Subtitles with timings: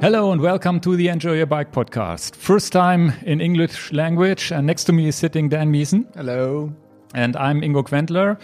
[0.00, 2.34] Hello and welcome to the Enjoy Your Bike podcast.
[2.34, 6.06] First time in English language, and next to me is sitting Dan Miesen.
[6.16, 6.72] Hello.
[7.12, 8.38] And I'm Ingo Quentler.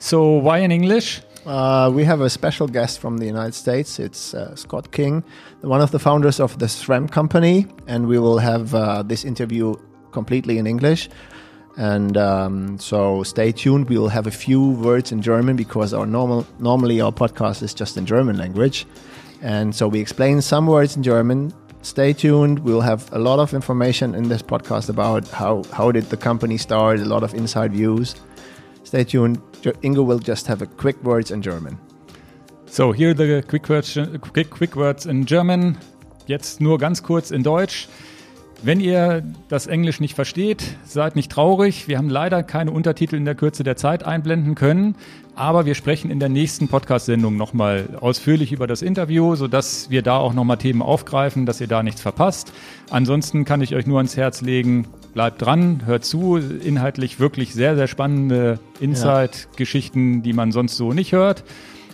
[0.00, 1.22] So, why in English?
[1.46, 4.00] Uh, we have a special guest from the United States.
[4.00, 5.22] It's uh, Scott King,
[5.60, 9.76] one of the founders of the SRAM company, and we will have uh, this interview
[10.10, 11.08] completely in English.
[11.76, 13.88] And um, so stay tuned.
[13.88, 17.72] We will have a few words in German because our normal normally our podcast is
[17.72, 18.84] just in German language.
[19.42, 21.52] And so we explain some words in German.
[21.82, 22.58] Stay tuned.
[22.60, 26.58] We'll have a lot of information in this podcast about how, how did the company
[26.58, 28.16] start, a lot of inside views.
[28.84, 29.40] Stay tuned.
[29.62, 31.78] Ingo will just have a quick words in German.
[32.66, 35.78] So, here the quick words, quick, quick words in German.
[36.26, 37.88] Jetzt nur ganz kurz in Deutsch.
[38.60, 41.86] Wenn ihr das Englisch nicht versteht, seid nicht traurig.
[41.86, 44.96] Wir haben leider keine Untertitel in der Kürze der Zeit einblenden können,
[45.36, 50.16] aber wir sprechen in der nächsten Podcast-Sendung nochmal ausführlich über das Interview, sodass wir da
[50.16, 52.52] auch nochmal Themen aufgreifen, dass ihr da nichts verpasst.
[52.90, 56.38] Ansonsten kann ich euch nur ans Herz legen, bleibt dran, hört zu.
[56.38, 61.44] Inhaltlich wirklich sehr, sehr spannende Insight-Geschichten, die man sonst so nicht hört.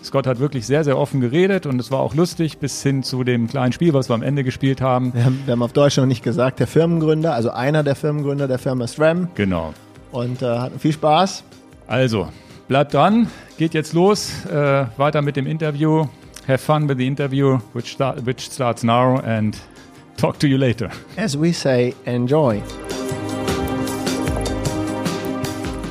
[0.05, 3.25] Scott hat wirklich sehr, sehr offen geredet und es war auch lustig bis hin zu
[3.25, 5.15] dem kleinen Spiel, was wir am Ende gespielt haben.
[5.15, 8.47] Wir haben, wir haben auf Deutsch noch nicht gesagt, der Firmengründer, also einer der Firmengründer
[8.47, 9.29] der Firma SRAM.
[9.35, 9.73] Genau.
[10.13, 11.43] Und äh, hatten viel Spaß.
[11.87, 12.29] Also,
[12.69, 16.07] bleibt dran, geht jetzt los, äh, weiter mit dem Interview.
[16.47, 19.57] Have fun with the interview, which, start, which starts now, and
[20.19, 20.91] talk to you later.
[21.17, 22.61] As we say, enjoy.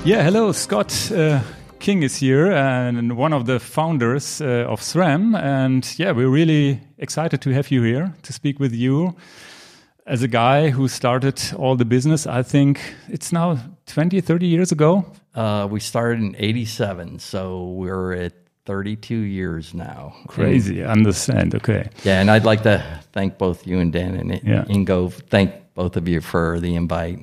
[0.05, 0.93] Yeah, hello, Scott.
[1.11, 1.39] Uh,
[1.83, 5.35] King is here and one of the founders uh, of SRAM.
[5.35, 9.17] And yeah, we're really excited to have you here to speak with you
[10.07, 12.25] as a guy who started all the business.
[12.25, 15.05] I think it's now 20, 30 years ago.
[15.35, 18.33] Uh, we started in 87, so we're at
[18.65, 20.15] 32 years now.
[20.29, 21.53] Crazy, and, understand.
[21.53, 21.89] Okay.
[22.05, 24.63] Yeah, and I'd like to thank both you and Dan and yeah.
[24.69, 25.11] Ingo.
[25.11, 27.19] Thank both of you for the invite.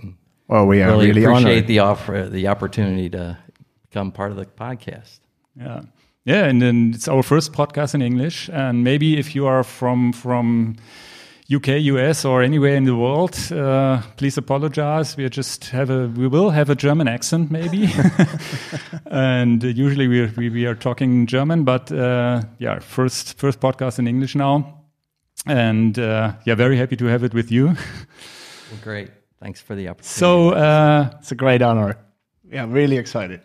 [0.49, 1.67] Well, we are really, really appreciate honored.
[1.67, 3.39] the offer, the opportunity to
[3.91, 5.21] become part of the podcast.
[5.59, 5.83] Yeah.
[6.25, 8.51] Yeah, and then it's our first podcast in English.
[8.53, 10.77] And maybe if you are from from
[11.53, 15.17] UK, US, or anywhere in the world, uh, please apologize.
[15.17, 17.89] We just have a we will have a German accent maybe,
[19.11, 21.65] and usually we are, we, we are talking German.
[21.65, 24.83] But uh, yeah, first first podcast in English now,
[25.47, 27.67] and uh, yeah, very happy to have it with you.
[27.67, 29.11] Well, great.
[29.41, 30.21] Thanks for the opportunity.
[30.21, 31.97] So uh, it's a great honor.
[32.53, 33.41] Yeah, really excited.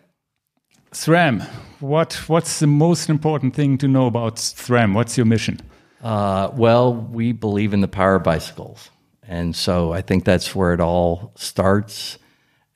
[0.92, 1.42] SRAM,
[1.80, 4.94] what what's the most important thing to know about SRAM?
[4.94, 5.60] What's your mission?
[6.02, 8.90] Uh, well, we believe in the power of bicycles,
[9.22, 12.18] and so I think that's where it all starts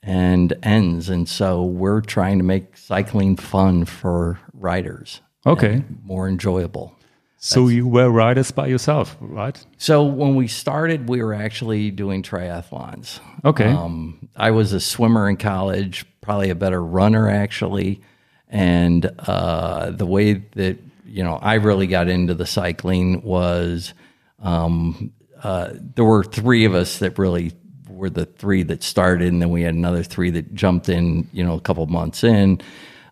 [0.03, 1.09] and ends.
[1.09, 5.21] And so we're trying to make cycling fun for riders.
[5.45, 6.95] Okay, more enjoyable.
[7.43, 9.65] So you were riders by yourself, right?
[9.77, 13.19] So when we started, we were actually doing triathlons.
[13.43, 13.65] Okay.
[13.65, 18.01] Um, I was a swimmer in college, probably a better runner actually,
[18.47, 23.93] and uh, the way that you know I really got into the cycling was
[24.39, 25.11] um,
[25.43, 27.51] uh, there were three of us that really
[27.89, 31.43] were the three that started, and then we had another three that jumped in, you
[31.43, 32.61] know, a couple months in.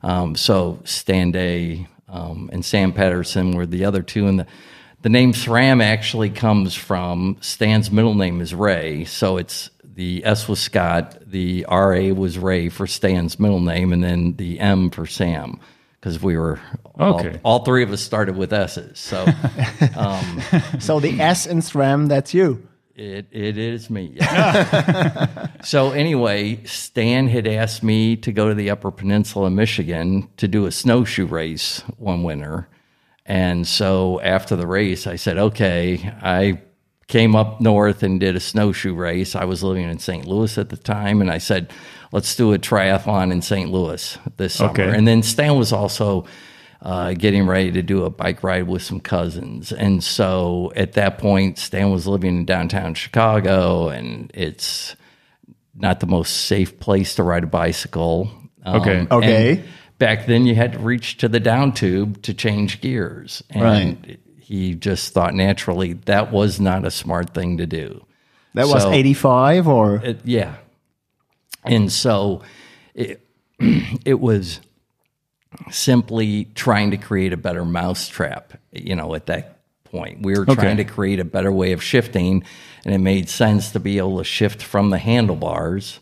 [0.01, 4.27] Um, so Stan Day, um, and Sam Patterson were the other two.
[4.27, 4.47] And the,
[5.01, 9.05] the name SRAM actually comes from Stan's middle name is Ray.
[9.05, 9.69] So it's
[9.99, 14.57] the S was Scott, the RA was Ray for Stan's middle name, and then the
[14.57, 15.59] M for Sam.
[15.99, 16.57] Because we were
[16.97, 17.37] okay.
[17.43, 18.97] all, all, three of us started with S's.
[18.97, 19.25] So,
[19.97, 20.41] um,
[20.79, 22.65] so the S in SRAM, that's you.
[22.95, 24.13] It it is me.
[24.15, 25.47] Yeah.
[25.65, 30.47] so anyway, Stan had asked me to go to the Upper Peninsula, in Michigan, to
[30.47, 32.69] do a snowshoe race one winter,
[33.25, 36.61] and so after the race, I said, "Okay." I
[37.09, 39.35] came up north and did a snowshoe race.
[39.35, 40.25] I was living in St.
[40.25, 41.73] Louis at the time, and I said,
[42.13, 43.69] "Let's do a triathlon in St.
[43.69, 44.95] Louis this summer." Okay.
[44.95, 46.25] And then Stan was also
[46.81, 49.73] uh, getting ready to do a bike ride with some cousins.
[49.73, 54.95] And so at that point, Stan was living in downtown Chicago, and it's
[55.75, 58.31] not the most safe place to ride a bicycle.
[58.63, 59.07] Um, okay.
[59.11, 59.63] Okay.
[59.97, 63.43] Back then, you had to reach to the down tube to change gears.
[63.49, 64.19] And right.
[64.49, 68.03] He just thought naturally that was not a smart thing to do.
[68.55, 69.95] That was 85 or?
[69.97, 70.55] It, yeah.
[71.63, 72.41] And so
[72.95, 73.23] it,
[74.05, 74.59] it was
[75.69, 80.23] simply trying to create a better mousetrap, you know, at that point.
[80.23, 80.55] We were Okay.
[80.55, 82.43] trying to create a better way of shifting,
[82.85, 85.99] and it made sense to be able to shift from the handlebars.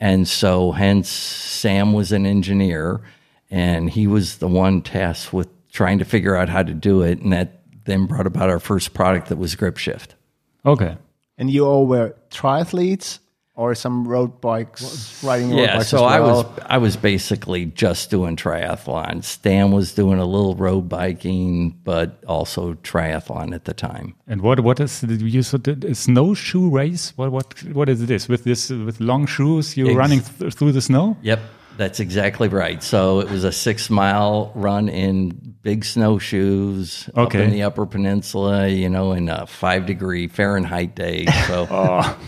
[0.00, 3.02] And so, hence, Sam was an engineer,
[3.50, 7.20] and he was the one tasked with trying to figure out how to do it.
[7.20, 10.14] And at then brought about our first product that was grip shift.
[10.64, 10.96] Okay.
[11.38, 13.18] And you all were triathletes
[13.54, 17.66] or some road bikes, riding road Yeah, bikes so as I was I was basically
[17.66, 19.22] just doing triathlon.
[19.24, 24.14] Stan was doing a little road biking, but also triathlon at the time.
[24.26, 27.12] And what what is the, you said it- a snowshoe race?
[27.16, 29.76] What what what is this with this with long shoes?
[29.76, 31.16] You're Ex- running th through the snow?
[31.22, 31.40] Yep,
[31.76, 32.82] that's exactly right.
[32.82, 38.68] So it was a six mile run in big snowshoes up in the Upper Peninsula,
[38.68, 41.26] you know, in a five degree Fahrenheit day.
[41.46, 42.18] So oh.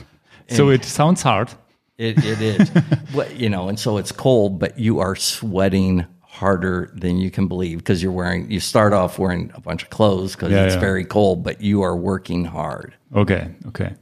[0.48, 1.50] So it sounds hard.
[1.98, 2.68] it, it is,
[3.12, 7.46] What- you know, and so it's cold, but you are sweating harder than you can
[7.48, 8.50] believe because you're wearing.
[8.50, 10.80] You start off wearing a bunch of clothes because Yeah, it's yeah.
[10.80, 12.94] very cold, but you are working hard.
[13.14, 13.94] Okay, okay.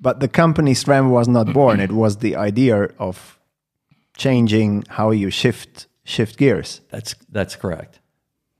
[0.00, 1.80] But the company SRAM was not born.
[1.80, 3.38] It was the idea of
[4.16, 6.80] changing how you shift shift gears.
[6.90, 7.97] That's that's correct.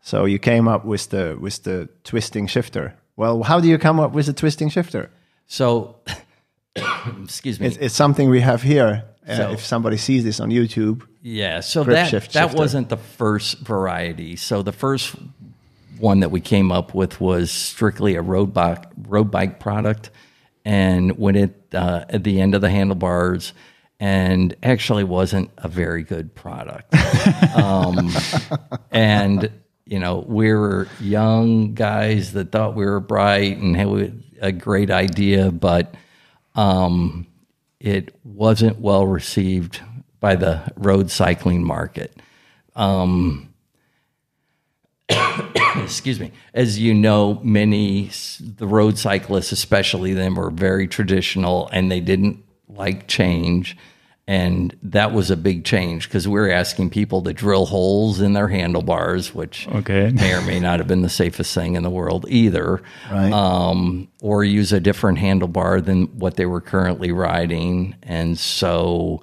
[0.09, 2.95] So you came up with the with the twisting shifter.
[3.17, 5.11] Well, how do you come up with a twisting shifter?
[5.47, 5.97] So,
[7.23, 7.67] excuse me.
[7.67, 9.05] It's, it's something we have here.
[9.29, 12.57] Uh, if somebody sees this on YouTube, Yeah, so that shift that shifter.
[12.57, 14.37] wasn't the first variety.
[14.37, 15.15] So the first
[15.99, 20.09] one that we came up with was strictly a road bike road bike product,
[20.65, 23.53] and went it uh, at the end of the handlebars,
[24.01, 26.95] and actually wasn't a very good product.
[27.55, 28.11] um,
[28.91, 29.51] and
[29.89, 34.91] you know we were young guys that thought we were bright and had a great
[34.91, 35.95] idea, but
[36.55, 37.27] um,
[37.81, 39.81] it wasn't well received
[40.21, 42.15] by the road cycling market.
[42.77, 43.49] Um,
[45.77, 46.33] excuse me.
[46.55, 52.45] As you know, many the road cyclists, especially them, were very traditional and they didn't
[52.69, 53.77] like change.
[54.29, 58.35] And that was a big change because we were asking people to drill holes in
[58.35, 60.11] their handlebars, which Okay.
[60.13, 62.83] may or may not have been the safest thing in the world either.
[63.11, 63.33] Right.
[63.33, 69.23] Um, or use a different handlebar than what they were currently riding, and so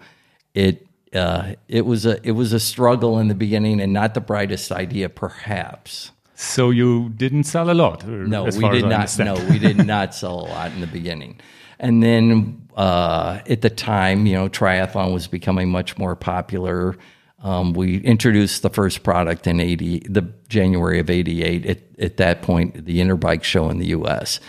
[0.55, 4.21] it uh, it was a it was a struggle in the beginning, and not the
[4.21, 6.11] brightest idea, perhaps.
[6.33, 8.03] So you didn't sell a lot.
[8.03, 9.17] uh, No, we did not.
[9.19, 11.39] No, we did not sell a lot in the beginning.
[11.79, 16.95] And then uh, at the time, you know, triathlon was becoming much more popular.
[17.39, 21.65] Um, we introduced the first product in eighty, the January of '88.
[21.65, 24.39] At, at that point, the Interbike show in the U.S.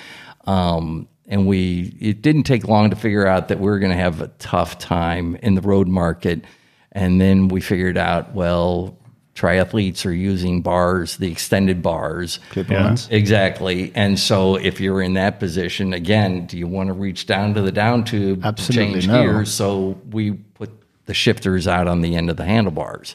[0.47, 3.99] Um, and we it didn't take long to figure out that we were going to
[3.99, 6.45] have a tough time in the road market.
[6.93, 8.97] And then we figured out, well,
[9.37, 12.41] triathletes are using bars, the extended bars.
[12.51, 13.09] clip-ons.
[13.11, 13.93] Exactly.
[13.95, 17.63] And so if you're in that position, again, do you want to reach down to
[17.63, 19.23] the down tube Absolutely to change no.
[19.23, 19.53] gears?
[19.53, 20.71] So we put
[21.05, 23.15] the shifters out on the end of the handlebars.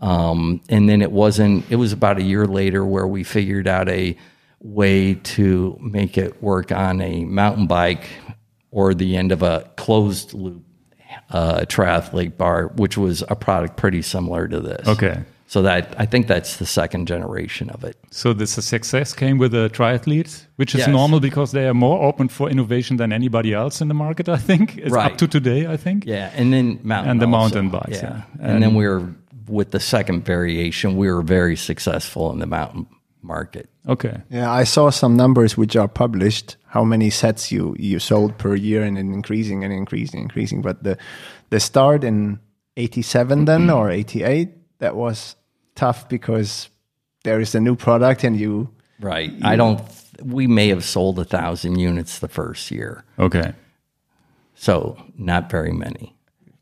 [0.00, 3.88] Um, and then it wasn't, it was about a year later where we figured out
[3.88, 4.16] a
[4.60, 8.06] way to make it work on a mountain bike
[8.70, 10.62] or the end of a closed loop
[11.30, 14.86] uh, triathlete bar, which was a product pretty similar to this.
[14.86, 15.24] Okay.
[15.48, 17.96] So that I think that's the second generation of it.
[18.10, 20.88] So this success came with the triathletes, which is Yes.
[20.88, 24.28] normal because they are more open for innovation than anybody else in the market.
[24.28, 25.10] I think it's Right.
[25.12, 25.66] up to today.
[25.66, 26.04] I think.
[26.06, 27.38] Yeah, and then mountain And the also.
[27.38, 28.22] mountain bikes, yeah.
[28.40, 29.02] And, then we were
[29.48, 32.86] with the second variation, we were very successful in the mountain
[33.22, 33.70] market.
[33.86, 34.20] Okay.
[34.30, 36.56] Yeah, I saw some numbers which are published.
[36.66, 40.62] How many sets you you sold per year, and then increasing and increasing, increasing.
[40.62, 40.98] But the
[41.48, 42.38] the start in
[42.76, 43.76] '87 then mm-hmm.
[43.76, 44.48] or '88
[44.80, 45.36] that was
[45.78, 46.68] tough because
[47.24, 48.68] there is a new product and you
[49.00, 49.30] Right.
[49.42, 49.80] I don't.
[50.24, 53.52] We may have sold a thousand units the first year, Okay.
[54.54, 56.14] so not very many.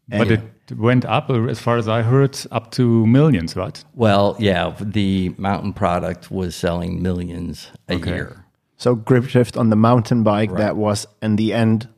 [0.09, 0.41] But it
[0.77, 3.83] went up, uh, as far as I heard, up to millions, right?
[3.95, 8.45] Well, yeah, the mountain product was selling millions a year.
[8.77, 11.89] so grip shift on the mountain bike that was in the end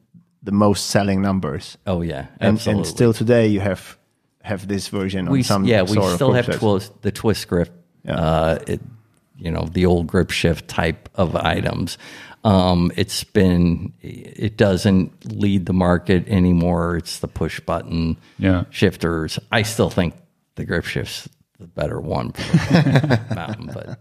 [0.43, 1.77] the most selling numbers.
[1.87, 3.98] Oh yeah, And, and still today you have
[4.49, 6.61] have this version on we some yeah we sort of still grip have shift.
[6.61, 7.71] twist, the twist grip
[8.09, 8.81] uh it,
[9.37, 11.99] you know the old grip shift type of items
[12.45, 18.65] um it's been it doesn't lead the market anymore it's the push button Yeah.
[18.71, 20.15] shifters i still think
[20.57, 21.29] the grip shift's
[21.59, 23.99] the better one for the mountain but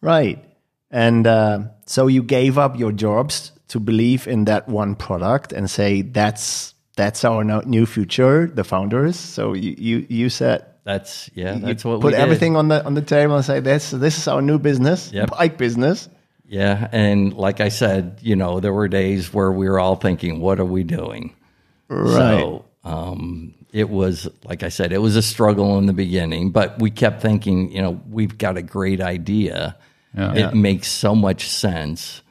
[0.00, 0.44] Right.
[0.90, 5.68] And uh, so you gave up your jobs to believe in that one product and
[5.68, 9.14] say that's that's our new future, the founders.
[9.16, 12.20] So you you, you said that's yeah you that's what put we did.
[12.20, 15.30] everything on the on the table and say this this is our new business, Yep.
[15.38, 16.08] bike business.
[16.50, 20.40] Yeah, and like I said, you know, there were days where we were all thinking,
[20.40, 21.36] "What are we doing?"
[21.88, 22.40] Right.
[22.40, 26.80] So um, it was, like I said, it was a struggle in the beginning, but
[26.80, 29.76] we kept thinking, you know, we've got a great idea,
[30.16, 30.48] Yeah.
[30.48, 32.22] It makes so much sense.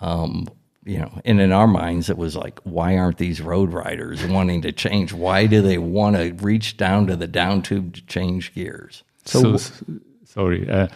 [0.00, 0.48] Um,
[0.88, 4.62] you know, and in our minds, it was like, why aren't these road riders wanting
[4.62, 5.12] to change?
[5.12, 9.02] Why do they want to reach down to the down tube to change gears?
[9.24, 9.84] So, s-
[10.24, 10.86] sorry, uh,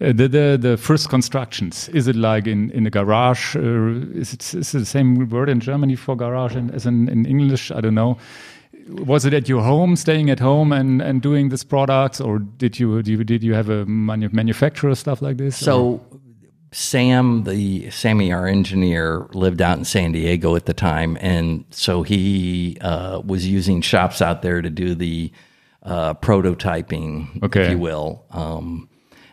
[0.00, 3.44] uh, the, the the first constructions is it like in in a garage?
[3.56, 7.08] Uh, is it is it the same word in Germany for garage in, as in,
[7.08, 7.70] in English?
[7.70, 8.16] I don't know.
[9.06, 12.80] Was it at your home, staying at home and, and doing this products, or did
[12.80, 15.60] you, did you did you have a manu- manufacturer stuff like this?
[15.62, 16.00] or- So
[16.72, 22.02] Sam, the Sammy, our engineer, lived out in San Diego at the time, and so
[22.02, 25.30] he uh, was using shops out there to do the
[25.82, 27.62] uh, prototyping, Okay.
[27.64, 28.24] if you will.
[28.30, 28.88] Um,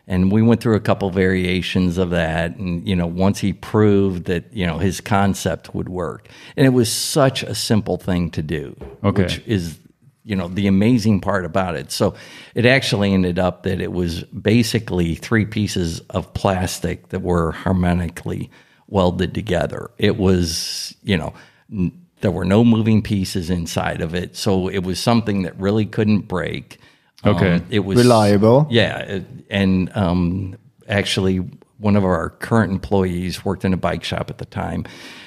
[0.06, 4.26] and we went through a couple variations of that, and you know, once he proved
[4.26, 6.28] that you know his concept would work,
[6.58, 9.22] and it was such a simple thing to do, Okay.
[9.24, 9.80] which is
[10.24, 12.14] you know the amazing part about it so
[12.56, 18.50] it actually ended up that it was basically three pieces of plastic that were harmonically
[18.88, 21.34] welded together it was you know
[21.72, 25.86] n- there were no moving pieces inside of it so it was something that really
[25.86, 26.80] couldn't break
[27.26, 27.56] Okay.
[27.56, 28.66] Um, it was Reliable.
[28.70, 30.56] yeah it- and um,
[30.88, 31.38] actually
[31.80, 34.86] one of our current employees worked in a bike shop at the time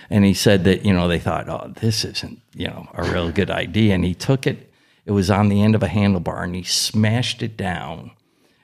[0.08, 3.30] and he said that you know they thought oh this isn't you know a real
[3.30, 4.71] good idea and he took it
[5.04, 8.10] it was on the end of a handlebar and he smashed it down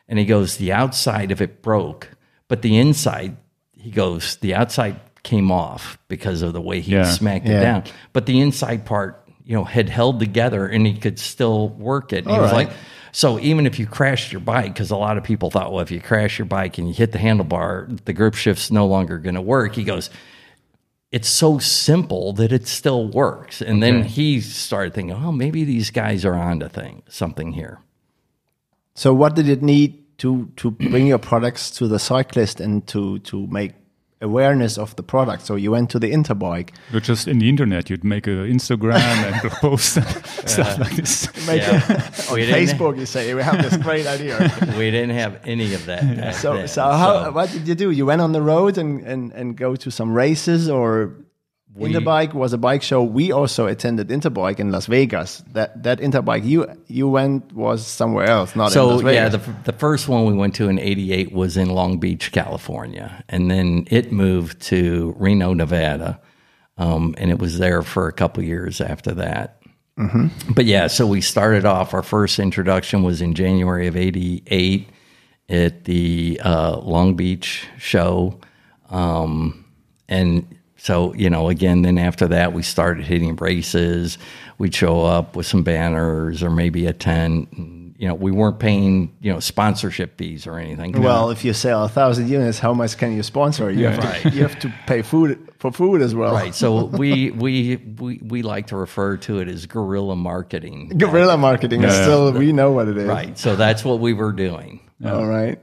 [0.09, 2.11] and he goes the outside of it broke
[2.49, 3.37] but the inside
[3.73, 7.05] he goes the outside came off because of the way he Yeah.
[7.05, 7.59] smacked Yeah.
[7.59, 11.69] it down but the inside part you know had held together and he could still
[11.71, 12.69] work it and he All was right.
[12.69, 12.77] like
[13.11, 15.91] so even if you crashed your bike, because a lot of people thought, well, if
[15.91, 19.35] you crash your bike and you hit the handlebar, the grip shift's no longer going
[19.35, 19.75] to work.
[19.75, 20.11] He goes,
[21.11, 23.63] it's so simple that it still works.
[23.63, 27.81] And then he started thinking, oh, maybe these guys are onto thing something here.
[28.95, 33.21] So what did it need to to bring your products to the cyclist and to
[33.21, 33.73] to make
[34.21, 35.43] awareness of the product?
[35.47, 36.71] So you went to the Interbike.
[36.93, 37.89] You're just in the internet.
[37.91, 39.93] You'd make an Instagram and post
[40.49, 41.29] stuff like this.
[41.47, 41.83] Make Yeah.
[41.89, 44.39] a, oh, on We Facebook, you say we have this great idea.
[44.79, 46.03] We didn't have any of that.
[46.17, 46.69] back So, then.
[46.69, 47.31] so how?
[47.31, 47.91] What did you do?
[47.91, 51.13] You went on the road and and and go to some races, or
[51.79, 53.03] Interbike was a bike show.
[53.03, 55.43] We also attended Interbike in Las Vegas.
[55.53, 59.15] That that Interbike you you went was somewhere else, not in So Las Vegas.
[59.15, 63.23] yeah, the the first one we went to in '88 was in Long Beach, California,
[63.29, 66.21] and then it moved to Reno, Nevada,
[66.77, 69.55] um, and it was there for a couple years after that.
[70.55, 71.93] But yeah, so we started off.
[71.93, 74.89] Our first introduction was in January of '88
[75.49, 78.39] at the uh, Long Beach show,
[78.91, 79.65] um,
[80.09, 80.47] and
[80.79, 84.17] so you know, again, then after that, we started hitting races.
[84.59, 87.49] We'd show up with some banners or maybe a tent.
[87.53, 90.93] And, you know, we weren't paying you know sponsorship fees or anything.
[91.03, 93.71] well, if you sell a thousand units, how much can you sponsor?
[93.71, 96.33] You have to you have to pay food for food as well.
[96.33, 96.55] Right.
[96.55, 100.91] So we, we we we like to refer to it as guerrilla marketing.
[100.97, 102.03] Guerrilla marketing Yeah.
[102.03, 103.09] still we know what it is.
[103.09, 103.37] Right.
[103.37, 104.89] So that's what we were doing.
[105.05, 105.61] All right.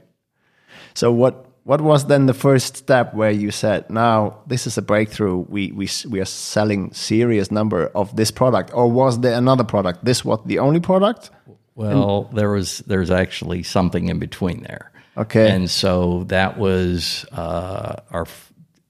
[0.94, 4.82] So what what was then the first step where you said, now this is a
[4.82, 5.38] breakthrough.
[5.48, 10.04] We we we are selling serious number of this product, or was there another product?
[10.04, 11.30] This was the only product?
[11.74, 14.92] Well, there was there's actually something in between there.
[15.16, 15.50] Okay.
[15.50, 18.26] And so that was uh, our.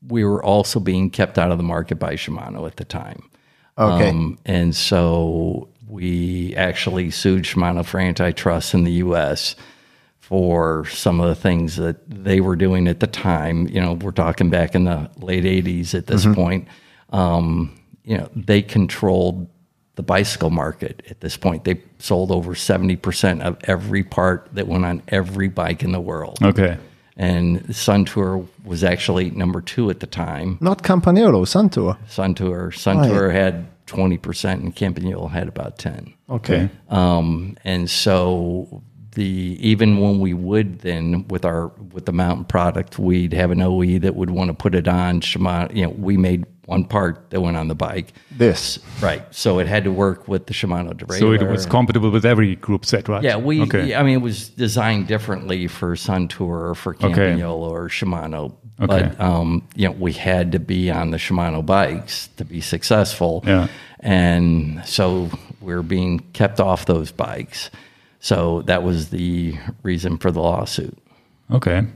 [0.06, 3.22] We were also being kept out of the market by Shimano at the time.
[3.78, 4.10] Okay.
[4.10, 9.56] Um, and so we actually sued Shimano for antitrust in the U.S.
[10.26, 13.68] for some of the things that they were doing at the time.
[13.68, 16.66] You know, we're talking back in the late '80s at this point.
[17.10, 19.48] Um, you know, they controlled
[19.94, 21.62] the bicycle market at this point.
[21.62, 26.00] They sold over seventy percent of every part that went on every bike in the
[26.00, 26.38] world.
[26.42, 26.76] Okay.
[27.16, 30.58] And Sun Tour was actually number two at the time.
[30.60, 31.96] Not Campagnolo, Suntour.
[32.10, 33.32] Sun Tour, Sun Right.
[33.32, 36.14] Had twenty percent, and Campagnolo had about ten.
[36.28, 36.68] Okay.
[36.88, 38.82] Um, and so
[39.16, 43.62] the even when we would then with our with the mountain product, we'd have an
[43.62, 45.74] OE that would want to put it on Shimano.
[45.74, 48.78] You know, we made one part that went on the bike, This.
[49.00, 49.22] right?
[49.30, 51.18] So it had to work with the Shimano derailleur.
[51.18, 53.22] So it was compatible with every group set, right?
[53.22, 53.62] Yeah, we.
[53.62, 53.94] Okay.
[53.94, 58.52] I mean, it was designed differently for Sun Tour or for Campagnolo or Shimano.
[58.78, 59.08] Okay.
[59.08, 63.42] But um, you know, we had to be on the Shimano bikes to be successful.
[63.46, 63.68] Yeah.
[64.00, 65.30] And so
[65.62, 67.70] we're being kept off those bikes.
[68.20, 70.96] So that was the reason for the lawsuit.
[71.50, 71.86] Okay.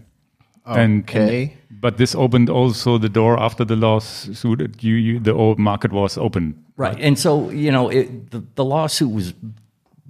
[0.67, 1.57] And, Okay.
[1.71, 4.83] but this opened also the door after the lawsuit.
[4.83, 6.55] You, you the old market was open.
[6.77, 6.97] Right.
[7.01, 9.35] And so, you know, it, the, the lawsuit was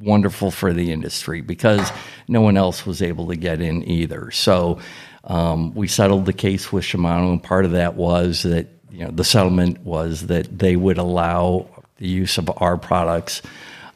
[0.00, 1.90] wonderful for the industry because
[2.28, 4.30] no one else was able to get in either.
[4.30, 4.78] So
[5.24, 9.10] um, we settled the case with Shimano, and part of that was that you know
[9.10, 11.66] the settlement was that they would allow
[11.98, 13.42] the use of our products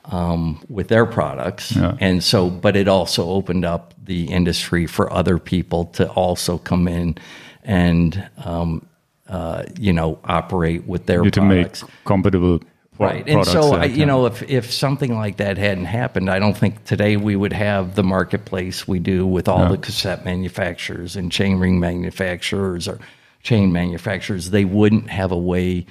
[0.07, 1.97] um, with their products, Yeah.
[2.01, 6.89] and so but it also opened up the industry for other people to also come
[6.89, 7.17] in
[7.63, 8.87] and um,
[9.29, 11.85] uh, you know operate with their You to make products.
[12.05, 12.61] compatible
[12.97, 13.29] Right.
[13.29, 16.85] And so, I, you know, if, if something like that hadn't happened, I don't think
[16.85, 21.59] today we would have the marketplace we do with all the cassette manufacturers and chain
[21.59, 23.01] ring manufacturers or
[23.43, 24.51] chain manufacturers.
[24.51, 25.87] They wouldn't have a way,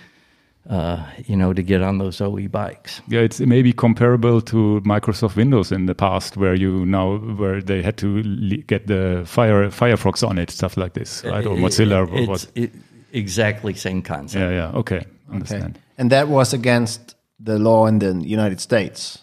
[0.70, 3.02] uh, you know, to get on those OE bikes.
[3.08, 7.82] Yeah, it's maybe comparable to Microsoft Windows in the past, where you now where they
[7.82, 11.46] had to le- get the Fire Firefox on it, stuff like this, right?
[11.46, 12.08] Or Mozilla.
[12.18, 14.42] It- was, it's it, exactly same concept.
[14.42, 14.78] yeah, yeah.
[14.80, 15.06] Okay, Okay.
[15.32, 15.80] understand.
[15.98, 19.20] And that was against the law in the United States.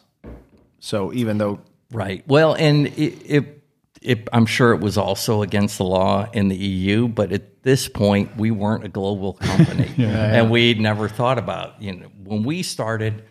[0.79, 1.61] So even though
[1.93, 2.23] Right.
[2.29, 3.60] Well, and it, it,
[4.03, 7.89] it, I'm sure it was also against the law in the EU, but at this
[7.89, 12.63] point, we weren't a global company, and we'd never thought about you know when we
[12.63, 13.25] started.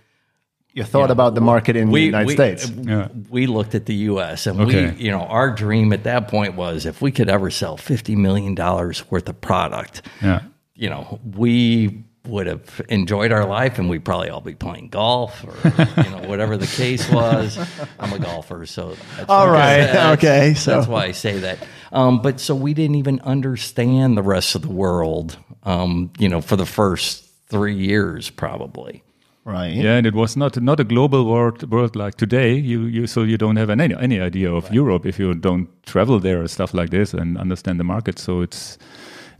[0.73, 3.07] you thought about the market in the United we, States, Yeah.
[3.29, 4.45] we looked at the U.S.
[4.47, 4.91] and Okay.
[4.91, 8.15] we, you know, our dream at that point was if we could ever sell fifty
[8.15, 10.41] million dollars worth of product, Yeah.
[10.75, 15.43] you know, we would have enjoyed our life and we'd probably all be playing golf
[15.43, 15.55] or
[16.03, 17.57] you know whatever the case was.
[17.99, 21.57] I'm a golfer, so that's All that's- okay, so- that's why I say that.
[21.91, 26.41] Um, but so we didn't even understand the rest of the world, um, you know,
[26.41, 29.01] for the first three years probably.
[29.45, 29.73] right?
[29.73, 32.53] Yeah, and it was not not a global world world like today.
[32.53, 36.19] You you so you don't have any any idea of Europe if you don't travel
[36.19, 38.19] there or stuff like this and understand the market.
[38.19, 38.77] So it's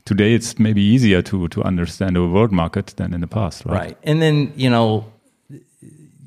[0.05, 3.79] today it's maybe easier to to understand a world market than in the past, right?
[3.79, 3.97] Right.
[4.03, 5.05] And then, you know,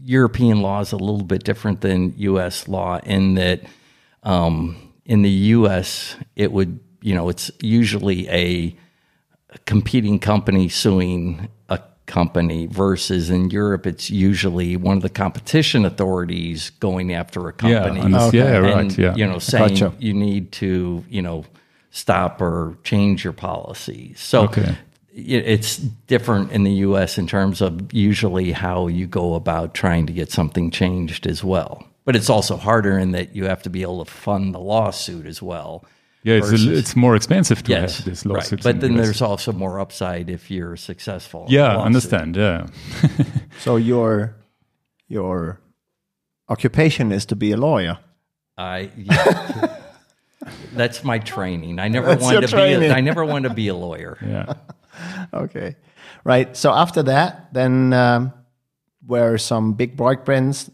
[0.04, 2.66] European law is a little bit different than U.S.
[2.68, 3.60] law in that
[4.24, 8.76] um, in the U.S., it would, you know, it's usually a
[9.66, 16.70] competing company suing a company versus in Europe, it's usually one of the competition authorities
[16.80, 18.00] going after a Yeah, company.
[18.14, 19.14] under- yeah, right, And, yeah.
[19.14, 19.92] You know, saying Gotcha.
[19.98, 21.44] you need to, you know,
[21.92, 24.18] stop or change your policies.
[24.18, 24.76] So Okay.
[25.14, 25.76] it's
[26.08, 27.18] different in the U.S.
[27.18, 31.86] in terms of usually how you go about trying to get something changed as well.
[32.04, 35.26] But it's also harder in that you have to be able to fund the lawsuit
[35.26, 35.84] as well.
[36.24, 38.50] Yeah, it's versus- a, it's more expensive to yes, have this right.
[38.62, 39.04] But in the then US.
[39.04, 41.46] there's also more upside if you're successful.
[41.48, 41.86] yeah, lawsuit.
[41.86, 42.36] understand.
[42.36, 42.66] Yeah,
[43.60, 44.34] So your
[45.08, 45.60] your
[46.48, 47.98] occupation is to be a lawyer.
[48.56, 48.90] I.
[48.96, 49.76] Yeah.
[50.72, 51.78] That's my training.
[51.78, 52.62] I never That's wanted to be.
[52.62, 54.18] A, I never wanted to be a lawyer.
[54.26, 54.54] yeah.
[55.32, 55.76] Okay,
[56.24, 56.56] right.
[56.56, 58.32] So after that, then um,
[59.06, 60.70] were some big bike brands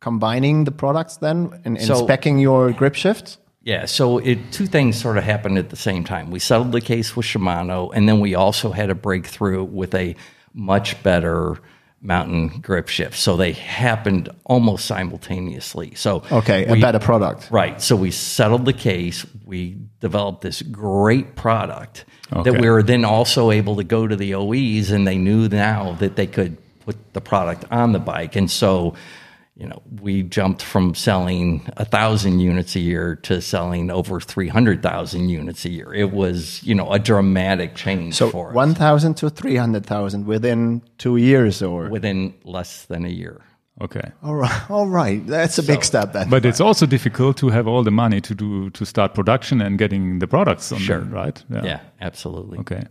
[0.00, 3.38] combining the products then and, and So- specking your grip shifts?
[3.62, 6.30] Yeah, so it two things sort of happened at the same time.
[6.30, 10.16] We settled the case with Shimano, and then we also had a breakthrough with a
[10.52, 11.56] much better
[12.04, 13.16] mountain grip shift.
[13.16, 15.94] So they happened almost simultaneously.
[15.94, 17.50] So Okay, a better product.
[17.50, 17.80] Right.
[17.80, 19.26] So we settled the case.
[19.44, 24.34] We developed this great product that we were then also able to go to the
[24.34, 28.36] OEs, and they knew now that they could put the product on the bike.
[28.36, 28.94] And so,
[29.56, 34.48] you know, we jumped from selling a thousand units a year to selling over three
[34.48, 35.94] hundred thousand units a year.
[35.94, 41.16] It was, you know, a dramatic change So for us 1,000 to 300,000 within two
[41.18, 41.88] years or?
[41.88, 43.40] within less than a year.
[43.80, 44.12] Okay.
[44.22, 45.24] All right, all right.
[45.26, 46.30] That's a big step then.
[46.30, 49.78] But it's also difficult to have all the money to do to start production and
[49.78, 50.98] getting the products on Sure.
[51.00, 51.44] them, right?
[51.50, 52.58] Yeah, absolutely.
[52.58, 52.82] Okay.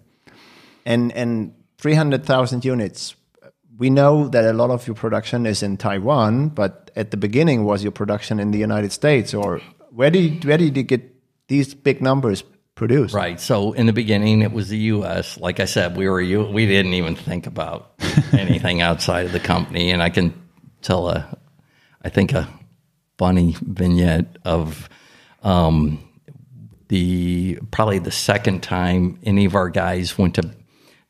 [0.85, 3.15] and and 300,000 units.
[3.77, 7.63] We know that a lot of your production is in Taiwan, but at the beginning
[7.63, 11.09] was your production in the United States or where did where did you get
[11.47, 12.43] these big numbers
[12.75, 13.13] produced?
[13.13, 13.39] Right.
[13.39, 15.37] So in the beginning, it was the U.S.
[15.37, 17.93] Like I said, we were U- we didn't even think about
[18.33, 19.91] anything outside of the company.
[19.91, 20.33] And I can
[20.81, 21.37] tell a,
[22.01, 22.47] I think a
[23.17, 24.89] funny vignette of
[25.43, 26.03] um,
[26.87, 30.55] the probably the second time any of our guys went to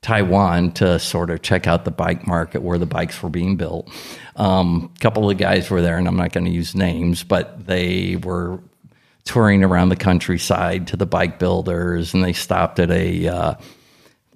[0.03, 3.89] Taiwan to sort of check out the bike market where the bikes were being built.
[4.35, 7.23] Um, a couple of the guys were there, and I'm not going to use names,
[7.23, 8.59] but they were
[9.23, 13.53] touring around the countryside to the bike builders, and they stopped at a uh,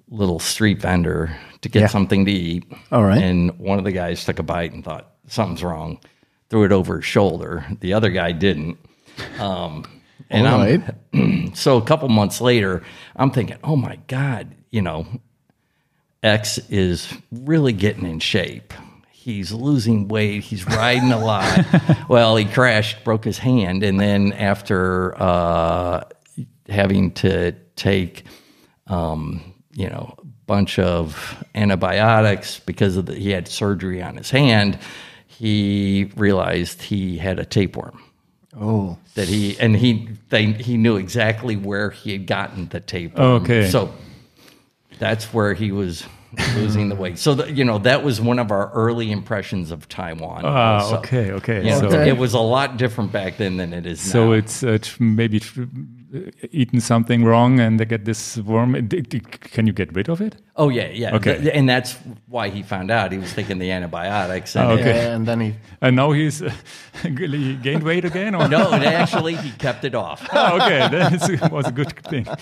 [0.08, 1.86] little street vendor to get Yeah.
[1.88, 2.64] something to eat.
[2.90, 3.22] All right.
[3.22, 5.98] And one of the guys took a bite and thought something's wrong,
[6.48, 7.66] threw it over his shoulder.
[7.80, 8.78] The other guy didn't.
[9.38, 9.84] Um,
[10.30, 11.54] and All I'm, right.
[11.56, 12.82] so a couple months later,
[13.16, 15.06] I'm thinking, oh my God, you know,
[16.22, 18.72] X is really getting in shape.
[19.12, 21.64] he's losing weight, he's riding a lot.
[22.08, 26.04] well, he crashed, broke his hand, and then after uh,
[26.68, 28.24] having to take,
[28.86, 34.30] um, you know, a bunch of antibiotics because of the, he had surgery on his
[34.30, 34.78] hand,
[35.26, 38.02] he realized he had a tapeworm
[38.60, 43.42] Oh, that he and he they he knew exactly where he had gotten the tapeworm.
[43.42, 43.68] Okay.
[43.70, 43.92] so
[44.98, 46.04] that's where he was
[46.56, 47.18] losing the weight.
[47.18, 50.42] So the, you know that was one of our early impressions of Taiwan.
[50.44, 50.96] Ah, also.
[50.98, 51.64] okay, okay.
[51.64, 54.12] You know, So, it was a lot different back then than it is now.
[54.12, 54.32] so now.
[54.32, 55.62] it's uh, tr- maybe tr-
[56.52, 58.74] eaten something wrong and they get this worm.
[58.74, 60.36] It- it- it- Can you get rid of it?
[60.56, 61.14] oh yeah, yeah.
[61.16, 61.38] Okay.
[61.40, 64.54] Th- and that's why he found out he was taking the antibiotics.
[64.56, 64.96] And Ah, okay.
[65.06, 65.54] yeah, and then he.
[65.80, 66.52] And now he's uh,
[67.02, 68.34] he gained weight again?
[68.34, 68.48] Or?
[68.48, 70.28] No, actually he kept it off.
[70.32, 72.26] Oh, okay, that was a good thing.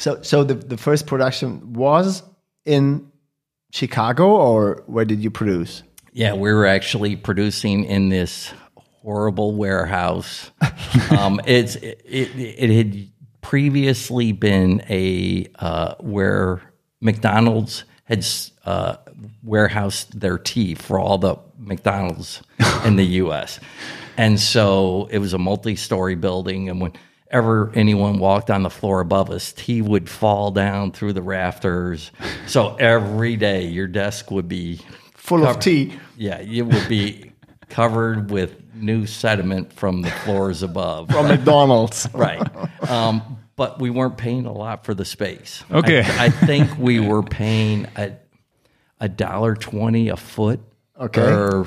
[0.00, 2.22] So, so the the first production was
[2.64, 3.12] in
[3.70, 5.82] Chicago, or where did you produce?
[6.14, 8.50] Yeah, we were actually producing in this
[9.02, 10.50] horrible warehouse.
[11.10, 13.08] um, it's it, it, it had
[13.42, 16.62] previously been a uh, where
[17.02, 18.26] McDonald's had
[18.64, 18.96] uh,
[19.42, 22.42] warehoused their tea for all the McDonald's
[22.86, 23.60] in the U.S.
[24.16, 26.80] And so it was a multi-story building, and
[27.30, 32.10] whenever anyone walked on the floor above us, tea would fall down through the rafters.
[32.46, 34.80] So every day, your desk would be
[35.14, 35.92] Full of tea.
[36.16, 37.30] yeah, it would be
[37.68, 41.10] covered with new sediment from the floors above.
[41.10, 42.08] From McDonald's.
[42.14, 42.42] Right.
[42.90, 45.62] Um, but we weren't paying a lot for the space.
[45.70, 46.02] Okay.
[46.02, 48.16] I, I think we were paying a
[48.98, 50.58] a dollar twenty a foot.
[50.98, 51.22] Okay.
[51.22, 51.66] Or,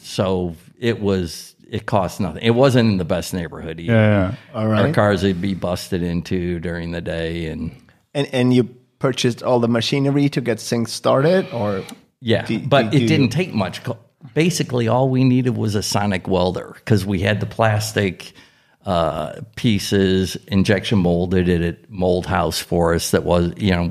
[0.00, 1.54] so it was.
[1.70, 2.42] It cost nothing.
[2.42, 3.92] It wasn't in the best neighborhood either.
[3.92, 4.86] Yeah, all right.
[4.86, 7.70] Our cars would be busted into during the day, and
[8.12, 8.64] And and you
[8.98, 11.82] purchased all the machinery to get things started, or
[12.20, 13.80] Yeah, Do- but do- it do didn't you- take much.
[14.34, 18.32] Basically, all we needed was a sonic welder because we had the plastic
[18.84, 23.90] uh, pieces injection molded at a mold house for us that was you know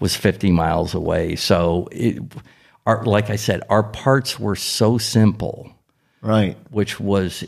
[0.00, 1.34] was 50 miles away.
[1.36, 2.18] So it,
[2.86, 5.72] our, like I said, our parts were so simple,
[6.22, 6.56] right?
[6.70, 7.44] which was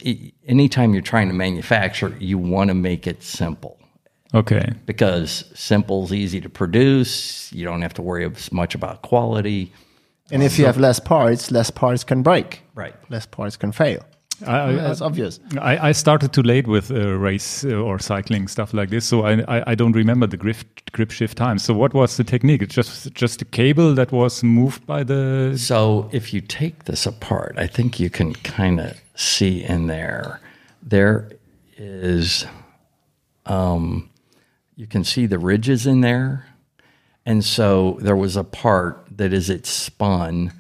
[0.47, 3.79] anytime you're trying to manufacture, you want to make it simple
[4.35, 4.73] okay.
[4.87, 7.53] because simple's easy to produce.
[7.53, 9.73] You don't have to worry as much about quality.
[10.31, 12.63] And if you um, have less parts, less parts can break.
[12.75, 12.95] Right.
[13.11, 14.05] Less parts can fail.
[14.47, 15.40] I, I, That's obvious.
[15.61, 19.25] I, I started too late with uh, race uh, or cycling stuff like this, so
[19.25, 20.59] I, I, I don't remember the grip
[20.92, 21.59] grip shift time.
[21.59, 22.62] So what was the technique?
[22.62, 25.55] It's just just a cable that was moved by the.
[25.57, 30.40] So if you take this apart, I think you can kind of see in there.
[30.83, 31.31] There
[31.77, 32.45] is,
[33.47, 34.11] um,
[34.77, 36.47] you can see the ridges in there,
[37.25, 40.53] and so there was a part that as it spun,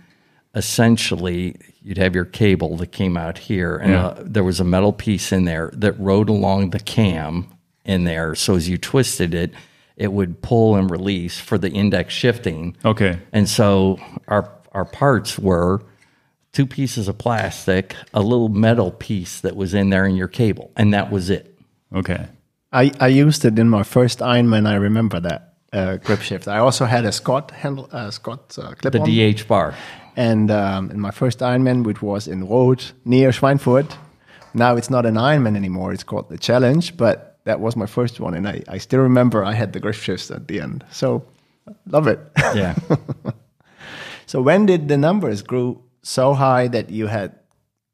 [0.54, 4.06] essentially you'd have your cable that came out here, and Yeah.
[4.06, 7.46] uh, there was a metal piece in there that rode along the cam
[7.84, 8.34] in there.
[8.34, 9.52] So as you twisted it,
[9.96, 12.76] it would pull and release for the index shifting.
[12.84, 13.18] Okay.
[13.32, 15.82] And so our our parts were
[16.52, 20.70] two pieces of plastic, a little metal piece that was in there in your cable,
[20.76, 21.58] and that was it.
[21.94, 22.26] Okay.
[22.72, 24.66] I, I used it in my first Ironman.
[24.66, 26.48] I remember that uh, grip shift.
[26.48, 29.34] I also had a Scott handle, uh, Scott uh, clip The on.
[29.34, 29.74] DH bar.
[30.16, 33.96] And um, in my first Ironman, which was in Roth near Schweinfurt,
[34.54, 35.92] now it's not an Ironman anymore.
[35.92, 39.44] It's called the Challenge, but that was my first one, and I, I still remember
[39.44, 40.84] I had the grip shifts at the end.
[40.90, 41.24] So
[41.86, 42.20] love it.
[42.54, 42.76] Yeah.
[44.26, 47.32] so when did the numbers grow so high that you had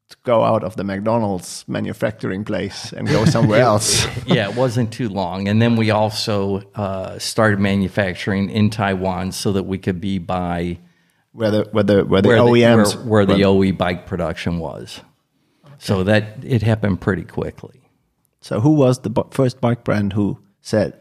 [0.09, 4.05] to go out of the McDonald's manufacturing place and go somewhere else?
[4.25, 5.47] yeah, it wasn't too long.
[5.47, 10.79] And then we also uh, started manufacturing in Taiwan so that we could be by
[11.39, 13.43] Where the where the where the where OEMs the, where, where the run.
[13.43, 14.99] OE bike production was.
[15.77, 17.79] So that it happened pretty quickly.
[18.41, 20.99] So who was the bu- first bike brand who said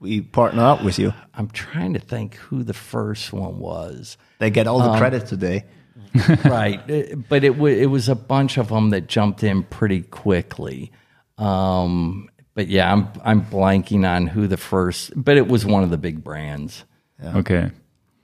[0.00, 1.12] we partner up with you?
[1.34, 4.16] I'm trying to think who the first one was.
[4.38, 5.64] They get all the Um, credit today.
[6.46, 6.80] right.
[6.90, 10.92] Uh, But it, wa it was a bunch of them that jumped in pretty quickly.
[11.36, 15.90] Um, but yeah, I'm I'm blanking on who the first, but it was one of
[15.90, 16.84] the big brands.
[17.22, 17.70] Okay.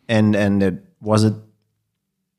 [0.09, 1.35] And and it, was it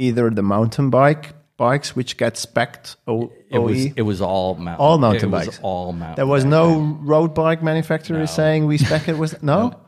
[0.02, 4.84] either the mountain bike bikes which get spec'd o- It was it was all mountain.
[4.86, 5.60] All mountain it was bikes.
[5.62, 6.16] all mountain.
[6.16, 6.50] there was bikes.
[6.52, 8.26] no road bike manufacturer No.
[8.26, 9.80] saying we spec it was no.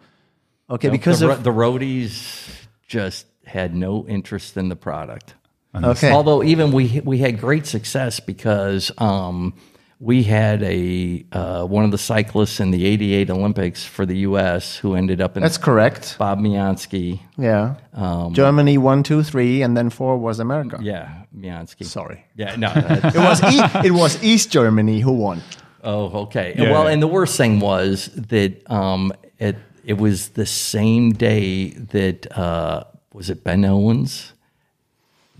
[0.69, 2.47] Okay, because the, of the roadies
[2.87, 5.33] just had no interest in the product.
[5.75, 9.53] okay, Although even we we had great success because um,
[10.03, 14.75] we had a uh, one of the cyclists in the '88 Olympics for the U.S.
[14.75, 16.17] who ended up in That's correct.
[16.19, 17.19] Bob Mionske.
[17.37, 17.75] Yeah.
[17.93, 20.77] Um, Germany one, two, three, and then four was America.
[20.81, 21.85] Yeah, Mionske.
[21.85, 22.25] Sorry.
[22.35, 22.71] Yeah, no.
[22.75, 25.41] It was e- it was East Germany who won.
[25.83, 26.53] Oh, okay.
[26.57, 26.71] Yeah.
[26.71, 32.27] Well, and the worst thing was that um, it it was the same day that
[32.37, 34.32] uh, was it Ben Owens.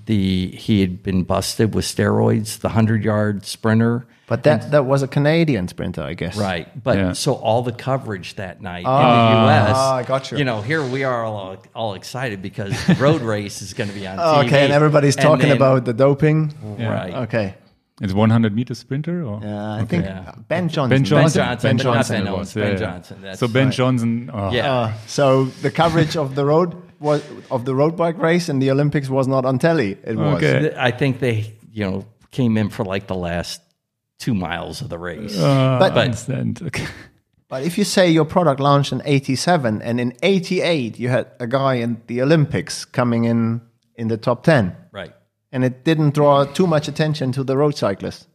[0.06, 4.06] The he had been busted with steroids, the hundred yard sprinter.
[4.28, 6.36] But that that was a Canadian sprinter, I guess.
[6.38, 7.14] Right, but Yeah.
[7.14, 9.72] so all the coverage that night in the U.S.
[9.76, 10.38] Ah, I got you.
[10.40, 13.96] You know, here we are all all excited because the road race is going to
[13.96, 14.46] be on Oh, TV.
[14.48, 16.54] okay, and everybody's talking then- about the doping.
[16.80, 17.14] right.
[17.28, 17.56] Okay.
[18.02, 20.34] It's 100 meter sprinter or Yeah, I think Yeah.
[20.48, 20.90] Ben Johnson.
[20.90, 21.40] Ben Johnson.
[21.42, 22.16] Johnson, Ben but not Johnson.
[22.16, 22.80] Ben it Owens, was, Ben yeah, yeah.
[22.80, 23.74] Johnson, so Ben right.
[23.74, 24.32] Johnson.
[24.34, 24.52] Oh.
[24.52, 24.74] Yeah.
[24.74, 28.72] Uh, so the coverage of the road was of the road bike race and the
[28.72, 29.98] Olympics was not on telly.
[30.04, 30.42] It was.
[30.44, 30.74] Okay.
[30.90, 33.62] I think they, you know, came in for like the last
[34.18, 35.38] two miles of the race.
[35.38, 36.62] Uh, But- I understand.
[36.68, 36.86] Okay.
[37.50, 41.46] But if you say your product launched in '87 and in '88 you had a
[41.46, 43.62] guy in the Olympics coming in
[43.96, 45.14] in the top ten, right.
[45.52, 48.26] and it didn't draw too much attention to the road cyclists.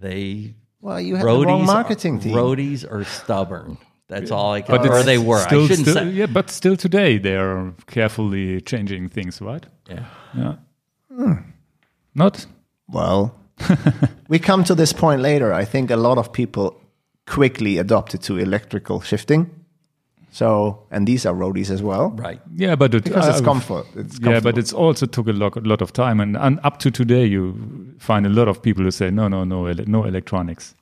[0.00, 2.34] They Well, you had the wrong roadies, marketing team.
[2.34, 3.76] roadies are stubborn.
[4.08, 4.76] That's all I can.
[4.76, 5.40] But or it's they were.
[5.40, 6.10] Still, I shouldn't still, say.
[6.10, 9.66] Yeah, but still today they are carefully changing things, right?
[9.88, 10.04] Yeah.
[10.36, 10.54] Yeah.
[12.14, 12.46] Not.
[12.88, 13.34] Well,
[14.28, 15.52] we come to this point later.
[15.52, 16.80] I think a lot of people
[17.26, 19.50] quickly adopted to electrical shifting.
[20.30, 22.10] So, and these are roadies as well.
[22.10, 22.40] Right.
[22.54, 23.86] Yeah, but it, Because it's uh, comfort.
[23.96, 24.58] It's Yeah, but comfortable.
[24.58, 27.54] it's also took a lot, a lot of time, and, and up to today, you
[27.98, 30.74] find a lot of people who say, no, no, no, ele- no electronics.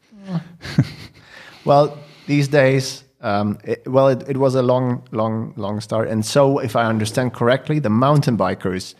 [1.65, 6.09] Well, these days, um, it, well, it, it was a long, long, long start.
[6.09, 8.95] And so, if I understand correctly, the mountain bikers,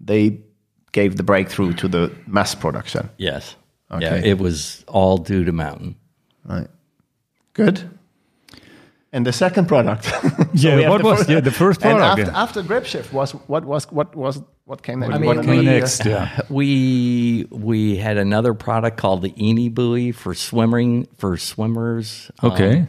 [0.00, 0.40] they
[0.92, 3.08] gave the breakthrough to the mass production.
[3.18, 3.56] Yes.
[4.00, 4.14] Yeah.
[4.16, 5.96] It was all due to Mountain.
[6.44, 6.68] Right.
[7.52, 7.88] Good.
[9.12, 10.10] And the second product.
[10.54, 12.20] Yeah, what the was first- yeah the first and product?
[12.20, 12.42] after, yeah.
[12.42, 15.12] after grip shift was what was what was what came next?
[15.12, 16.04] What- What what came you- next?
[16.06, 16.40] Yeah.
[16.48, 22.30] We we had another product called the Eni buoy for swimming for swimmers.
[22.42, 22.86] um, Okay.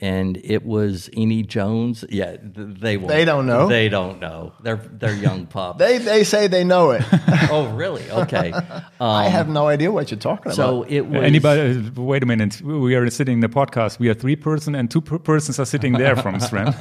[0.00, 2.04] And it was Eni Jones.
[2.10, 3.68] Yeah, they won't- They don't know?
[3.68, 4.52] They don't know.
[4.62, 5.78] They're they're young pups.
[5.78, 7.02] They they say they know it.
[7.50, 8.02] oh, really?
[8.24, 8.52] Okay.
[9.00, 10.88] I have um, no idea what you're talking So about.
[10.88, 11.90] So it was Anybody?
[11.96, 12.60] Wait a minute.
[12.62, 13.98] We are sitting in the podcast.
[13.98, 16.74] We are three person, and two per- persons are sitting there from SRAM.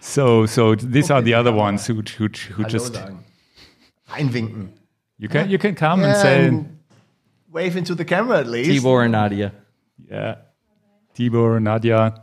[0.00, 3.24] so, so these are the other ones who who who Hallo just sagen.
[4.10, 4.68] Einwinken.
[5.18, 6.78] you can you can come and say and
[7.50, 8.70] wave into the camera at least.
[8.70, 9.52] Tibor and Nadia.
[10.10, 10.36] yeah,
[11.16, 12.22] Tibor, Nadia.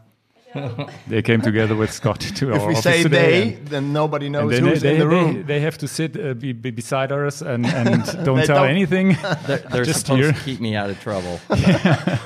[1.08, 3.42] they came together with Scott to If our we say today.
[3.42, 5.34] they, then nobody knows then who's they, in the they, room.
[5.38, 8.70] they, they have to sit uh, be, be beside us and, and don't tell don't-
[8.70, 9.18] anything.
[9.48, 10.32] They're, they're Just supposed here.
[10.32, 11.40] to keep me out of trouble.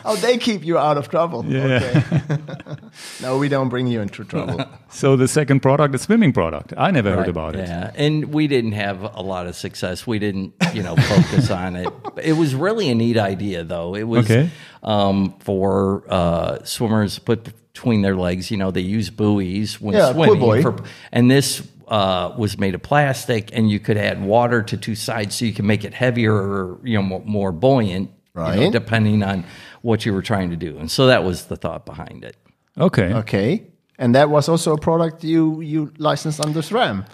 [0.03, 1.45] oh, they keep you out of trouble.
[1.45, 2.03] Yeah.
[2.29, 2.75] Okay.
[3.21, 4.65] no, we don't bring you into trouble.
[4.89, 6.73] So the second product, the swimming product.
[6.77, 7.65] I never heard about it.
[7.69, 10.05] Yeah, and we didn't have a lot of success.
[10.05, 11.87] We didn't, you know, focus on it.
[12.21, 13.95] It was really a neat idea, though.
[13.95, 14.49] It was Okay.
[14.87, 18.49] Um, for uh, swimmers to put between their legs.
[18.49, 20.61] You know, they use buoys when Yeah, swimming, buoy.
[20.61, 20.75] for,
[21.11, 25.35] and this uh, was made of plastic, and you could add water to two sides,
[25.35, 29.23] so you can make it heavier or you know more, more buoyant, you know, depending
[29.23, 29.43] on
[29.81, 30.77] what you were trying to do.
[30.77, 32.37] And so that was the thought behind it.
[32.77, 33.13] Okay.
[33.13, 33.67] Okay.
[33.99, 37.05] And that was also a product you, you licensed under SRAM.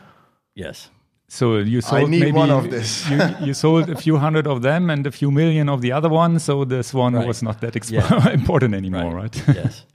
[0.53, 0.89] Yes.
[1.34, 3.10] So you sold need maybe one of this.
[3.10, 6.10] you, you sold a few hundred of them and a few million of the other
[6.10, 6.38] one.
[6.39, 7.28] So this one Right.
[7.28, 8.30] was not that exp- Yeah.
[8.41, 9.36] important anymore, right?
[9.48, 9.86] Yes.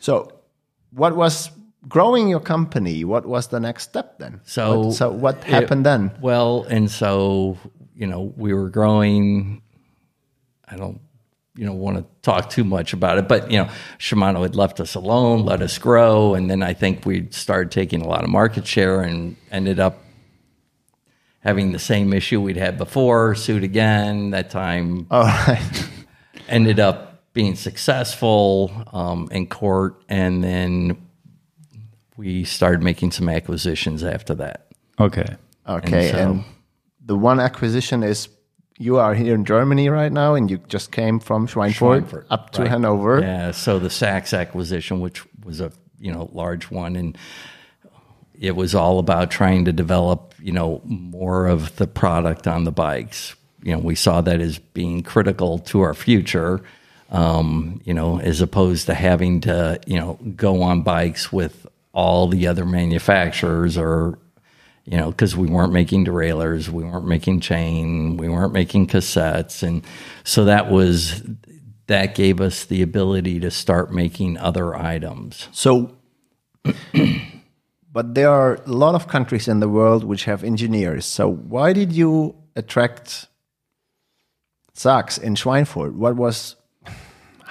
[0.00, 0.32] So,
[0.90, 1.50] what was
[1.88, 3.04] growing your company?
[3.04, 4.40] What was the next step then?
[4.44, 6.10] So- what, so what It- happened then?
[6.20, 7.56] Well, and so,
[7.94, 9.62] you know, we were growing.
[10.68, 11.00] I don't,
[11.54, 14.80] you know, want to talk too much about it, but, you know, Shimano had left
[14.80, 16.34] us alone, let us grow.
[16.34, 20.02] And then I think we started taking a lot of market share and ended up
[21.40, 24.30] having the same issue we'd had before, sued again.
[24.30, 25.88] That time All right.
[26.48, 30.02] ended up being successful um, in court.
[30.08, 31.06] And then
[32.16, 34.68] we started making some acquisitions after that.
[34.98, 35.36] Okay.
[35.68, 36.12] Okay.
[36.12, 36.44] so- And,
[37.04, 38.28] the one acquisition is
[38.78, 42.50] you are here in Germany right now, and you just came from Schweinfurt, Schweinfurt, up
[42.52, 42.70] to right.
[42.70, 43.20] Hanover.
[43.20, 47.16] Yeah, so the Sachs acquisition, which was a you know large one, and
[48.38, 52.72] it was all about trying to develop you know more of the product on the
[52.72, 53.36] bikes.
[53.62, 56.62] You know, we saw that as being critical to our future.
[57.10, 62.26] Um, you know, as opposed to having to you know go on bikes with all
[62.26, 64.18] the other manufacturers or
[64.84, 69.62] you know, because we weren't making derailleurs, we weren't making chain, we weren't making cassettes,
[69.62, 69.84] and
[70.24, 71.22] so that was
[71.86, 75.48] that gave us the ability to start making other items.
[75.52, 75.96] So,
[77.92, 81.04] but there are a lot of countries in the world which have engineers.
[81.06, 83.28] So, why did you attract
[84.74, 85.92] Sachs in Schweinfurt?
[85.92, 86.56] What was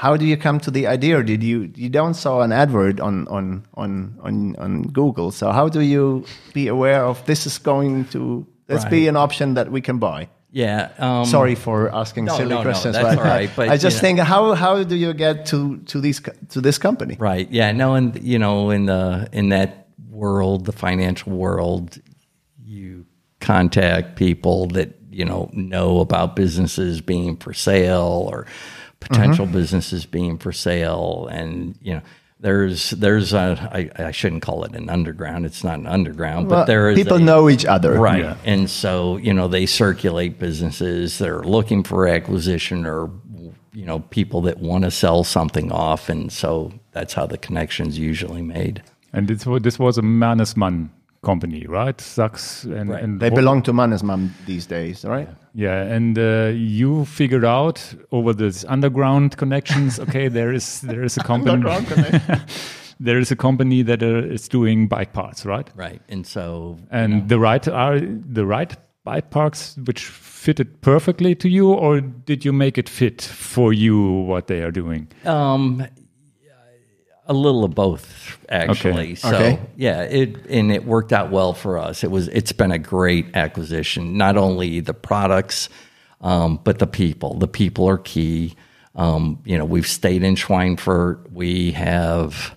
[0.02, 1.22] how do you come to the idea?
[1.24, 5.30] Did you you don't saw an advert on on on on, on Google?
[5.32, 9.54] So how do you be aware of this is going to let's be an option
[9.54, 10.28] that we can buy?
[10.54, 10.90] Yeah.
[10.98, 12.96] Um, Sorry for asking no, silly no, no, questions.
[12.96, 14.02] that's but all right, I- but, I just know.
[14.02, 17.16] think how how do you get to to these to this company?
[17.20, 17.48] Right.
[17.52, 17.72] Yeah.
[17.72, 17.94] No.
[17.96, 22.02] And you know, in the in that world, the financial world,
[22.66, 23.06] you
[23.40, 28.46] contact people that you know know about businesses being for sale or
[29.02, 29.56] potential mm-hmm.
[29.56, 32.02] businesses being for sale, and you know.
[32.44, 35.46] There's, there's, a, I, I shouldn't call it an underground.
[35.46, 38.24] It's not an underground, but Well, there is people a- know each other, Right.
[38.24, 38.36] Yeah.
[38.44, 43.12] And so, you know, they circulate businesses that are looking for acquisition or,
[43.74, 46.10] you know, people that want to sell something off.
[46.10, 48.82] And so that's how the connection's usually made.
[49.14, 50.90] And this was, this was a Mannesmann
[51.24, 52.02] company, right?
[52.02, 53.04] Sachs and, Right.
[53.04, 55.28] and They belong to Mannesmann these days, right?
[55.54, 60.00] Yeah, and uh, you figured out over this underground connections.
[60.08, 61.62] Okay, there is there is a company.
[63.00, 65.70] there is a company that uh, is doing bike parts, right?
[65.76, 66.02] Right.
[66.10, 68.00] And so, And the right are
[68.34, 73.22] the right bike parts which fitted perfectly to you, or did you make it fit
[73.22, 75.08] for you what they are doing?
[75.26, 75.86] um,
[77.32, 78.92] a little of both, actually.
[79.14, 79.16] Okay.
[79.16, 79.60] So Okay.
[79.78, 82.04] yeah, it and it worked out well for us.
[82.04, 84.18] It was it's been a great acquisition.
[84.18, 85.70] Not only the products,
[86.20, 87.36] um, but the people.
[87.40, 88.56] The people are key.
[88.96, 91.32] Um, you know, we've stayed in Schweinfurt.
[91.32, 92.56] We have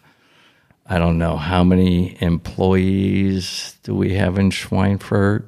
[0.87, 5.44] I don't know how many employees do we have in Schweinfurt.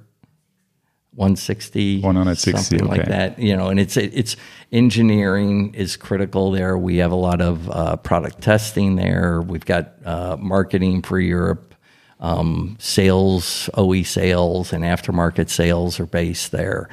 [1.16, 4.36] 160 160, something like that you know and it's it's
[4.72, 6.76] engineering is critical there.
[6.76, 9.40] We have a lot of uh, product testing there.
[9.40, 11.74] We've got uh, marketing for europe.
[12.18, 16.88] Um, sales oe sales and aftermarket sales are based there.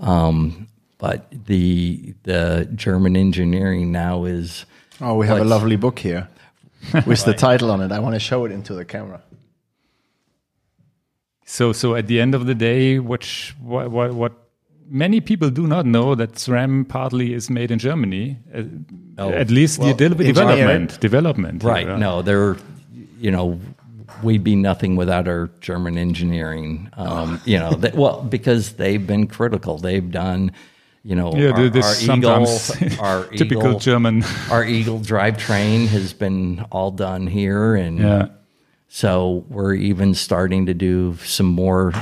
[0.00, 4.66] Um, but the the german engineering now is
[5.00, 6.28] Oh, we have a lovely book here.
[7.06, 7.90] With the title on it.
[7.90, 9.20] I want to show it into the camera.
[11.48, 14.32] So, so at the end of the day, which what what, what
[14.88, 18.36] many people do not know that SRAM partly is made in Germany.
[18.54, 18.62] Uh,
[19.18, 21.62] Oh, at least well, the de- development, development.
[21.64, 21.86] Right.
[21.86, 21.96] yeah.
[21.96, 22.56] No, they're,
[23.18, 23.58] you know,
[24.22, 26.90] we'd be nothing without our German engineering.
[26.98, 29.78] Um, you know, they, well, because they've been critical.
[29.78, 30.52] They've done,
[31.02, 32.46] you know, Yeah, our, this our Eagle,
[33.00, 34.22] our typical Eagle, German.
[34.50, 38.28] our Eagle drivetrain has been all done here, and Yeah.
[38.96, 41.92] So we're even starting to do some more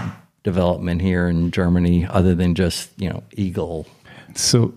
[0.44, 3.84] development here in Germany, other than just you know Eagle.
[4.36, 4.72] So,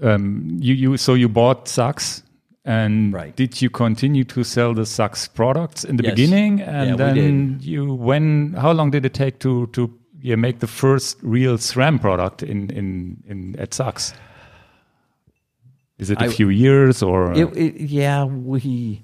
[0.00, 2.22] um, you you so you bought Sachs,
[2.64, 3.34] and Right.
[3.34, 6.14] did you continue to sell the Sachs products in the Yes.
[6.14, 6.60] beginning?
[6.62, 9.90] And Yeah, then you when how long did it take to to
[10.22, 14.14] yeah, make the first real SRAM product in in in at Sachs?
[15.98, 19.02] Is it a I- few years or It, it, yeah, we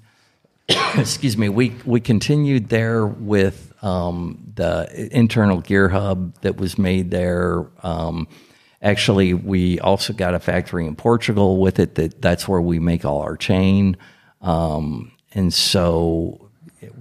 [0.97, 1.49] excuse me.
[1.49, 7.65] We we continued there with um, the internal gear hub that was made there.
[7.83, 8.27] Um,
[8.81, 11.95] actually, we also got a factory in Portugal with it.
[11.95, 13.95] That that's where we make all our chain,
[14.41, 16.49] um, and so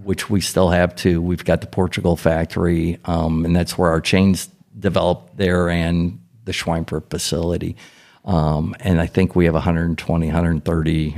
[0.05, 1.21] which we still have too.
[1.21, 4.49] We've got the Portugal factory, um, and that's where our chains
[4.79, 7.77] developed there and the Schweinfurt facility.
[8.25, 11.17] Um, and I think we have 120, 130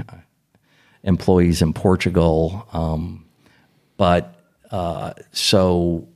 [1.08, 2.68] employees in Portugal.
[2.72, 3.24] Um,
[3.96, 4.22] but
[4.70, 6.06] uh, so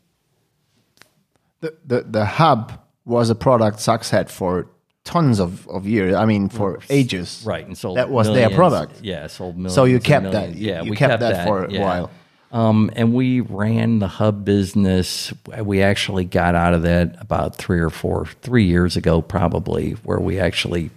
[1.61, 4.68] The, the, the hub was a product Sachs had for
[5.05, 6.14] tons of, of years.
[6.14, 7.42] I mean, for ages.
[7.44, 9.00] right, and sold That was their product.
[9.02, 9.74] Yeah, sold millions.
[9.74, 10.55] So you kept that.
[10.55, 11.81] You- Yeah, you we kept that for a yeah.
[11.81, 12.11] while.
[12.52, 15.33] Um, and we ran the hub business.
[15.59, 20.20] We actually got out of that about three or four, three years ago, probably, where
[20.20, 20.90] we actually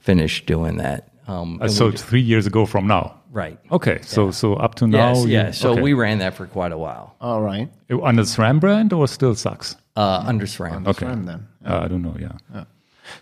[0.00, 1.07] finished doing that.
[1.28, 3.14] Um, Uh, so we- three years ago from now?
[3.32, 3.58] right.
[3.70, 5.50] Okay, so so up to now, Yes, you- yeah.
[5.52, 5.82] So okay.
[5.82, 7.14] we ran that for quite a while.
[7.20, 7.68] All right.
[8.02, 9.76] under SRAM brand or still Sachs?
[9.96, 10.86] Uh, under SRAM.
[10.86, 11.46] Okay, Fine then.
[11.64, 12.14] Uh, I don't know.
[12.18, 12.64] Yeah,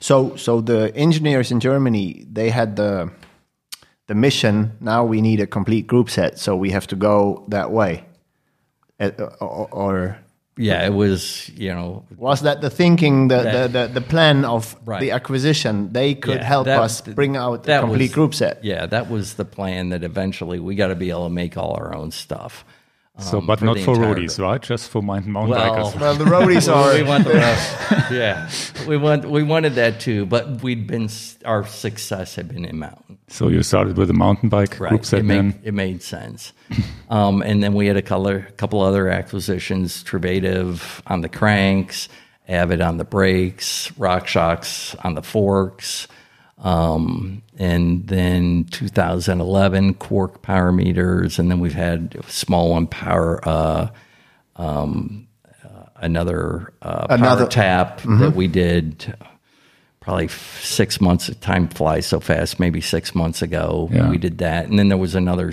[0.01, 3.11] So, so the engineers in Germany, they had the
[4.09, 4.71] the mission.
[4.81, 8.05] Now we need a complete group set, so we have to go that way.
[9.01, 9.11] Uh,
[9.41, 10.17] Or, or
[10.59, 14.45] Yeah, it was, you know, was that the thinking, the That- the, the, the plan
[14.45, 15.01] of Right.
[15.01, 15.93] the acquisition?
[15.93, 18.65] They could Yeah, help that- us bring out a complete was- group set.
[18.65, 21.75] Yeah, that was the plan that eventually we got to be able to make all
[21.75, 22.65] our own stuff.
[23.19, 24.61] So, um, but not for roadies, right?
[24.61, 26.01] Just for mountain, mountain Well, bikers.
[26.01, 26.93] Well, the roadies are.
[26.95, 27.35] we want the
[28.13, 28.51] yeah,
[28.87, 31.09] we want we wanted that too, but we'd been
[31.47, 33.17] our success had been in mountain.
[33.29, 35.61] So you started with a mountain bike group It made, then.
[35.65, 36.53] it made sense.
[37.09, 42.09] um, and then we had a color, couple other acquisitions: Truvativ on the cranks,
[42.49, 46.07] Avid on the brakes, RockShox on the forks.
[46.59, 53.41] Um, and then 2011 Quarq power meters, and then we've had a small one power,
[53.47, 53.89] uh,
[54.57, 55.27] um,
[55.65, 59.15] uh, another uh, power Another- tap that we did
[60.01, 61.31] probably f- six months.
[61.41, 62.59] Time flies so fast.
[62.59, 64.09] Maybe six months ago, Yeah.
[64.09, 65.53] we did that, and then there was another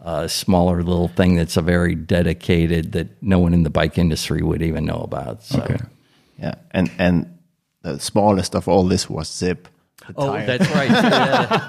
[0.00, 4.42] uh, smaller little thing that's a very dedicated that no one in the bike industry
[4.42, 5.42] would even know about.
[5.42, 5.60] So.
[5.60, 5.76] Okay.
[6.38, 7.38] Yeah, and and
[7.82, 9.66] the smallest of all this was Zipp.
[10.08, 10.46] The Oh, tire.
[10.46, 10.90] that's right.
[10.90, 11.68] Yeah,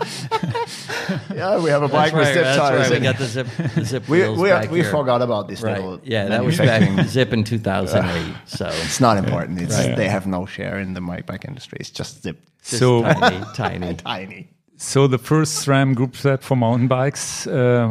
[1.35, 2.37] yeah, we have a bike that's with right.
[2.37, 2.89] Zipp That's tires.
[2.89, 2.99] right.
[2.99, 4.91] We got the Zipp, the Zipp we wheels we, back we here.
[4.91, 5.75] forgot about this Right.
[5.75, 5.99] little.
[6.03, 6.95] Yeah, that was manufacturing.
[6.97, 8.35] back Zipp in 2008.
[8.45, 9.61] So It's not important.
[9.61, 9.95] It's, Right.
[9.95, 11.77] They have no share in the mi- bike industry.
[11.81, 12.37] It's just Zipp.
[12.63, 13.93] just So- tiny, tiny.
[13.95, 14.47] Tiny.
[14.77, 17.89] So the first SRAM group set for mountain bikes, uh,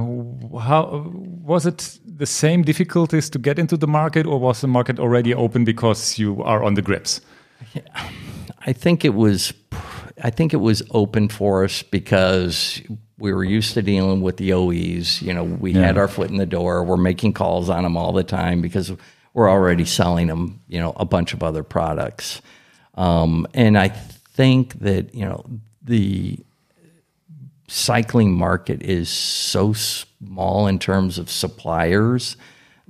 [0.62, 1.12] how
[1.44, 1.98] was it?
[2.18, 6.18] The same difficulties to get into the market, or was the market already open because
[6.18, 7.20] you are on the grips?
[7.74, 7.82] Yeah,
[8.66, 9.52] I think it was
[10.22, 12.82] I think it was open for us because
[13.18, 15.20] we were used to dealing with the OEs.
[15.22, 16.84] You know, we had our foot in the door.
[16.84, 18.92] We're making calls on them all the time because
[19.34, 22.40] we're already selling them, you know, a bunch of other products.
[22.94, 25.44] Um, and I think that, you know,
[25.82, 26.38] the
[27.68, 32.36] cycling market is so small in terms of suppliers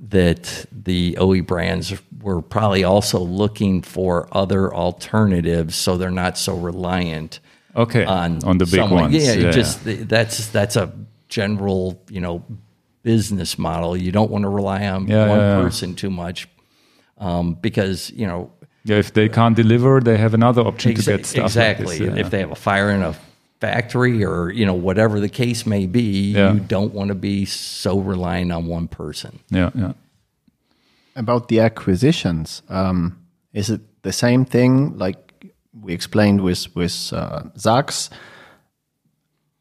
[0.07, 6.55] that the OE brands were probably also looking for other alternatives so they're not so
[6.57, 7.39] reliant
[7.75, 9.03] Okay, on on the big someone.
[9.03, 9.15] ones.
[9.15, 9.51] Yeah, yeah.
[9.51, 10.91] just that's that's a
[11.29, 12.43] general, you know,
[13.03, 13.95] business model.
[13.95, 16.47] You don't want to rely on Yeah, one yeah, person too much
[17.19, 18.51] um, because, you know,
[18.85, 21.37] Yeah, if they can't deliver, they have another option to get stuff.
[21.37, 21.97] like exactly.
[21.99, 22.21] this, yeah.
[22.25, 23.13] If they have a fire in a
[23.59, 26.53] factory or you know whatever the case may be, Yeah.
[26.53, 29.39] you don't want to be so reliant on one person.
[29.49, 29.93] yeah, yeah.
[31.15, 33.17] About the acquisitions, um,
[33.53, 35.17] is it the same thing like
[35.81, 38.09] we explained with with uh, Sachs?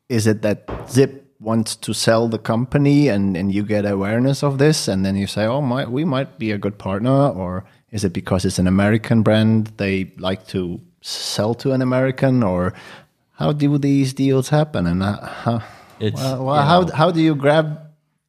[0.08, 4.58] Is it that Zipp wants to sell the company and, and you get awareness of
[4.58, 7.28] this and then you say, oh, my, we might be a good partner?
[7.28, 12.42] Or is it because it's an American brand they like to sell to an American?
[12.42, 12.72] Or
[13.38, 14.86] how do these deals happen?
[14.86, 15.62] And uh, how,
[16.00, 17.78] It's, well, well, how, know, how do you grab,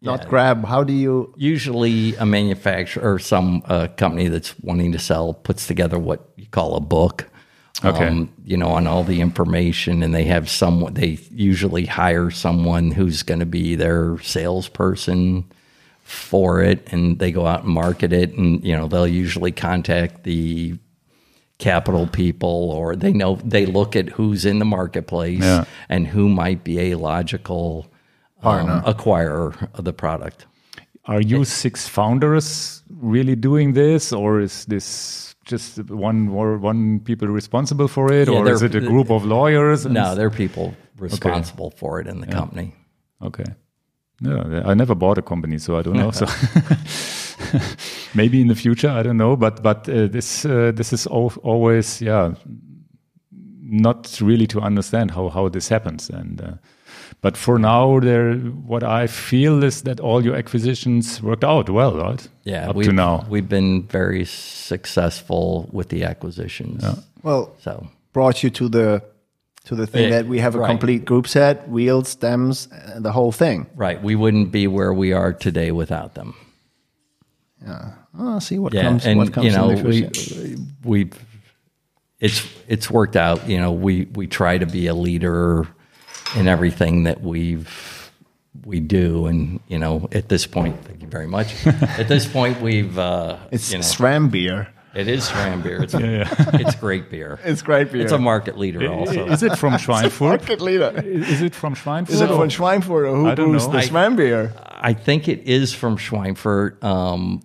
[0.01, 0.29] not Yeah.
[0.29, 5.33] grab, how do you Usually, a manufacturer or some uh, company that's wanting to sell
[5.33, 7.25] puts together what you call a book.
[7.83, 8.27] Okay.
[8.43, 10.93] you know, on all the information, and they have someone.
[10.95, 15.45] They usually hire someone who's going to be their salesperson
[16.03, 18.33] for it, and they go out and market it.
[18.33, 20.77] And you know, they'll usually contact the
[21.59, 25.65] capital people, or they know they look at who's in the marketplace Yeah.
[25.89, 27.85] and who might be a logical
[28.43, 30.45] um, acquirer of the product.
[31.05, 37.27] Are you six founders really doing this, or is this just one or one people
[37.27, 39.85] responsible for it, Yeah, or is it a group of lawyers?
[39.85, 42.73] and No, there are people responsible for it in the company.
[43.21, 43.45] Okay.
[44.21, 46.11] No, I never bought a company, so I don't know.
[46.11, 46.25] So
[48.13, 49.35] maybe in the future, I don't know.
[49.35, 52.33] But but uh, this uh, this is al always yeah,
[53.61, 56.09] not really to understand how how this happens.
[56.09, 56.51] And uh,
[57.21, 58.35] but for now, there
[58.67, 62.27] what I feel is that all your acquisitions worked out well, right?
[62.45, 63.25] Yeah, up we've, to now.
[63.29, 66.83] we've been very successful with the acquisitions.
[67.23, 69.01] Well, So brought you to the
[69.65, 70.69] to the thing Yeah, that we have a right.
[70.69, 73.67] complete group set, wheels, stems, uh, the whole thing.
[73.75, 76.33] right, we wouldn't be where we are today without them.
[77.65, 77.91] Yeah.
[78.17, 79.05] Oh, see what Yeah, comes.
[79.05, 80.09] and what comes you know we
[80.83, 81.11] we
[82.19, 83.47] it's it's worked out.
[83.47, 85.67] You know, we we try to be a leader
[86.35, 88.11] in everything that we've
[88.65, 91.53] we do, and you know, at this point, thank you very much.
[91.67, 94.67] at this point, we've uh, It's you know, SRAM beer.
[94.99, 95.83] It is SRAM beer.
[95.83, 95.93] It's
[96.53, 97.39] it's great beer.
[97.43, 98.01] It's great beer.
[98.03, 99.27] It's a market leader also.
[99.27, 100.19] Is it from Schweinfurt?
[100.21, 100.91] market leader.
[101.03, 102.09] Is it from Schweinfurt?
[102.09, 103.73] Is it from Schweinfurt or who I don't brews know.
[103.73, 104.53] the I- SRAM beer?
[104.81, 106.83] I think it is from Schweinfurt.
[106.83, 107.41] Um,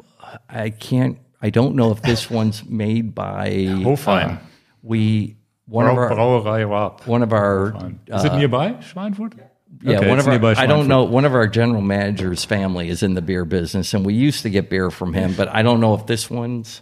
[0.48, 1.18] I can't.
[1.42, 4.36] I don't know if this one's made by Hofheim.
[4.36, 4.38] uh,
[4.82, 5.36] we
[5.66, 7.02] one of our Brauerei Raab.
[7.06, 7.74] one of our
[8.08, 9.34] Is it nearby Schweinfurt?
[9.82, 12.88] yeah Okay, one it's of our I don't know one of our general managers' family
[12.88, 15.62] is in the beer business, and we used to get beer from him, but I
[15.62, 16.80] don't know if this one's.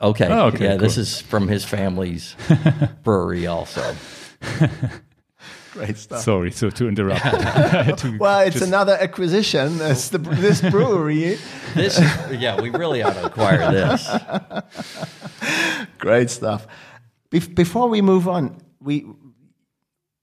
[0.00, 0.26] Okay.
[0.28, 2.36] Oh, okay, yeah, this is from his family's
[3.02, 3.94] brewery also.
[5.72, 6.22] Great stuff.
[6.22, 7.22] Sorry, so to interrupt.
[7.98, 9.78] To well, it's just- another acquisition.
[9.80, 9.90] Oh.
[9.90, 11.38] It's the, this brewery.
[11.74, 11.98] This,
[12.30, 14.08] yeah, we really ought to acquire this.
[15.98, 16.66] Great stuff.
[17.30, 19.04] Bef- before we move on, we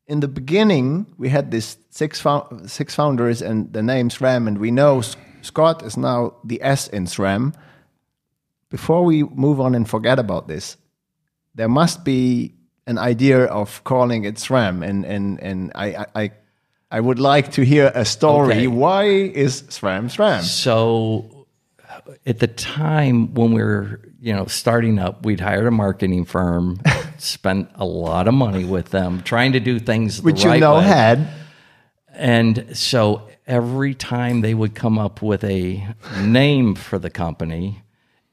[0.08, 4.58] in the beginning we had this six fou- six founders and the name SRAM, and
[4.58, 7.54] we know S- Scott is now the S in SRAM.
[8.76, 10.76] Before we move on and forget about this,
[11.54, 12.56] there must be
[12.86, 16.06] an idea of calling it SRAM, and and and I I.
[16.16, 16.32] I
[16.92, 18.54] I would like to hear a story.
[18.54, 18.68] Okay.
[18.68, 19.04] Why
[19.44, 20.44] is SRAM SRAM?
[20.44, 21.48] So
[22.26, 26.80] at the time when we were, you know, starting up, we'd hired a marketing firm,
[27.18, 30.62] spent a lot of money with them, trying to do things Which the right you
[30.62, 30.84] know way.
[30.84, 31.28] had.
[32.14, 35.88] And so every time they would come up with a
[36.22, 37.82] name for the company,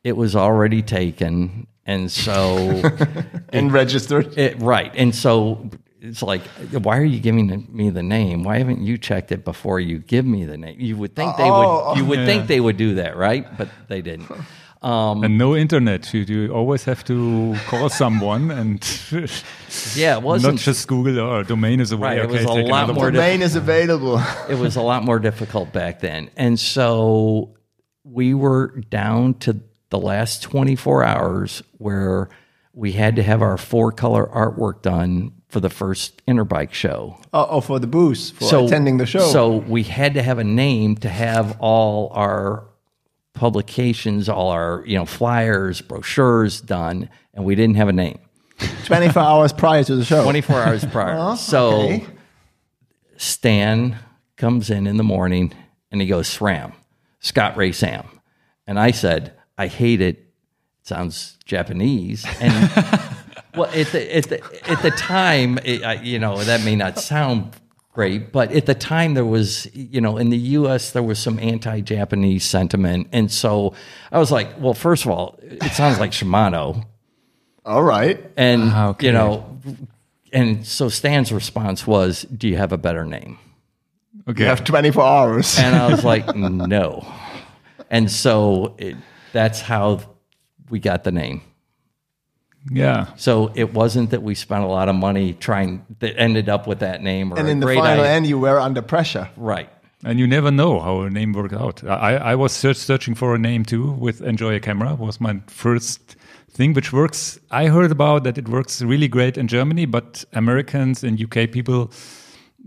[0.04, 1.66] it was already taken.
[1.84, 2.34] And so
[3.52, 4.38] and registered.
[4.38, 4.92] It, right.
[4.94, 5.68] And so
[6.00, 8.44] it's like, why are you giving me the name?
[8.44, 10.76] Why haven't you checked it before you give me the name?
[10.78, 11.98] You would think they Oh, would.
[11.98, 13.46] You would think they would do that, right?
[13.58, 14.30] But they didn't.
[14.82, 16.12] Um, and no internet.
[16.12, 18.82] You, you always have to call someone and
[19.94, 20.54] Yeah, it wasn't.
[20.54, 22.08] not just Google or domain is away.
[22.08, 24.20] Right, it okay, was a lot more Domain is available.
[24.48, 26.30] it was a lot more difficult back then.
[26.36, 27.54] And so
[28.02, 29.60] we were down to
[29.92, 32.30] the last 24 hours where
[32.72, 37.18] we had to have our four color artwork done for the first Interbike show.
[37.34, 39.20] Oh, oh, for the booth, for attending the show.
[39.20, 42.66] So we had to have a name to have all our
[43.34, 48.18] publications, all our you know flyers, brochures done, and we didn't have a name.
[48.86, 50.22] 24 hours prior to the show.
[50.22, 51.18] 24 hours prior.
[51.18, 52.06] Uh-huh, so okay.
[53.18, 53.98] Stan
[54.38, 55.52] comes in in the morning
[55.90, 56.72] and he goes, SRAM,
[57.20, 58.08] Scott Ray Sam.
[58.66, 60.16] And I said, I hate it.
[60.18, 60.26] It
[60.88, 62.24] sounds Japanese.
[62.40, 62.70] And
[63.56, 66.98] well, at the, at the, at the time, it, I- you know, that may not
[66.98, 67.52] sound
[67.92, 71.38] great, but at the time there was, you know, in the US, there was some
[71.38, 73.08] anti Japanese sentiment.
[73.12, 73.74] And so
[74.10, 76.84] I was like, well, first of all, it sounds like Shimano.
[77.64, 78.18] All right.
[78.36, 79.06] And, Ah, okay.
[79.06, 79.58] you know,
[80.32, 83.38] and so Stan's response was, Do you have a better name?
[84.26, 84.42] Okay.
[84.44, 85.58] You have 24 hours.
[85.58, 87.06] And I was like, No.
[87.90, 88.96] And so it,
[89.32, 90.00] that's how
[90.70, 91.42] we got the name.
[92.70, 93.06] yeah.
[93.16, 96.78] So it wasn't that we spent a lot of money trying that ended up with
[96.80, 98.06] that name or and in the final idea.
[98.06, 99.28] end, you were under pressure.
[99.36, 99.68] Right.
[100.04, 101.84] And you never know how a name worked out.
[101.84, 105.40] I, I was search, searching for a name too with Enjoy a Camera was my
[105.46, 106.16] first
[106.50, 107.38] thing, which works.
[107.50, 111.90] I heard about that it works really great in Germany, but Americans and UK people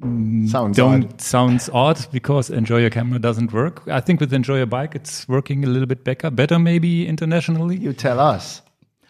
[0.01, 1.21] Sounds don't odd.
[1.21, 3.81] sounds odd because Enjoy a Camera doesn't work.
[3.87, 7.77] I think with Enjoy a Bike, it's working a little bit better, better maybe internationally.
[7.77, 8.61] You tell us.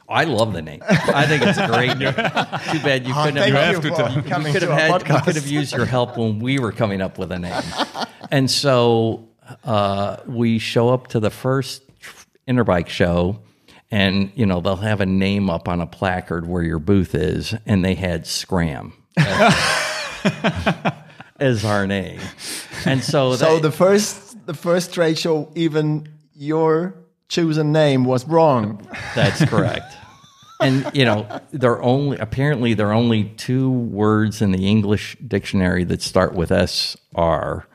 [0.08, 0.82] I love the name.
[0.88, 1.98] I think it's a great.
[1.98, 2.14] name.
[2.14, 3.76] Too bad you couldn't Thank have.
[3.76, 5.10] you to for tell- we could have our had.
[5.10, 7.64] We could have used your help when we were coming up with a name.
[8.32, 9.28] And so
[9.64, 11.84] uh, we show up to the first
[12.48, 13.40] Interbike show,
[13.92, 17.54] and you know they'll have a name up on a placard where your booth is,
[17.68, 18.94] and they had Scram
[21.66, 22.20] our name.
[22.86, 26.96] And so, So they- the first, the first trade show, even your
[27.28, 28.88] chosen name was wrong.
[29.16, 29.94] That's correct.
[30.62, 35.84] and you know, there only apparently there are only two words in the English dictionary
[35.86, 37.68] that start with S R.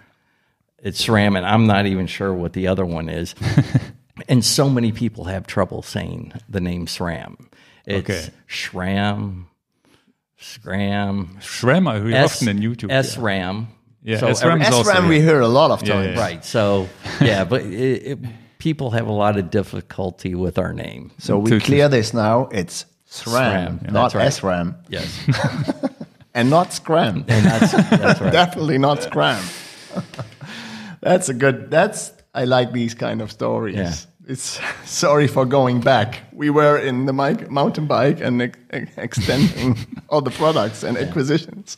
[0.83, 3.35] It's SRAM, and I'm not even sure what the other one is.
[4.29, 7.37] and so many people have trouble saying the name SRAM.
[7.85, 8.29] It's Okay.
[8.49, 9.45] SRAM,
[10.41, 12.91] SRAM, Shram, I hear S, often in YouTube.
[12.91, 13.67] SRAM.
[14.03, 16.17] Yeah, So SRAM every- is also- SRAM we hear a lot of Yeah, times.
[16.17, 16.21] yeah.
[16.21, 16.45] right.
[16.45, 16.89] So
[17.21, 18.19] yeah, but it, it,
[18.59, 21.11] people have a lot of difficulty with our name.
[21.19, 22.49] So we To- to- clear this now.
[22.53, 24.65] It's SRAM, SRAM, yeah, not that's right.
[24.67, 25.85] SRAM, Yes,
[26.35, 27.25] and not Scram.
[27.29, 28.33] and that's that's right.
[28.41, 29.43] Definitely not Scram.
[31.01, 31.71] that's a good.
[31.71, 34.07] That's I like these kind of stories.
[34.25, 34.33] Yeah.
[34.33, 36.23] It's sorry for going back.
[36.33, 39.77] We were in the mic, mountain bike and ex- ex- extending
[40.09, 41.77] all the products and acquisitions.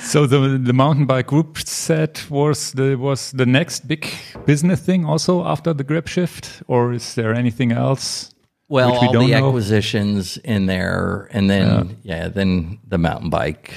[0.00, 4.06] So the the mountain bike group set was the was the next big
[4.46, 8.30] business thing also after the grip shift, or is there anything else?
[8.68, 9.48] Well, which we all don't the know?
[9.48, 12.28] acquisitions in there, and then yeah.
[12.28, 13.74] then the mountain bike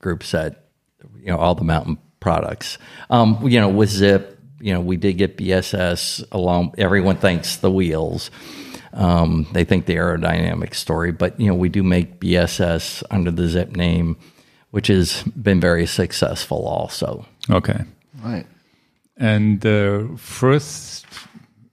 [0.00, 0.68] group set,
[1.20, 2.78] you know, all the mountain products.
[3.10, 4.35] Um, you know, with Zipp,
[4.66, 6.74] you know, we did get BSS along.
[6.76, 8.32] Everyone thinks the wheels.
[8.92, 13.44] Um, they think the aerodynamic story, but you know, we do make BSS under the
[13.44, 14.16] Zipp name,
[14.72, 17.24] which has been very successful also.
[17.48, 17.84] Okay.
[18.24, 18.46] Right.
[19.16, 21.06] And the first,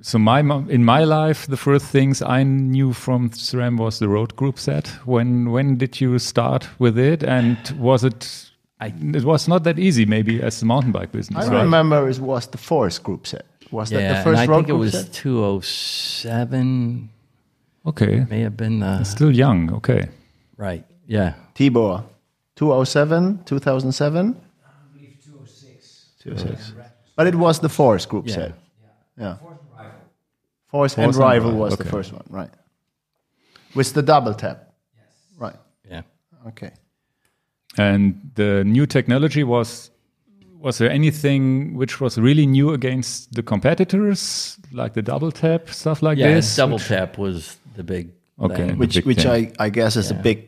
[0.02, 4.36] so my in my life, the first things I knew from SRAM was the road
[4.36, 4.88] group set.
[5.06, 8.53] When when did you start with it, and was it
[8.88, 11.46] it was not that easy, maybe as the mountain bike business.
[11.46, 11.64] I right?
[11.64, 13.46] remember it was the Force group set.
[13.72, 15.14] Was that the first and I road think it group was set?
[15.14, 17.10] 207.
[17.86, 19.74] Okay, May have been uh, the still young.
[19.74, 20.10] Okay,
[20.58, 20.86] right.
[21.06, 22.04] Yeah, Tibor,
[22.56, 24.36] 207, 2007?
[24.66, 26.06] I believe 206.
[26.20, 26.74] 206.
[27.16, 28.34] But it was the Force group Yeah.
[28.36, 28.54] set.
[29.18, 29.38] Yeah.
[29.38, 32.50] Force and Force and Rival Rival, was the first one, right.
[33.76, 34.74] With the double tap.
[34.98, 35.08] Yes.
[35.38, 35.56] Right.
[35.90, 36.02] yeah.
[36.48, 36.72] Okay.
[37.78, 39.90] And the new technology was.
[40.60, 46.02] Was there anything which was really new against the competitors, like the double tap stuff
[46.02, 46.56] like Yeah, this?
[46.56, 48.12] double tap was the big.
[48.40, 48.56] Okay.
[48.56, 48.78] thing.
[48.78, 49.54] Which, big which thing.
[49.60, 50.48] I, I guess is a big,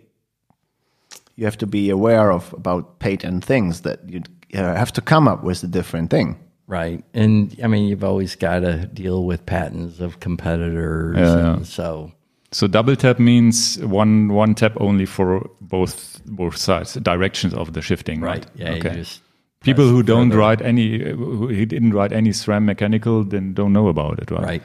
[1.36, 5.28] you have to be aware of about patent things that you you have to come
[5.28, 6.38] up with a different thing.
[6.67, 7.03] Right.
[7.13, 11.17] And I mean, you've always got to deal with patents of competitors.
[11.17, 11.65] Yeah, and yeah.
[11.65, 12.11] So,
[12.56, 17.82] So double tap means one one tap only for both both sides, directions of the
[17.82, 18.45] shifting, right?
[18.45, 18.47] right.
[18.56, 18.76] Yeah.
[18.76, 19.22] You just
[19.60, 20.39] People who don't further.
[20.39, 24.43] ride any, who didn't ride any SRAM mechanical, then don't know about it, right?
[24.43, 24.64] right.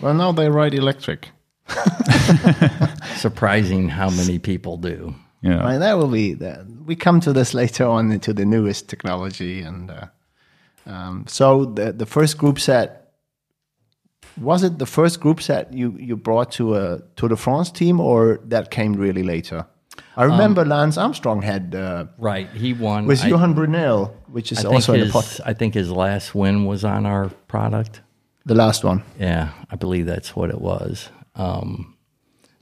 [0.00, 1.28] Well, now they ride electric.
[3.16, 5.14] Surprising how many people do.
[5.42, 5.58] Yeah.
[5.58, 6.66] Right, that will be that.
[6.84, 10.06] We come to this later on into the newest technology, and uh,
[10.84, 13.05] um, so the the first group set
[14.40, 18.00] was it the first group set you you brought to a Tour de France team,
[18.00, 19.66] or that came really later?
[20.18, 22.48] I remember Lance Armstrong had uh, Right.
[22.50, 23.06] He won.
[23.06, 26.34] with I- Johan Bruyneel, which is also in the his, pot, I think his last
[26.34, 28.00] win was on our product.
[28.46, 29.02] the last one.
[29.18, 31.08] Yeah, I believe that's what it was.
[31.34, 31.96] Um,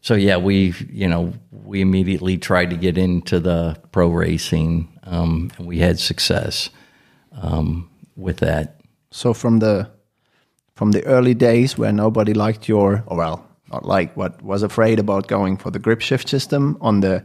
[0.00, 5.50] so yeah, we you know we immediately tried to get into the pro racing, um,
[5.58, 6.70] and we had success
[7.32, 8.80] um, with that.
[9.10, 9.90] So from the
[10.74, 14.98] from the early days where nobody liked your, or well, not like, what was afraid
[14.98, 17.24] about going for the grip shift system on the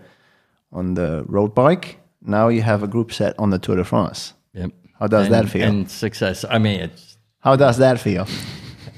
[0.71, 1.99] on the road bike.
[2.21, 4.33] Now you have a group set on the Tour de France.
[4.53, 4.71] Yep.
[4.99, 5.63] How does and, that feel?
[5.63, 6.45] And success.
[6.49, 8.27] I mean, it's How does that feel?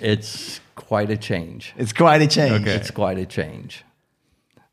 [0.01, 1.73] it's quite a change.
[1.77, 2.61] It's quite a change.
[2.61, 2.75] Okay.
[2.75, 3.83] It's quite a change.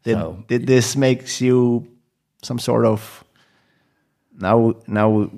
[0.02, 1.86] Did, So- did this makes you
[2.42, 3.24] some sort of
[4.40, 5.30] now now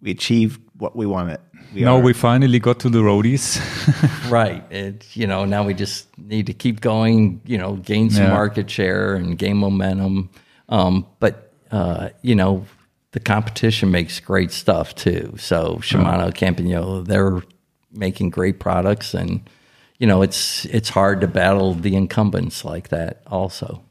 [0.00, 1.40] we achieved what we wanted.
[1.74, 3.58] We now are- we finally got to the roadies.
[4.30, 4.62] Right.
[4.70, 8.30] It, you know, now we just need to keep going, you know, gain some Yeah.
[8.32, 10.30] market share and gain momentum.
[10.68, 12.64] Um, but, uh, you know,
[13.12, 15.34] the competition makes great stuff too.
[15.36, 17.42] So Shimano, Campagnolo, they're
[17.92, 19.40] making great products and,
[19.98, 23.82] you know, it's, it's hard to battle the incumbents like that also.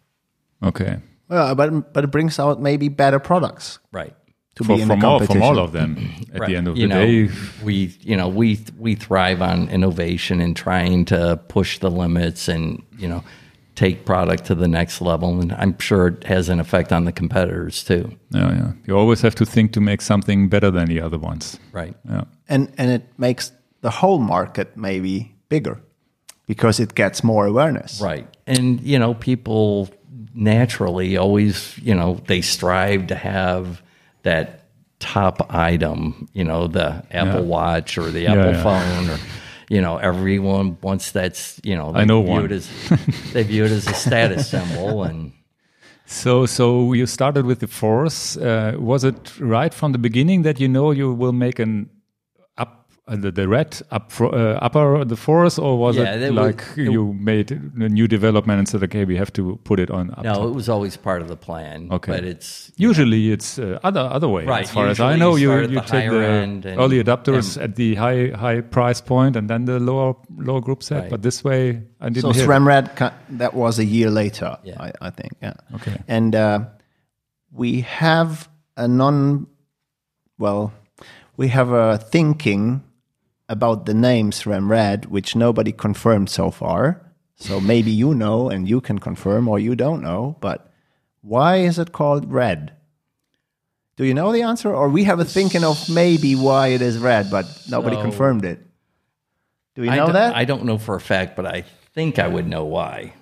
[0.63, 0.99] okay.
[1.27, 4.15] well, but but it brings out maybe better products Right.
[4.59, 5.97] To For, be in from, the all, from all of them
[6.33, 6.49] at Right.
[6.49, 7.29] the end of you the know, day.
[7.63, 12.83] we you know we we thrive on innovation and trying to push the limits and
[12.97, 13.23] you know
[13.75, 17.13] take product to the next level and I'm sure it has an effect on the
[17.13, 18.11] competitors too.
[18.31, 18.71] Yeah, yeah.
[18.85, 21.57] You always have to think to make something better than the other ones.
[21.71, 21.95] Right.
[22.09, 22.25] Yeah.
[22.49, 25.79] and and it makes the whole market maybe bigger
[26.47, 28.01] because it gets more awareness.
[28.01, 28.27] Right.
[28.45, 29.87] And you know people
[30.35, 33.81] naturally always you know they strive to have
[34.23, 34.65] that
[34.99, 37.47] top item, you know, the Apple Yeah.
[37.47, 38.63] Watch or the Apple yeah.
[38.63, 39.17] phone or
[39.69, 42.45] you know, everyone wants that's you know, I know view one.
[42.45, 42.67] it as
[43.33, 45.31] they view it as a status symbol and
[46.05, 48.35] So, so you started with the force.
[48.35, 51.87] Uh, was it right from the beginning that you know you will make an
[53.15, 56.37] the, the red up fro- uh, upper the force, or was Yeah, it that was-
[56.45, 60.11] like you made a new development and said, okay, we have to put it on
[60.11, 60.43] up No, top?
[60.49, 61.87] it was always part of the plan.
[61.91, 62.11] Okay.
[62.11, 64.45] but it's Usually it's uh, other other way.
[64.45, 67.57] Right, As far as I know, you you you the take the and- early adapters
[67.61, 71.01] at the high high price point and then the lower lower group set.
[71.01, 71.09] Right.
[71.11, 72.47] But this way, I didn't So hear.
[72.47, 74.75] SRAMRAD, that was a year later, Yeah.
[74.79, 75.31] I, I think.
[75.41, 75.53] Yeah.
[75.75, 75.97] Okay.
[76.07, 76.59] And uh,
[77.51, 78.47] we have
[78.77, 79.47] a non,
[80.37, 80.71] well,
[81.37, 82.81] we have a thinking
[83.49, 87.01] about the names name SRAMRAD, which nobody confirmed so far.
[87.35, 90.37] So maybe you know and you can confirm, or you don't know.
[90.39, 90.71] But
[91.21, 92.73] why is it called red?
[93.97, 94.73] Do you know the answer?
[94.73, 98.45] Or we have a thinking of maybe why it is red, but nobody So- confirmed
[98.45, 98.65] it.
[99.75, 100.35] Do you know don't, that?
[100.35, 103.13] I don't know for a fact, but I think I would know why.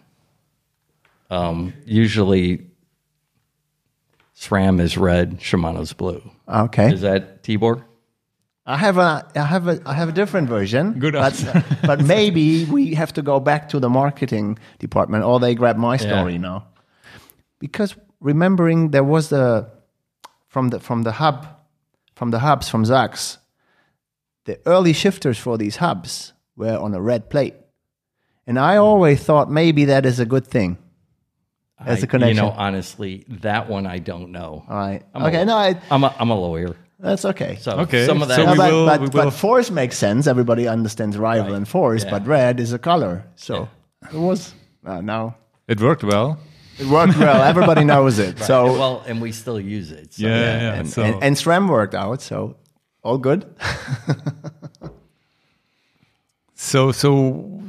[1.29, 2.67] Um, usually,
[4.35, 6.21] SRAM is red, Shimano's blue.
[6.47, 6.91] okay.
[6.93, 7.83] Is that Tibor?
[8.69, 10.99] I have a I have a I have a different version.
[10.99, 15.55] Good but, but maybe we have to go back to the marketing department, or they
[15.55, 16.39] grab my story Yeah.
[16.49, 16.67] now.
[17.59, 19.69] Because remembering there was the
[20.47, 21.47] from the from the hub
[22.15, 23.37] from the hubs from Sachs,
[24.45, 27.53] the early shifters for these hubs were on a red plate,
[28.45, 30.77] and I always thought maybe that is a good thing.
[31.79, 32.35] As I- a connection.
[32.35, 34.65] You know, honestly, that one I don't know.
[34.67, 35.03] All right.
[35.13, 35.41] I'm okay.
[35.43, 36.75] a, No, I, I'm a, I'm a lawyer.
[36.99, 37.57] That's okay.
[37.61, 38.35] So Okay, some of that.
[38.37, 40.27] so No, we but, will- but, we but force makes sense.
[40.27, 42.11] Everybody understands rival and force, Yeah.
[42.11, 43.23] but red is a color.
[43.35, 43.67] So
[44.13, 44.53] it was
[44.85, 45.35] uh, now
[45.67, 46.37] It worked well.
[46.79, 47.43] it worked well.
[47.43, 48.39] Everybody knows it.
[48.39, 50.13] So well, and we still use it.
[50.13, 50.23] So.
[50.27, 50.73] Yeah, yeah.
[50.79, 52.21] and, so and, and SRAM worked out.
[52.21, 52.55] So
[53.03, 53.45] all good.
[56.59, 57.61] So, so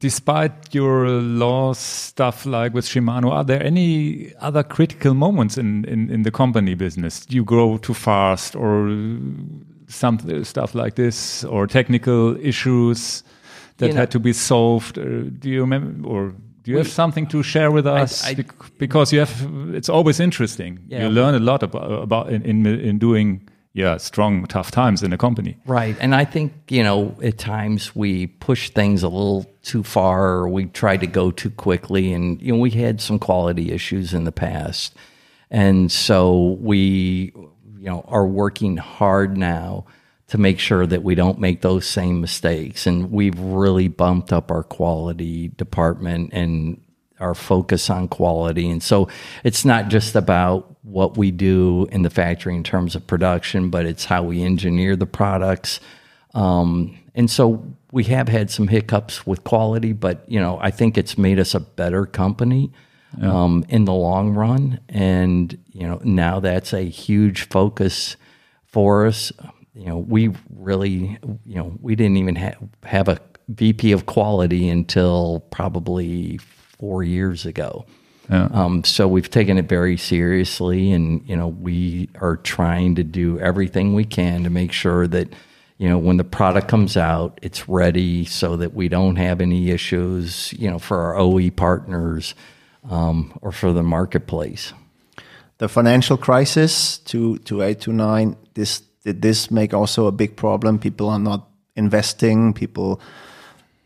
[0.00, 6.10] despite your law stuff like with Shimano, are there any other critical moments in, in,
[6.10, 7.26] in the company business?
[7.28, 8.88] You grow too fast or
[9.88, 13.22] some stuff like this or technical issues
[13.78, 14.98] that You know- had to be solved?
[14.98, 15.02] Uh,
[15.38, 16.32] do you remember or
[16.62, 18.24] do you have something to share with us?
[18.24, 20.78] I- Bec- because you have, it's always interesting.
[20.88, 21.02] Yeah.
[21.04, 25.10] You learn a lot about, about in, in, in doing, yeah, strong, tough times in
[25.10, 25.58] the company.
[25.66, 25.96] Right.
[26.00, 30.48] And I think, you know, at times we push things a little too far or
[30.48, 32.12] we try to go too quickly.
[32.12, 34.94] And, you know, we had some quality issues in the past.
[35.50, 39.86] And so we, you know, are working hard now
[40.28, 42.86] to make sure that we don't make those same mistakes.
[42.86, 46.80] And we've really bumped up our quality department and
[47.18, 48.70] our focus on quality.
[48.70, 49.08] And so
[49.42, 53.86] it's not just about what we do in the factory in terms of production, but
[53.86, 55.80] it's how we engineer the products.
[56.34, 60.98] Um, and so we have had some hiccups with quality, but you know, I think
[60.98, 62.70] it's made us a better company
[63.22, 64.80] um, in the long run.
[64.88, 68.16] And you know, now that's a huge focus
[68.66, 69.32] for us.
[69.74, 73.18] You know, we really, you know, we didn't even ha- have a
[73.48, 77.86] VP of quality until probably four years ago.
[78.30, 83.38] Um, so we've taken it very seriously, and you know we are trying to do
[83.38, 85.28] everything we can to make sure that
[85.78, 89.70] you know when the product comes out, it's ready, so that we don't have any
[89.70, 90.52] issues.
[90.58, 92.34] You know, for our OE partners
[92.90, 94.72] um, or for the marketplace.
[95.58, 98.36] the financial crisis to to eight to nine.
[98.54, 100.78] This did this make also a big problem?
[100.78, 101.46] People are not
[101.76, 102.54] investing.
[102.54, 103.00] People,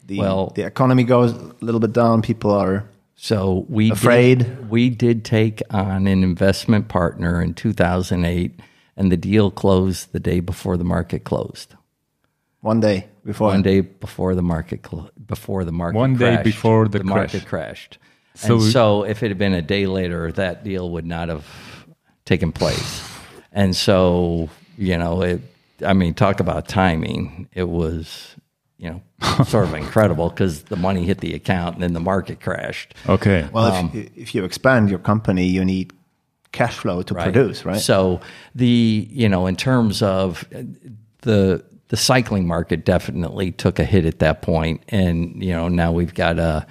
[0.06, 2.22] the Well- the economy goes a little bit down.
[2.22, 2.84] People are
[3.20, 4.38] So we Afraid?
[4.38, 8.60] Did, we did take on an investment partner in 2008,
[8.96, 11.74] and the deal closed the day before the market closed.
[12.60, 13.48] one day before.
[13.48, 17.44] One day before the market cl- before the market One day crashed, before the market
[17.44, 17.88] crash.
[17.88, 17.98] crashed.
[18.36, 21.44] So- and so if it had been a day later, that deal would not have
[22.24, 23.02] taken place.
[23.52, 25.40] And so you know, it.
[25.84, 27.48] I mean, talk about timing.
[27.52, 28.36] It was
[28.78, 32.40] you know sort of incredible because the money hit the account and then the market
[32.40, 32.94] crashed.
[33.08, 33.48] Okay.
[33.52, 35.92] Well, Um, if, if you expand your company, you need
[36.52, 37.80] cash flow to produce, right?
[37.80, 38.20] So
[38.54, 40.62] the you know in terms of uh,
[41.22, 45.90] the the cycling market definitely took a hit at that point, and you know now
[45.92, 46.66] we've got a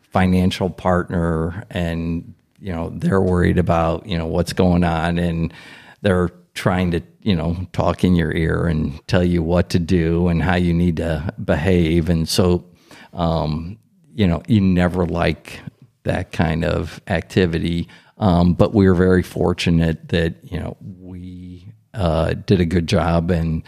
[0.00, 5.52] financial partner, and you know they're worried about you know what's going on, and
[6.02, 10.28] they're trying to you know talk in your ear and tell you what to do
[10.28, 12.64] and how you need to behave, and so
[13.12, 13.78] um,
[14.14, 15.60] you know you never like
[16.02, 17.88] that kind of activity.
[18.18, 23.30] Um, but we were very fortunate that you know we uh, did a good job
[23.30, 23.62] and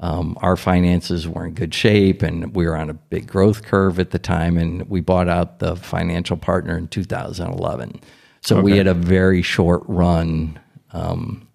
[0.00, 3.98] um, our finances were in good shape and we were on a big growth curve
[3.98, 8.00] at the time and we bought out the financial partner in 2011.
[8.42, 10.58] So we had a very short run
[10.92, 11.47] um,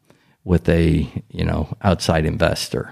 [0.43, 2.91] with a you know outside investor.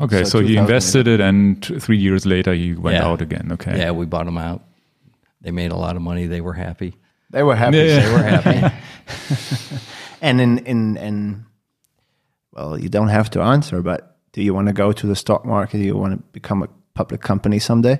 [0.00, 0.24] okay.
[0.24, 3.06] So So, you invested it, and three years later you went Yeah.
[3.06, 3.52] out again.
[3.52, 3.78] Okay.
[3.78, 4.62] Yeah, we bought them out.
[5.40, 6.26] They made a lot of money.
[6.28, 6.94] They were happy.
[7.30, 7.78] They were happy.
[7.78, 8.00] Yeah.
[8.00, 8.76] They were happy.
[10.22, 11.46] And in, in, in,
[12.52, 15.44] well, you don't have to answer, but do you want to go to the stock
[15.44, 15.78] market?
[15.78, 17.98] Do you want to become a public company someday?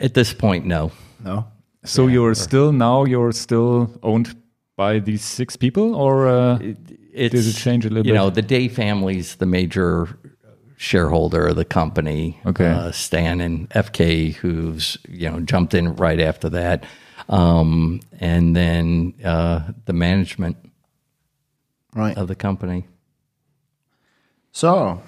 [0.00, 0.92] At this point, no.
[1.24, 1.46] No.
[1.84, 4.34] So you're still now you're still owned
[4.76, 6.58] by these six people, or uh,
[7.12, 8.08] It's, Does it change a little bit.
[8.08, 8.18] you bit?
[8.18, 10.08] know, the Day family's the major
[10.76, 12.40] shareholder of the company.
[12.46, 12.66] Okay.
[12.70, 16.84] Uh, Stan and FK, who's you know jumped in right after that,
[17.28, 20.56] um, and then uh, the management
[21.94, 22.16] Right.
[22.16, 22.84] of the company.
[24.52, 25.02] So,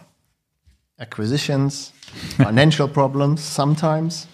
[0.98, 1.90] acquisitions,
[2.36, 4.26] financial problems sometimes.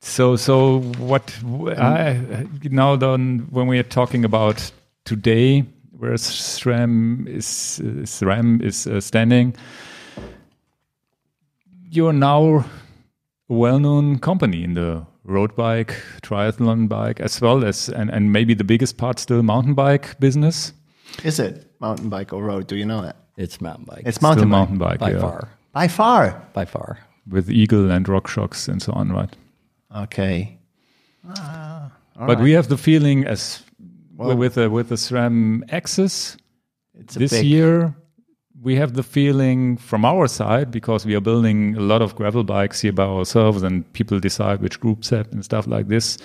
[0.00, 1.34] so so what
[1.78, 4.72] I now then when we are talking about
[5.04, 5.64] today,
[5.98, 9.54] where SRAM is uh, SRAM is uh, standing,
[11.90, 12.58] you're now
[13.50, 18.54] a well-known company in the road bike, triathlon bike, as well as and, and maybe
[18.54, 20.72] the biggest part still mountain bike business.
[21.24, 22.66] Is it mountain bike or road?
[22.66, 23.16] Do you know that?
[23.36, 24.02] It's mountain bike.
[24.04, 24.58] It's Still mountain bike.
[24.58, 25.20] mountain bike, by yeah.
[25.20, 26.42] far, By far.
[26.52, 26.98] by far.
[27.30, 29.34] with Eagle and RockShox and so on, right?
[29.96, 30.58] Okay.
[31.34, 31.90] Ah,
[32.26, 33.62] but we have the feeling as
[34.18, 36.36] with the with the SRAM AXS
[36.94, 37.94] this big- year
[38.60, 42.42] we have the feeling from our side because we are building a lot of gravel
[42.42, 46.18] bikes here by ourselves and people decide which group set and stuff like this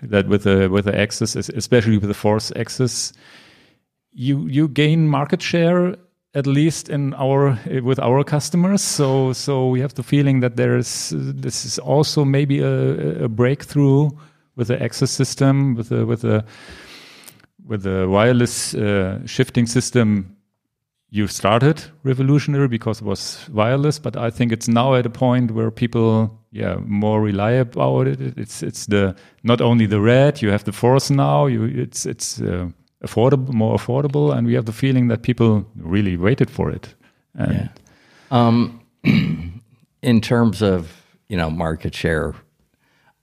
[0.00, 3.12] that with the with the AXS es- especially with the force AXS
[4.12, 5.96] you you gain market share
[6.34, 8.82] at least in our with our customers.
[8.82, 13.28] So so we have the feeling that there is this is also maybe a, a
[13.28, 14.10] breakthrough
[14.56, 16.44] with the AXS system with the with the
[17.66, 20.36] with the wireless uh, shifting system
[21.10, 25.50] you started revolutionary because it was wireless but i think it's now at a point
[25.50, 30.50] where people yeah more rely about it it's it's the not only the red you
[30.50, 32.68] have the force now you it's it's uh,
[33.04, 36.94] affordable more affordable and we have the feeling that people really waited for it
[37.34, 37.68] and Yeah.
[38.30, 38.80] Um,
[40.02, 40.92] in terms of
[41.28, 42.34] you know market share,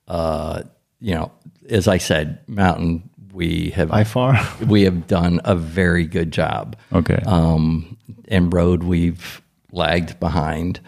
[0.08, 0.64] uh,
[1.00, 1.32] you know,
[1.70, 3.09] as I said, Mountain,
[3.40, 4.38] we have by far.
[4.68, 6.76] we have done a very good job.
[6.92, 10.82] okay Um, and road, we've lagged behind.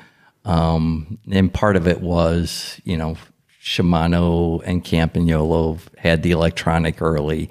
[0.44, 3.16] Um, and part of it was, you know,
[3.64, 7.50] Shimano and Campagnolo had the electronic early.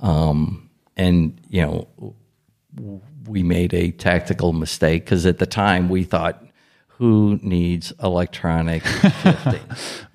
[0.00, 2.14] Um, and, you know,
[3.26, 6.41] we made a tactical mistake because at the time we thought,
[7.02, 9.60] who needs electronic shifting?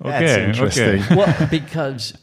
[0.00, 1.02] okay interesting.
[1.02, 2.14] okay well, because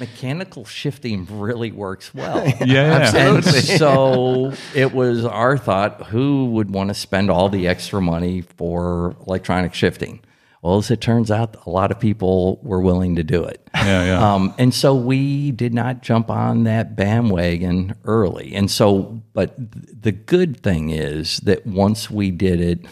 [0.00, 2.42] mechanical shifting really works well.
[2.64, 3.12] yeah, yeah.
[3.14, 8.40] And so it was our thought who would want to spend all the extra money
[8.40, 10.20] for electronic shifting?
[10.62, 13.60] Well, as it turns out, a lot of people were willing to do it.
[13.74, 14.34] Yeah, yeah.
[14.34, 18.54] Um, and so we did not jump on that bandwagon early.
[18.54, 22.86] And so, but th- the good thing is that once we did it,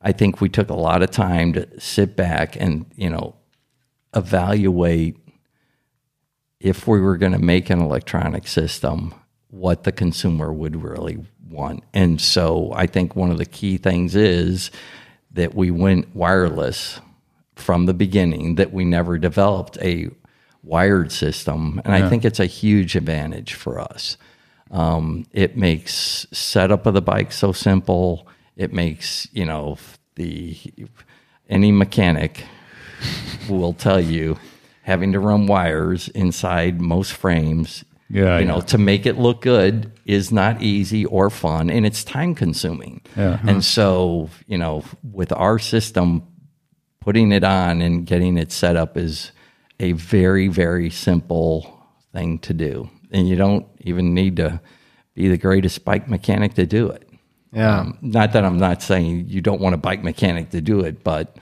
[0.00, 3.34] I think we took a lot of time to sit back and, you know,
[4.14, 5.16] evaluate
[6.60, 9.14] if we were going to make an electronic system,
[9.48, 11.18] what the consumer would really
[11.48, 11.84] want.
[11.94, 14.70] And so I think one of the key things is
[15.32, 17.00] that we went wireless
[17.54, 20.10] from the beginning, that we never developed a
[20.62, 21.80] wired system.
[21.84, 24.16] And I think it's a huge advantage for us.
[24.70, 28.26] Um, it makes setup of the bike so simple.
[28.56, 29.78] It makes, you know,
[30.14, 30.56] the
[31.48, 32.44] any mechanic
[33.48, 34.38] will tell you
[34.82, 38.62] having to run wires inside most frames Yeah, you know yeah.
[38.72, 43.38] to make it look good is not easy or fun and it's time consuming Yeah.
[43.46, 46.22] and so you know with our system
[47.00, 49.32] putting it on and getting it set up is
[49.78, 54.60] a very very simple thing to do and you don't even need to
[55.14, 57.05] be the greatest bike mechanic to do it
[57.56, 57.80] Yeah.
[57.80, 61.02] um, not that I'm not saying you don't want a bike mechanic to do it,
[61.02, 61.38] but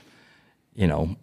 [0.73, 1.15] you know,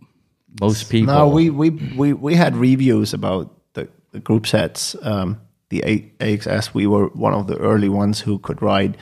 [0.61, 1.15] most people.
[1.15, 4.95] No, we, we, we, we had reviews about the, the group sets.
[5.03, 5.41] Um,
[5.71, 8.99] the A- AXS, we were one of the early ones who could ride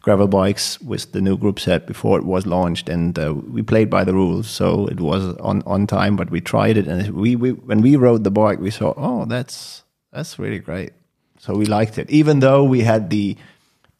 [0.00, 3.90] gravel bikes with the new group set before it was launched, and uh, we played
[3.90, 6.16] by the rules, so it was on, on time.
[6.16, 9.26] But we tried it, and we, we when we rode the bike, we saw, oh,
[9.26, 9.82] that's
[10.12, 10.92] that's really great.
[11.38, 13.36] So we liked it, even though we had the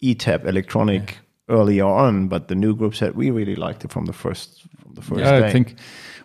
[0.03, 1.19] ETAP electronic
[1.49, 4.95] earlier on, but the new group said we really liked it from the first from
[4.95, 5.47] the first Yeah, day.
[5.47, 5.77] I think.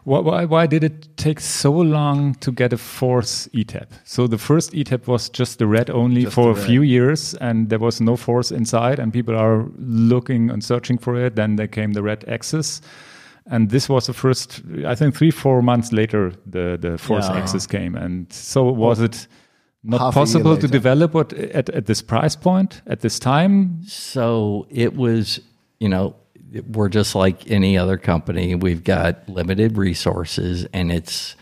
[0.04, 3.86] Why, why, did it take so long to get a force ETAP?
[4.04, 7.70] So the first ETAP was just the red only Just for a few years, and
[7.70, 11.36] there was no force inside, and people are looking and searching for it.
[11.36, 12.82] Then there came the red AXS,
[13.46, 14.64] and this was the first.
[14.88, 17.40] I think three, four months later, the the force Yeah.
[17.42, 19.28] AXS came, and so was it
[19.84, 23.84] not possible to develop it at, at this price point at this time?
[23.86, 25.40] so it was,
[25.80, 26.16] you know,
[26.68, 28.56] we're just like any other company.
[28.56, 31.36] We've got limited resources, and it's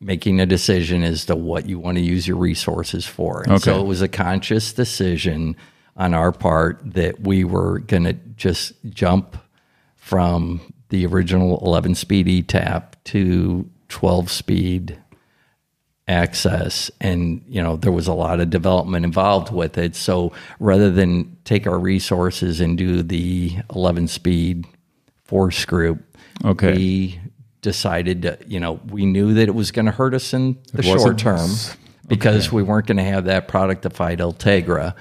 [0.00, 3.42] making a decision as to what you want to use your resources for.
[3.46, 5.56] And so it was a conscious decision
[5.96, 9.36] on our part that we were going to just jump
[9.96, 14.98] from the original 11 speed ETAP to 12 speed
[16.08, 19.94] AXS and you know there was a lot of development involved with it.
[19.94, 24.66] So rather than take our resources and do the 11 speed
[25.24, 26.02] force group
[26.44, 26.72] Okay.
[26.72, 27.20] we
[27.62, 30.82] decided to you know we knew that it was going to hurt us in the
[30.82, 31.50] short term
[32.06, 34.94] because we weren't going to have that product to productified Ultegra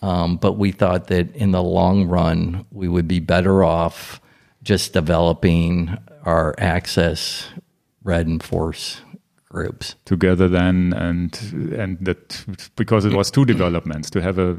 [0.00, 4.20] um, but we thought that in the long run we would be better off
[4.62, 7.46] just developing our AXS
[8.02, 9.02] red and force
[9.50, 11.38] groups together then and
[11.78, 12.44] and that
[12.76, 14.56] because it was two developments to have a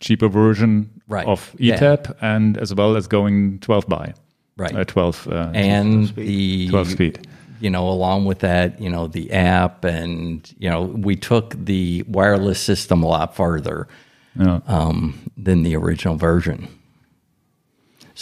[0.00, 1.26] cheaper version Right.
[1.26, 1.76] of Yeah.
[1.78, 4.14] ETAP and as well as going 12 by
[4.56, 4.74] Right.
[4.74, 7.28] uh, 12 uh, and the 12 speed
[7.60, 12.02] you know, along with that, you know, the app and, you know, we took the
[12.08, 13.86] wireless system a lot farther
[14.34, 14.58] Yeah.
[14.66, 16.66] um, than the original version.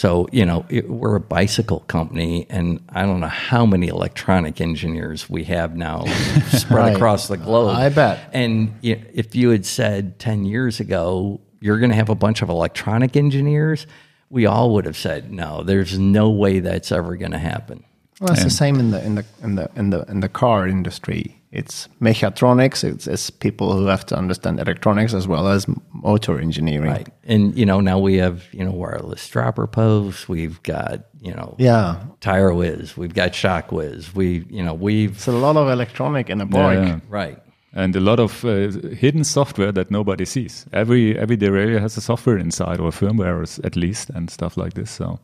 [0.01, 4.59] So, you know, it, we're a bicycle company, and I don't know how many electronic
[4.59, 6.05] engineers we have now
[6.47, 6.95] spread Right.
[6.95, 7.75] across the globe.
[7.75, 8.17] I bet.
[8.33, 12.41] And y- if you had said 10 years ago, you're going to have a bunch
[12.41, 13.85] of electronic engineers,
[14.31, 17.83] we all would have said, no, there's no way that's ever going to happen.
[18.21, 20.67] Well, it's the same in the in the in the in the in the car
[20.67, 21.37] industry.
[21.51, 22.81] It's mechatronics.
[22.85, 26.91] It's, it's people who have to understand electronics as well as motor engineering.
[26.91, 27.09] Right.
[27.25, 30.29] And, you know, now we have, you know, wireless dropper posts.
[30.29, 32.95] We've got, you know, Yeah, TyreWiz.
[32.95, 34.15] We've got ShockWiz.
[34.15, 36.87] We, you know, we've, it's a lot of electronic in a bike.
[36.87, 36.99] Yeah.
[37.09, 37.37] right.
[37.73, 38.69] and a lot of uh,
[39.03, 40.65] hidden software that nobody sees.
[40.71, 44.91] Every every derailleur has a software inside or firmware at least and stuff like this.
[44.91, 45.19] So,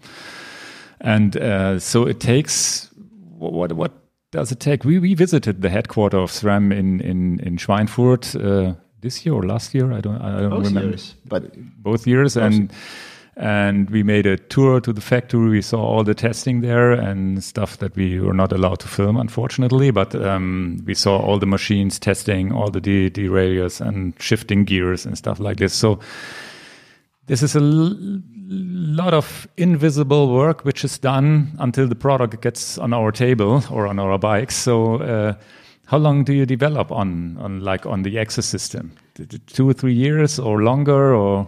[1.02, 2.90] and uh, so it takes
[3.38, 3.92] what what
[4.32, 4.84] does it take?
[4.84, 9.44] We we visited the headquarters of SRAM in in in Schweinfurt uh, this year or
[9.44, 9.92] last year.
[9.94, 10.90] I don't I don't Both remember.
[10.90, 11.44] years, but
[11.84, 12.36] both years.
[12.38, 12.72] And
[13.40, 15.50] and we made a tour to the factory.
[15.50, 19.16] We saw all the testing there and stuff that we were not allowed to film
[19.16, 19.92] unfortunately.
[19.92, 25.06] But um, we saw all the machines testing all the de- derailleurs and shifting gears
[25.06, 25.74] and stuff like this.
[25.74, 26.00] So
[27.28, 27.96] this is a l-
[28.50, 33.88] lot of invisible work which is done until the product gets on our table or
[33.88, 35.34] on our bikes so uh,
[35.86, 39.68] how long do you develop on on like on the AXS system T- t- two
[39.70, 41.48] or three years or longer or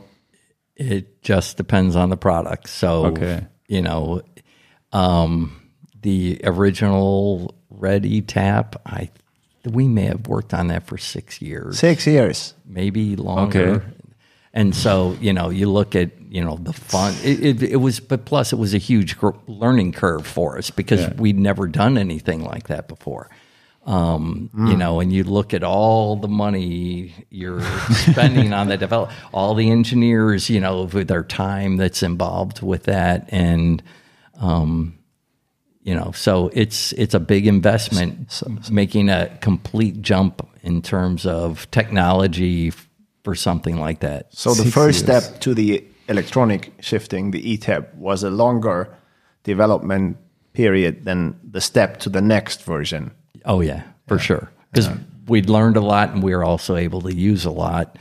[0.76, 2.70] It just depends on the product.
[2.70, 3.42] So, Okay.
[3.68, 4.22] you know,
[4.94, 5.52] um,
[6.02, 9.10] the original Red eTap, I,
[9.66, 11.80] we may have worked on that for six years.
[11.80, 12.54] six years.
[12.66, 13.70] maybe longer.
[13.76, 13.86] Okay.
[14.54, 17.14] And so, you know, you look at, you know, the fun.
[17.24, 20.72] It, it, it was, but plus, it was a huge gr- learning curve for us
[20.72, 21.14] because Yeah.
[21.18, 23.30] we'd never done anything like that before.
[23.86, 27.62] Um, You know, and you look at all the money you're
[27.94, 32.84] spending on the develop, all the engineers, you know, with their time that's involved with
[32.84, 33.82] that, and
[34.40, 34.96] um,
[35.82, 41.70] you know, so it's it's a big investment, making a complete jump in terms of
[41.72, 42.72] technology
[43.24, 44.34] for something like that.
[44.34, 45.24] So the Six first years.
[45.24, 48.96] step to the electronic shifting, the ETAP, was a longer
[49.44, 50.18] development
[50.54, 53.12] period than the step to the next version.
[53.46, 54.52] Oh yeah, for sure.
[54.72, 54.90] Because
[55.28, 57.98] we'd learned a lot, and we were also able to use a lot.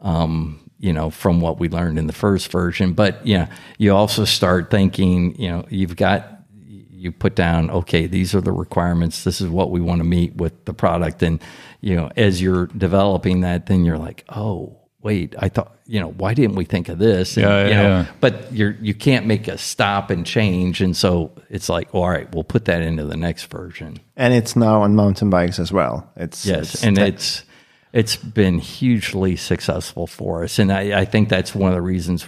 [0.00, 3.46] Um, you know, from what we learned in the first version, but yeah,
[3.78, 5.34] you also start thinking.
[5.40, 6.43] You know, you've got
[7.04, 7.70] you put down.
[7.70, 9.22] Okay, these are the requirements.
[9.24, 11.40] This is what we want to meet with the product, and
[11.80, 14.78] you know, as you're developing that, then you're like, oh.
[15.02, 17.36] Wait, I thought, you know, why didn't we think of this?
[17.36, 18.06] And, Yeah, you yeah, know, yeah.
[18.22, 22.26] but you're you can't make a stop and change, and so it's like, all right,
[22.34, 23.98] we'll put that into the next version.
[24.16, 26.10] And it's now on mountain bikes as well.
[26.16, 27.44] It's Yes, it's and tech- it's
[27.92, 32.26] it's been hugely successful for us, and I, I think that's one of the reasons,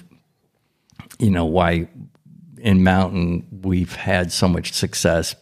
[1.19, 1.89] you know, why
[2.59, 5.35] in mountain we've had so much success.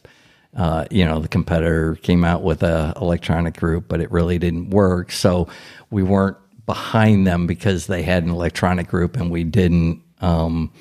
[0.56, 4.70] Uh, you know, the competitor came out with a electronic group, but it really didn't
[4.70, 5.10] work.
[5.10, 5.48] So
[5.90, 6.36] we weren't
[6.66, 10.02] behind them because they had an electronic group and we didn't.
[10.20, 10.72] Um,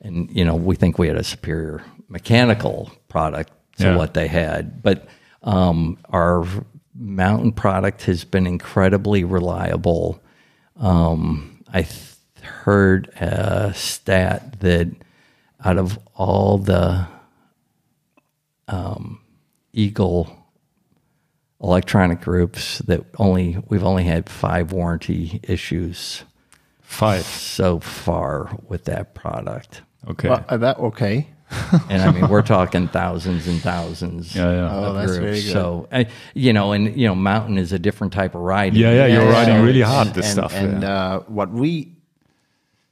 [0.00, 3.96] and you know, we think we had a superior mechanical product to Yeah.
[3.96, 5.06] what they had, but
[5.42, 6.44] um, our
[6.94, 10.20] mountain product has been incredibly reliable.
[10.76, 14.88] Um, I th- heard a stat that
[15.64, 17.06] out of all the
[18.68, 19.20] um,
[19.72, 20.36] Eagle
[21.62, 26.24] electronic groups, that only we've only had five warranty issues
[26.82, 27.24] Five.
[27.24, 29.82] so far with that product.
[30.08, 30.28] Okay.
[30.28, 31.28] Well, uh, that okay.
[31.90, 34.34] And I mean, we're talking thousands and thousands.
[34.36, 34.72] Yeah, yeah.
[34.74, 35.20] Oh, of that's groups.
[35.24, 35.52] very good.
[35.52, 38.74] So, I, you know, and you know, mountain is a different type of ride.
[38.74, 39.62] yeah, yeah, you're Yeah, riding yeah.
[39.62, 40.54] really hard this and, stuff.
[40.54, 40.88] And yeah.
[41.16, 41.96] uh, what we,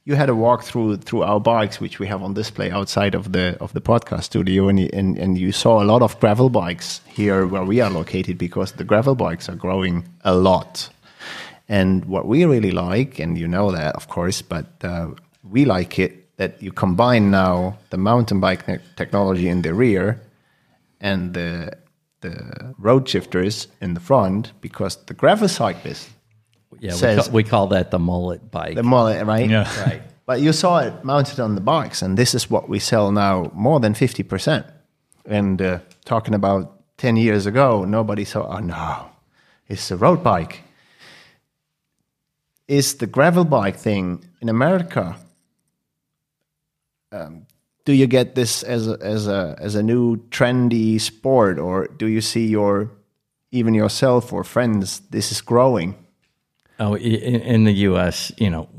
[0.09, 3.31] you had a walk through through our bikes, which we have on display outside of
[3.31, 6.49] the of the podcast studio, and you, and and you saw a lot of gravel
[6.49, 10.89] bikes here where we are located because the gravel bikes are growing a lot.
[11.67, 15.09] And what we really like, and you know that of course, but uh,
[15.43, 20.19] we like it that you combine now the mountain bike te- technology in the rear
[20.99, 21.71] and the
[22.21, 26.09] the road shifters in the front because the gravel cyclist
[26.79, 26.91] yeah.
[26.91, 28.75] We, says- call, we call that the mullet bike.
[28.75, 29.49] the mullet, right?
[29.49, 29.81] Yeah.
[29.83, 30.01] right.
[30.25, 33.51] But you saw it mounted on the bikes, and this is what we sell now
[33.53, 34.71] more than 50%.
[35.25, 39.09] And uh, talking about 10 years ago, nobody saw, oh no,
[39.67, 40.61] it's a road bike.
[42.67, 45.15] Is the gravel bike thing in America
[47.11, 47.45] um,
[47.85, 52.07] do you get this as a, as a as a new trendy sport, or do
[52.07, 52.91] you see your
[53.51, 55.95] even yourself or friends this is growing?
[56.79, 58.69] Oh, in, in the U.S., you know,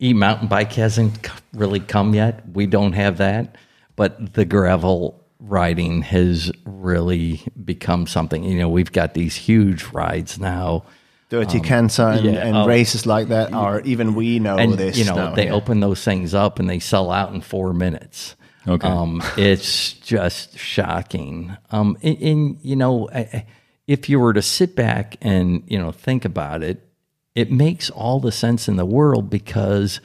[0.00, 2.42] e-mountain bike hasn't really come yet.
[2.52, 3.56] We don't have that,
[3.96, 8.44] but the gravel riding has really become something.
[8.44, 10.84] You know, we've got these huge rides now.
[11.30, 12.66] Dirty Kanza and, Um, yeah, and oh.
[12.66, 14.96] races like that are even we know and this.
[14.96, 15.54] you know now, they yeah.
[15.54, 18.36] open those things up and they sell out in four minutes.
[18.68, 18.86] Okay.
[18.86, 21.56] um, it's just shocking.
[21.70, 23.46] Um, and, and you know, I- I-
[23.86, 26.86] if you were to sit back and you know think about it,
[27.34, 30.00] it makes all the sense in the world because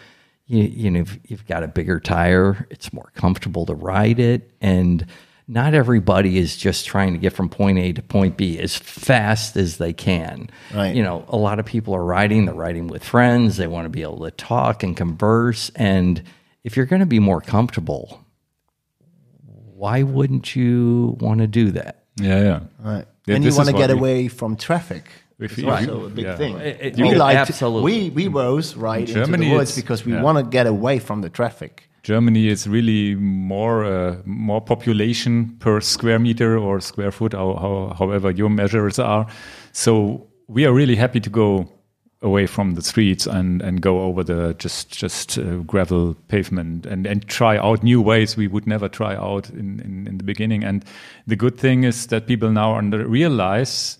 [0.47, 4.51] you you know you've, you've got a bigger tire, it's more comfortable to ride it,
[4.61, 5.05] and
[5.49, 9.57] not everybody is just trying to get from point A to point B as fast
[9.57, 10.47] as they can.
[10.73, 10.95] Right.
[10.95, 13.89] You know, a lot of people are riding, they're riding with friends, they want to
[13.89, 15.71] be able to talk and converse.
[15.75, 16.21] And
[16.63, 18.23] if you're going to be more comfortable,
[19.73, 22.03] why wouldn't you want to do that?
[22.17, 22.59] Yeah, yeah.
[22.79, 23.05] Right.
[23.25, 25.09] Yeah, and you want to get away from traffic.
[25.39, 26.35] If It's you- also a big yeah.
[26.35, 26.55] thing.
[26.57, 28.09] It- it- we like absolutely.
[28.09, 30.21] To, we we both ride into Germany, the woods because we yeah.
[30.21, 31.89] want to get away from the traffic.
[32.03, 37.95] Germany is really more uh, more population per square meter or square foot, how, how,
[37.97, 39.25] however your measures are.
[39.71, 41.67] So we are really happy to go
[42.21, 47.07] away from the streets and, and go over the just just uh, gravel pavement and,
[47.07, 50.63] and try out new ways we would never try out in, in, in the beginning.
[50.65, 50.83] And
[51.27, 53.97] the good thing is that people now under realize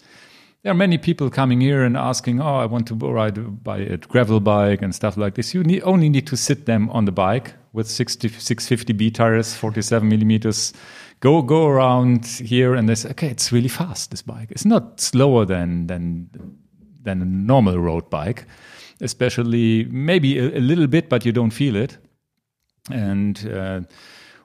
[0.61, 3.97] there are many people coming here and asking, "Oh, I want to ride by a
[3.97, 7.11] gravel bike and stuff like this." You need, only need to sit them on the
[7.11, 10.73] bike with 60, 650B tires, 47 millimeters.
[11.21, 14.11] Go go around here, and they say, "Okay, it's really fast.
[14.11, 14.51] This bike.
[14.51, 16.29] It's not slower than than
[17.03, 18.45] than a normal road bike,
[18.99, 21.97] especially maybe a, a little bit, but you don't feel it."
[22.91, 23.81] And uh,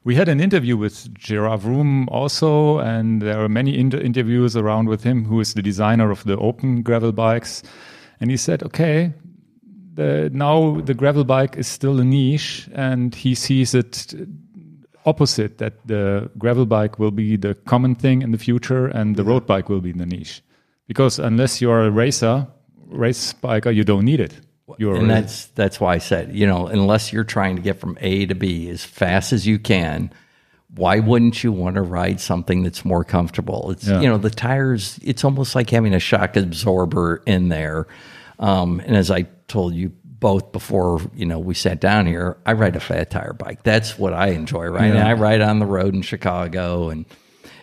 [0.04, 4.88] we had an interview with Gerard Vroomen also, and there are many inter- interviews around
[4.88, 7.62] with him, who is the designer of the open gravel bikes.
[8.20, 9.14] And he said, okay,
[9.94, 14.14] the, now the gravel bike is still a niche, and he sees it
[15.06, 19.24] opposite that the gravel bike will be the common thing in the future, and the
[19.24, 20.42] road bike will be the niche.
[20.86, 22.46] Because unless you're a racer,
[22.88, 24.38] race biker, you don't need it.
[24.78, 27.98] You're and that's that's why I said, you know, unless you're trying to get from
[28.00, 30.10] A to B as fast as you can,
[30.74, 33.70] why wouldn't you want to ride something that's more comfortable?
[33.70, 34.00] It's Yeah.
[34.00, 34.98] you know the tires.
[35.02, 37.86] It's almost like having a shock absorber in there.
[38.38, 42.38] Um, and as I told you both before, you know, we sat down here.
[42.46, 43.62] I ride a fat tire bike.
[43.62, 44.94] That's what I enjoy riding.
[44.96, 45.08] Yeah.
[45.08, 47.04] I ride on the road in Chicago, and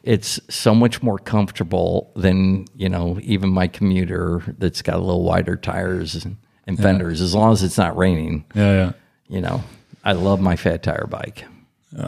[0.04, 5.24] it's so much more comfortable than you know even my commuter that's got a little
[5.24, 6.38] wider tires and,
[6.68, 7.22] and fenders.
[7.22, 8.92] As long as it's not raining, yeah, yeah.
[9.28, 9.64] you know,
[10.04, 11.46] I love my fat tire bike.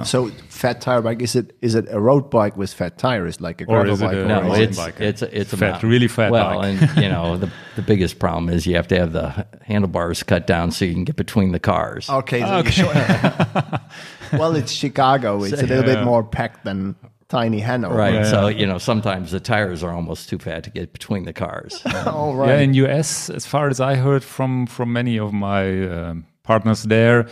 [0.05, 3.59] So fat tire bike is it is it a road bike with fat tires like
[3.59, 4.15] a Or gravel bike?
[4.15, 4.95] a- No, Or it's bike.
[5.01, 5.89] it's a, it's a Fat, mountain.
[5.89, 6.81] really fat well, bike.
[6.81, 10.47] and you know the the biggest problem is you have to have the handlebars cut
[10.47, 12.09] down so you can get between the cars.
[12.09, 12.39] okay.
[12.39, 12.89] so you
[14.39, 15.43] well, it's Chicago.
[15.43, 16.95] It's a little bit more packed than
[17.33, 17.95] tiny Hanover.
[17.95, 18.31] Right, Yeah.
[18.31, 21.81] so you know sometimes the tires are almost too fat to get between the cars.
[22.07, 25.63] All Yeah, in US, as far as I heard from from many of my
[25.95, 27.25] um, partners there,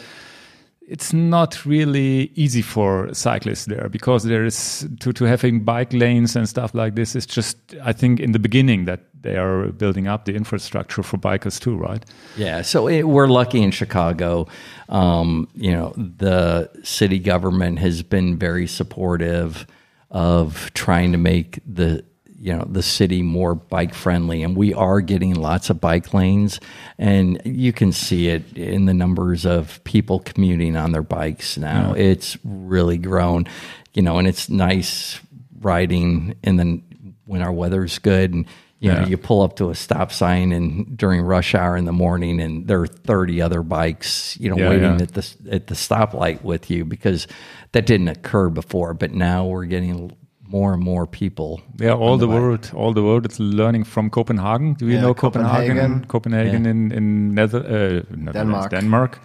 [0.93, 6.35] it's not really easy for cyclists there because there is to to having bike lanes
[6.35, 7.15] and stuff like this.
[7.15, 7.57] It's just
[7.89, 11.77] I think in the beginning that they are building up the infrastructure for bikers too,
[11.89, 12.03] right?
[12.37, 14.47] Yeah, so it, we're lucky in Chicago.
[14.89, 19.65] Um, you know, the city government has been very supportive
[20.11, 22.03] of trying to make the
[22.41, 26.59] you know the city more bike friendly, and we are getting lots of bike lanes,
[26.97, 31.93] and you can see it in the numbers of people commuting on their bikes now.
[31.93, 33.45] It's really grown,
[33.93, 35.19] you know, and it's nice
[35.59, 36.81] riding in the
[37.25, 38.45] when our weather's good and
[38.81, 39.09] you know Yeah.
[39.09, 42.67] you pull up to a stop sign and during rush hour in the morning and
[42.67, 45.03] there are 30 other bikes you know Yeah, waiting yeah.
[45.07, 47.27] at the at the stoplight with you because
[47.71, 50.11] that didn't occur before but now we're getting
[50.53, 51.49] more and more people
[51.81, 54.73] Yeah, all on the, world, all the world is learning from Copenhagen.
[54.79, 55.77] Do you Yeah, know Copenhagen?
[55.77, 56.05] Copenhagen.
[56.07, 58.71] Copenhagen in in Nether, uh, Netherlands, Denmark.
[58.71, 59.19] Denmark,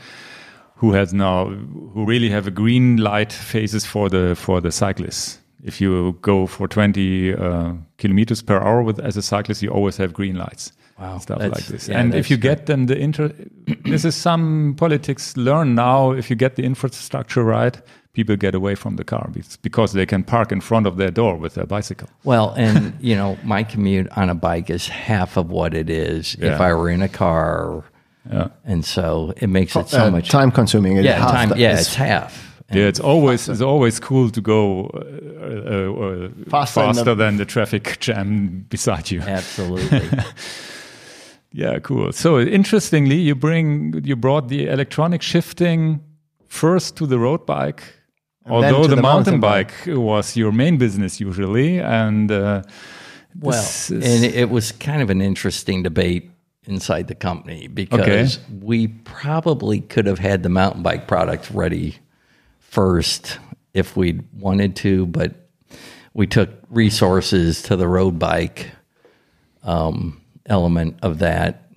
[0.80, 1.48] who has now
[1.94, 5.40] who really have a green light phases for the for the cyclists.
[5.64, 9.96] If you go for 20 uh, kilometers per hour with as a cyclist, you always
[9.96, 10.72] have green lights.
[10.98, 11.88] Wow, stuff that's- like this.
[11.88, 13.30] yeah, and if that's you get them the inter,
[13.84, 16.12] this is some politics learn now.
[16.12, 17.78] If you get the infrastructure right,
[18.14, 19.30] people get away from the car
[19.62, 22.08] because they can park in front of their door with their bicycle.
[22.24, 26.34] well and you know my commute on a bike is half of what it is
[26.40, 27.84] if i were in a car
[28.32, 28.48] Yeah.
[28.64, 30.96] and so it makes it so Uh, much time consuming.
[31.04, 34.40] Yeah time the- yeah it's- it's half And Yeah, it's always it's always cool to
[34.40, 39.20] go uh, uh, uh, Faster faster the- than the traffic jam beside you.
[39.20, 40.08] absolutely.
[41.52, 42.12] Yeah, cool.
[42.12, 46.00] So interestingly, you bring you brought the electronic shifting
[46.48, 47.82] first to the road bike,
[48.44, 52.62] then although the, the mountain, mountain bike was your main business usually, and uh,
[53.40, 56.30] Well, and it, it was kind of an interesting debate
[56.64, 61.94] inside the company because we probably could have had the mountain bike product ready
[62.76, 63.38] first
[63.72, 65.32] if we'd wanted to, but
[66.12, 68.70] we took resources to the road bike
[69.62, 71.70] um, element of that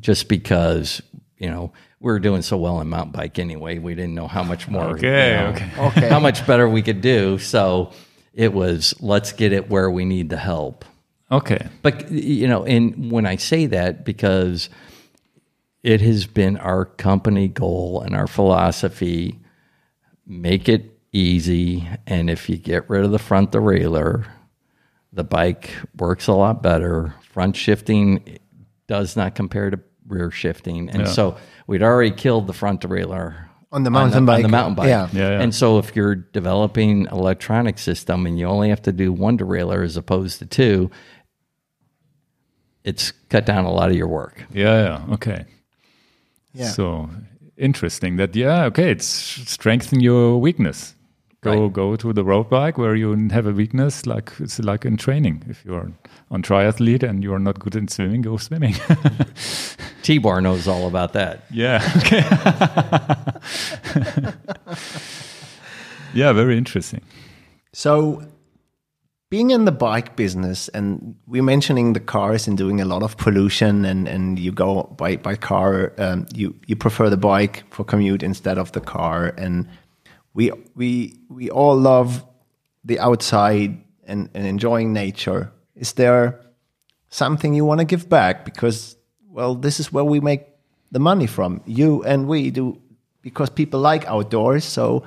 [0.00, 1.00] just because,
[1.38, 3.78] you know, we were doing so well in mountain bike anyway.
[3.78, 5.70] We didn't know how much more, Okay, you know, okay.
[5.98, 6.08] Okay.
[6.08, 7.38] how much better we could do.
[7.38, 7.92] So
[8.34, 10.84] it was, let's get it where we need the help.
[11.30, 11.68] okay.
[11.82, 14.68] But you know, and when I say that, because
[15.84, 19.38] it has been our company goal and our philosophy,
[20.26, 21.88] make it easy.
[22.06, 24.26] And if you get rid of the front derailleur,
[25.12, 27.14] the bike works a lot better.
[27.30, 28.38] Front shifting
[28.86, 31.36] does not compare to rear shifting, and so
[31.66, 34.42] we'd already killed the front derailleur On the mountain on bike.
[34.42, 34.88] the mountain bike.
[34.88, 35.08] Yeah.
[35.12, 35.40] Yeah, yeah.
[35.40, 39.82] And so if you're developing electronic system and you only have to do one derailleur
[39.84, 40.90] as opposed to two,
[42.84, 44.44] it's cut down a lot of your work.
[44.52, 45.14] Yeah, yeah.
[45.14, 45.44] Okay.
[46.52, 46.68] Yeah.
[46.68, 47.08] So
[47.56, 50.94] interesting that yeah, okay, it's strengthen your weakness.
[51.42, 51.72] Go Right.
[51.72, 55.42] go to the road bike where you have a weakness like it's like in training.
[55.46, 55.92] If you're
[56.30, 58.74] on triathlete and you're not good in swimming, go swimming.
[60.02, 61.44] T-Bar knows all about that.
[61.50, 61.82] yeah.
[61.98, 62.24] Okay.
[66.14, 67.02] yeah, very interesting.
[67.72, 68.22] So,
[69.34, 73.16] being in the bike business, and we're mentioning the cars and doing a lot of
[73.16, 77.84] pollution, and, and you go by by car, um, you you prefer the bike for
[77.84, 79.66] commute instead of the car, and
[80.34, 82.24] we we we all love
[82.84, 83.70] the outside
[84.06, 85.50] and, and enjoying nature.
[85.74, 86.40] Is there
[87.08, 88.96] something you want to give back because
[89.34, 90.42] well, this is where we make
[90.92, 91.60] the money from.
[91.66, 92.80] You and we do
[93.20, 94.64] because people like outdoors.
[94.64, 95.02] So,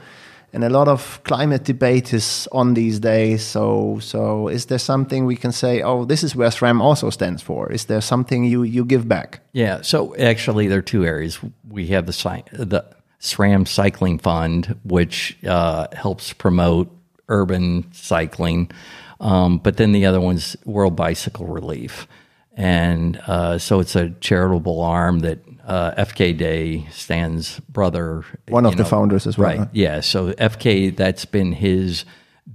[0.54, 3.44] and a lot of climate debate is on these days.
[3.44, 5.82] So, so is there something we can say?
[5.82, 7.72] Oh, this is where SRAM also stands for.
[7.72, 9.42] Is there something you you give back?
[9.54, 9.82] Yeah.
[9.82, 11.40] So actually, there are two areas.
[11.70, 12.86] We have the the
[13.20, 16.90] SRAM Cycling Fund, which uh, helps promote
[17.30, 18.72] urban cycling,
[19.20, 22.08] um, but then the other one's World Bicycle Relief,
[22.56, 28.24] and uh, so it's a charitable arm that uh, FK Day Stan's brother.
[28.48, 29.60] One of you the founders as well, Right.
[29.60, 29.66] huh?
[29.74, 30.00] Yeah.
[30.00, 32.06] So FK, that's been his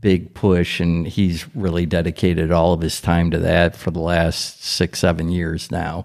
[0.01, 4.65] big push, and he's really dedicated all of his time to that for the last
[4.65, 6.05] six, seven years now.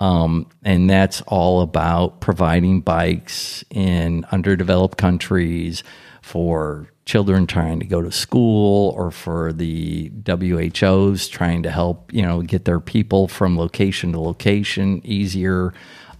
[0.00, 5.82] Um, and that's all about providing bikes in underdeveloped countries
[6.22, 12.22] for children trying to go to school or for the WHOs trying to help, you
[12.22, 15.72] know, get their people from location to location easier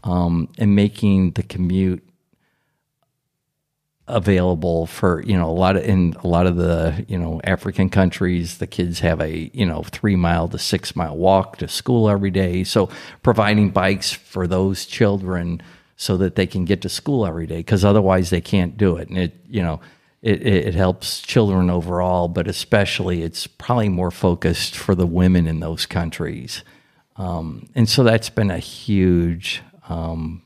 [0.08, 2.02] um, and making the commute
[4.06, 7.90] available for you know a lot of in a lot of the you know African
[7.90, 12.08] countries the kids have a you know 3 mile to 6 mile walk to school
[12.08, 12.64] every day.
[12.64, 12.88] So
[13.22, 15.60] providing bikes for those children
[15.96, 19.10] so that they can get to school every day cuz otherwise they can't do it.
[19.10, 19.78] And it you know
[20.22, 25.60] it, it, helps children overall but especially it's probably more focused for the women in
[25.60, 26.64] those countries.
[27.16, 30.42] Um, and so that's been a huge um,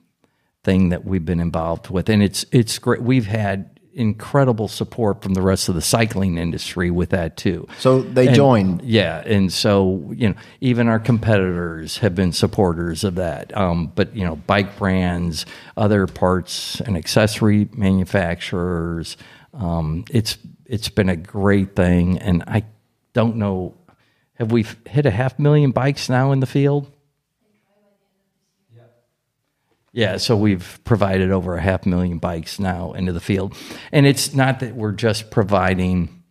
[0.64, 3.02] thing that we've been involved with, and it's it's great.
[3.02, 7.69] We've had incredible support from the rest of the cycling industry with that too.
[7.78, 8.82] So they And- joined.
[8.85, 13.55] yeah, and so you know, even our competitors have been supporters of that.
[13.55, 15.44] Um, but you know, bike brands,
[15.77, 19.16] other parts and accessory manufacturers,
[19.55, 22.64] um, it's it's been a great thing, and I
[23.12, 23.74] don't know.
[24.36, 26.90] Have we hit a half million bikes now in the field?
[29.93, 33.55] Yeah, so we've provided over a half million bikes now into the field.
[33.93, 36.23] And it's not that we're just providing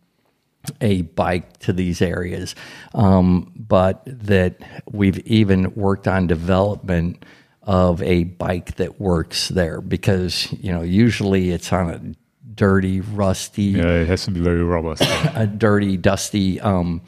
[0.80, 2.54] a bike to these areas,
[2.94, 4.56] um, but that
[4.90, 7.24] we've even worked on development
[7.62, 13.62] of a bike that works there because, you know, usually it's on a dirty, rusty,
[13.62, 15.02] Yeah, it has to be very robust.
[15.34, 17.02] a dirty, dusty, um,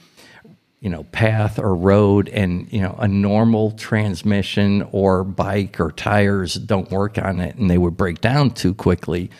[0.85, 6.57] you know, path or road, and you know, a normal transmission or bike or tires
[6.57, 9.31] don't work on it, and they would break down too quickly.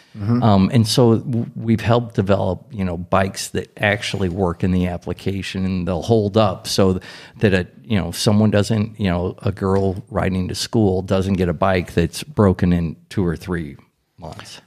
[0.43, 1.17] Um, and so
[1.55, 6.39] we've helped develop, you know, bikes that actually work in the application and they'll hold
[6.39, 6.99] up, so
[7.41, 11.51] that a you know someone doesn't, you know, a girl riding to school doesn't get
[11.51, 13.77] a bike that's broken in two or three
[14.17, 14.63] months.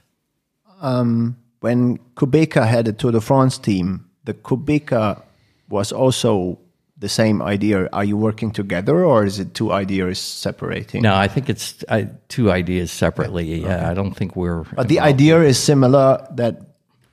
[1.58, 5.22] when Qhubeka had a Tour de France team, the Qhubeka
[5.68, 6.60] was also
[6.98, 7.88] the same idea.
[7.92, 11.02] Are you working together, or is it two ideas separating?
[11.02, 13.62] No, I think it's I, two ideas separately.
[13.62, 14.64] Yeah, I don't think we're.
[14.74, 16.60] But the idea is similar that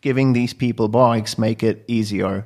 [0.02, 2.46] giving these people bikes make it easier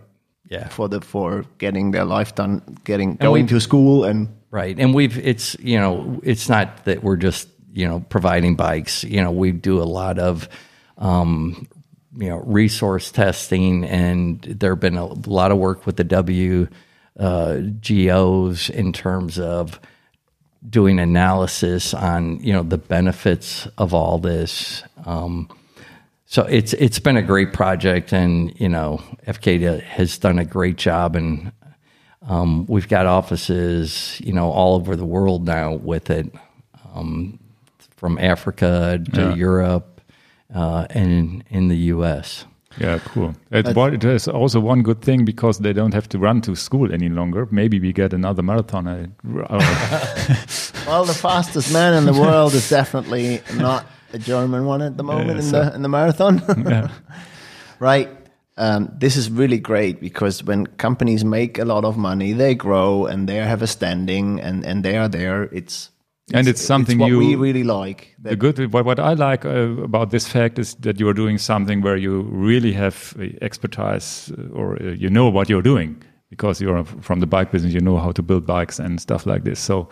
[0.50, 0.68] Yeah.
[0.70, 4.80] for the for getting their life done, getting going to school and Right.
[4.80, 9.04] And we've, it's, you know, it's not that we're just, you know, providing bikes.
[9.04, 10.50] You know, we do a lot of,
[10.98, 11.68] um,
[12.18, 16.68] you know, resource testing, and there have been a lot of work with the W
[17.20, 19.80] uh, GOs in terms of
[20.68, 24.84] doing analysis on, you know, the benefits of all this.
[25.06, 25.50] Um,
[26.26, 30.78] so it's it's been a great project, and you know, FK has done a great
[30.78, 31.52] job, and
[32.28, 36.32] um, we've got offices, you know, all over the world now with it,
[36.94, 37.40] um,
[37.98, 39.34] from Africa to Yeah.
[39.36, 40.02] Europe
[40.54, 42.46] uh, and in the U.S.
[42.78, 43.36] Yeah, cool.
[43.52, 46.56] It, but it is also one good thing because they don't have to run to
[46.56, 47.48] school any longer.
[47.52, 49.16] Maybe we get another marathon.
[50.88, 55.04] Well, the fastest man in the world is definitely not a German one at the
[55.04, 56.42] moment Yeah, in so- the in the marathon.
[56.68, 56.90] yeah.
[57.80, 58.10] right?
[58.58, 63.06] Um, this is really great because when companies make a lot of money, they grow
[63.06, 65.44] and they have a standing and, and they are there.
[65.44, 65.92] It's
[66.34, 68.16] And it's something what you- we really like.
[68.22, 71.38] The good, what, what I like uh, about this fact is that you are doing
[71.38, 76.02] something where you really have uh, expertise uh, or uh, you know what you're doing
[76.30, 79.44] because you're from the bike business, you know how to build bikes and stuff like
[79.44, 79.60] this.
[79.60, 79.88] So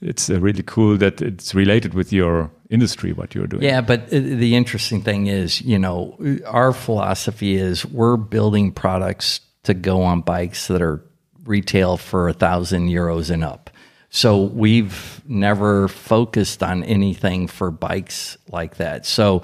[0.00, 3.62] it's uh, really cool that it's related with your industry, what you're doing.
[3.62, 9.40] Yeah, but uh, the interesting thing is, you know, our philosophy is we're building products
[9.64, 11.04] to go on bikes that are
[11.44, 13.70] retail for a thousand euros and up.
[14.10, 19.04] So we've never focused on anything for bikes like that.
[19.04, 19.42] So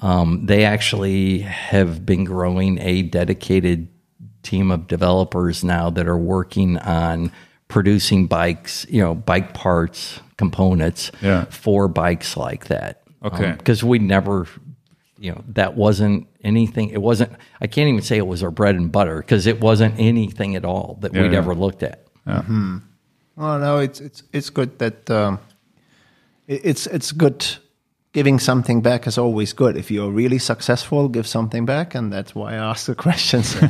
[0.00, 3.88] um, they actually have been growing a dedicated
[4.42, 7.32] team of developers now that are working on
[7.68, 11.46] producing bikes, you know, bike parts, components Yeah.
[11.46, 13.02] for bikes like that.
[13.24, 13.52] Okay.
[13.52, 14.46] Because we never,
[15.18, 16.90] you know, that wasn't anything.
[16.90, 19.94] It wasn't, I can't even say it was our bread and butter because it wasn't
[19.98, 21.38] anything at all that we'd Yeah.
[21.38, 22.06] ever looked at.
[23.36, 25.38] Well, no, it's it's it's good that um,
[26.46, 27.46] it's it's good.
[28.12, 29.76] Giving something back is always good.
[29.76, 33.60] If you're really successful, give something back, and that's why I asked the questions.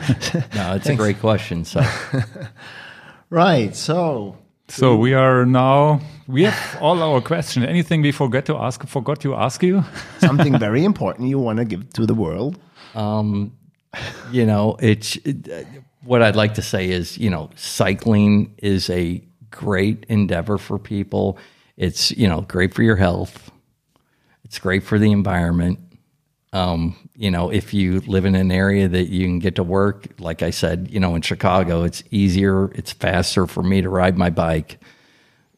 [0.55, 1.65] No, it's a great question.
[1.65, 1.81] So,
[3.31, 3.74] right.
[3.74, 4.36] So
[4.69, 7.66] So we are now, we have all our questions.
[7.66, 9.85] Anything we forget to ask, forgot to ask you?
[10.19, 12.59] something very important you want to give to the world.
[14.32, 15.65] you know, it's it, uh,
[16.03, 19.23] what I'd like to say is, you know, cycling is a
[19.55, 21.39] great endeavor for people.
[21.76, 23.51] It's, you know, great for your health.
[24.44, 25.78] It's great for the environment.
[26.52, 30.06] Um, you know, if you live in an area that you can get to work,
[30.18, 34.18] like I said, you know, in Chicago, it's easier, it's faster for me to ride
[34.18, 34.78] my bike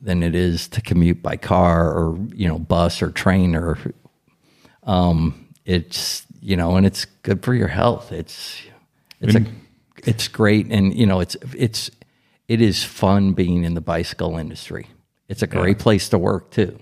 [0.01, 3.79] than it is to commute by car or, you know, bus or train or
[4.85, 8.13] um, it's you know, and it's good for your health.
[8.13, 8.63] It's
[9.21, 9.45] it's a
[10.05, 11.91] it's great, and you know, it's it's
[12.49, 14.87] it is fun being in the bicycle industry.
[15.29, 16.79] It's a great place to work too.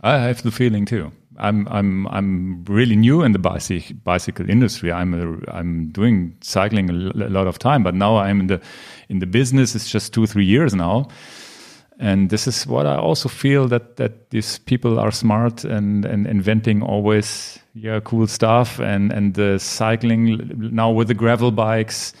[0.00, 1.10] I have the feeling too.
[1.38, 4.92] I'm I'm I'm really new in the bicycle bicycle industry.
[4.92, 8.46] I'm a, I'm doing cycling a l- a lot of time, but now I'm in
[8.48, 8.60] the
[9.08, 9.74] in the business.
[9.74, 11.08] It's just two three years now,
[11.98, 16.26] and this is what I also feel that that these people are smart and and
[16.26, 20.38] inventing always yeah cool stuff and and the cycling
[20.72, 22.12] now with the gravel bikes.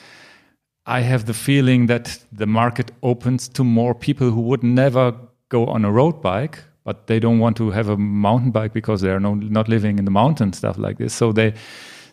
[0.88, 5.14] I have the feeling that the market opens to more people who would never
[5.50, 9.02] go on a road bike, but they don't want to have a mountain bike because
[9.02, 11.12] they are no, not living in the mountains, stuff like this.
[11.12, 11.52] So they,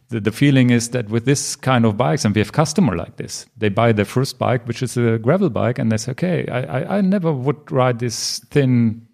[0.09, 3.15] the, the feeling is that with this kind of bikes, and we have customer like
[3.15, 6.45] this, they buy their first bike, which is a gravel bike, and they say, okay,
[6.51, 9.07] I, I, I never would ride this thin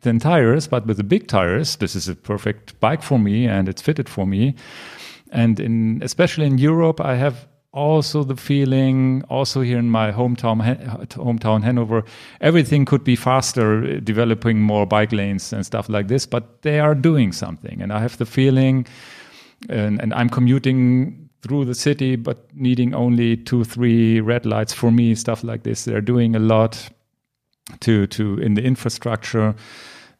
[0.00, 3.68] thin tires, but with the big tires, this is a perfect bike for me, and
[3.68, 4.54] it's fitted for me.
[5.32, 10.60] And in especially in Europe, I have also the feeling, also here in my hometown,
[11.08, 12.04] hometown Hanover,
[12.40, 16.26] everything could be faster, uh, developing more bike lanes and stuff like this.
[16.26, 18.86] But they are doing something, and I have the feeling,
[19.68, 24.90] and, and I'm commuting through the city, but needing only two, three red lights for
[24.90, 25.84] me, stuff like this.
[25.84, 26.90] They're doing a lot
[27.80, 29.54] to to in the infrastructure.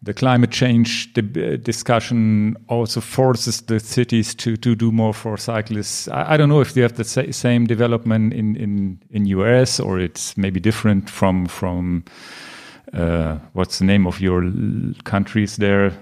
[0.02, 6.06] The climate change di- discussion also forces the cities to to do more for cyclists.
[6.08, 9.80] I, I don't know if they have the sa- same development in in in US
[9.80, 12.04] or it's maybe different from from
[12.94, 15.92] uh, what's the name of your l- countries there.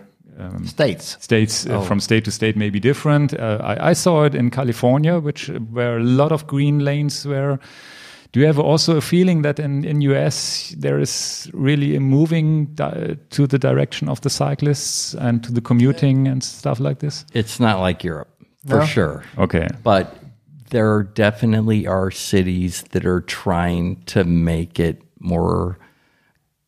[0.66, 1.16] States.
[1.20, 3.32] states uh, from state to state may be different.
[3.32, 7.59] Uh, I, I saw it in California, which where a lot of green lanes were.
[8.37, 12.67] Do you have also a feeling that in in US there is really a moving
[12.75, 17.25] di- to the direction of the cyclists and to the commuting and stuff like this?
[17.33, 18.29] It's not like Europe
[18.67, 18.85] for No?
[18.85, 19.23] sure.
[19.39, 19.69] Okay.
[19.83, 20.15] But
[20.69, 25.79] there definitely are cities that are trying to make it more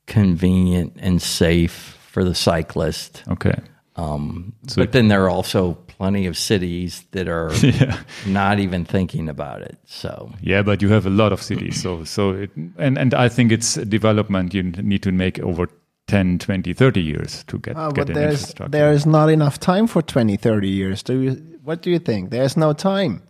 [0.06, 3.24] convenient and safe for the cyclist.
[3.28, 3.60] Okay.
[3.96, 7.98] Um, but then there are also plenty of cities that are Yeah.
[8.26, 9.76] not even thinking about it.
[9.84, 11.82] So Yeah, but you have a lot of cities.
[11.82, 15.68] So, so it, and, and I think it's a development you need to make over
[16.06, 18.70] 10, 20, 30 years to get, Oh, get but an there's infrastructure.
[18.70, 21.02] there is not enough time for 20, 30 years.
[21.02, 21.32] Do you?
[21.64, 22.30] What do you think?
[22.30, 23.20] There's no time.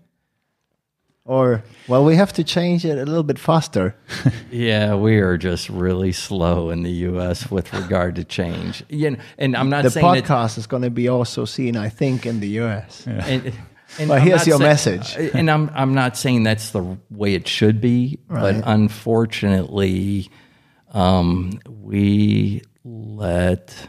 [1.29, 3.95] Or well, we have to change it a little bit faster.
[4.51, 7.51] yeah, we are just really slow in the U.S.
[7.51, 8.83] with regard to change.
[8.89, 11.77] You know, and I'm not The saying that podcast is going to be also seen,
[11.77, 13.07] I think, in the US.
[13.07, 13.55] And, and
[14.09, 15.17] Well, I'm here's your message.
[15.35, 18.55] And I'm I'm not saying that's the way it should be, Right.
[18.63, 20.31] but unfortunately,
[20.93, 23.89] um, we let.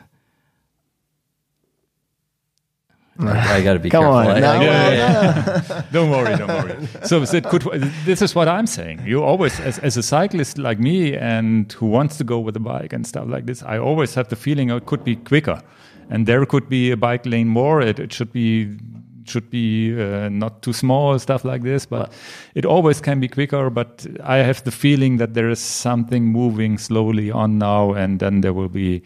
[3.19, 4.17] I, I got to be Come careful.
[4.17, 6.87] on, I- now, I- well, don't worry, don't worry.
[7.03, 7.63] So that could,
[8.05, 9.01] this is what I'm saying.
[9.05, 12.59] You always, as, as a cyclist like me and who wants to go with a
[12.61, 15.61] bike and stuff like this, I always have the feeling it could be quicker.
[16.09, 17.81] And there could be a bike lane more.
[17.81, 18.77] It, it should be
[19.25, 21.85] should be uh, not too small, stuff like this.
[21.85, 22.11] But
[22.55, 23.69] it always can be quicker.
[23.69, 28.41] But I have the feeling that there is something moving slowly on now, and then
[28.41, 29.03] there will be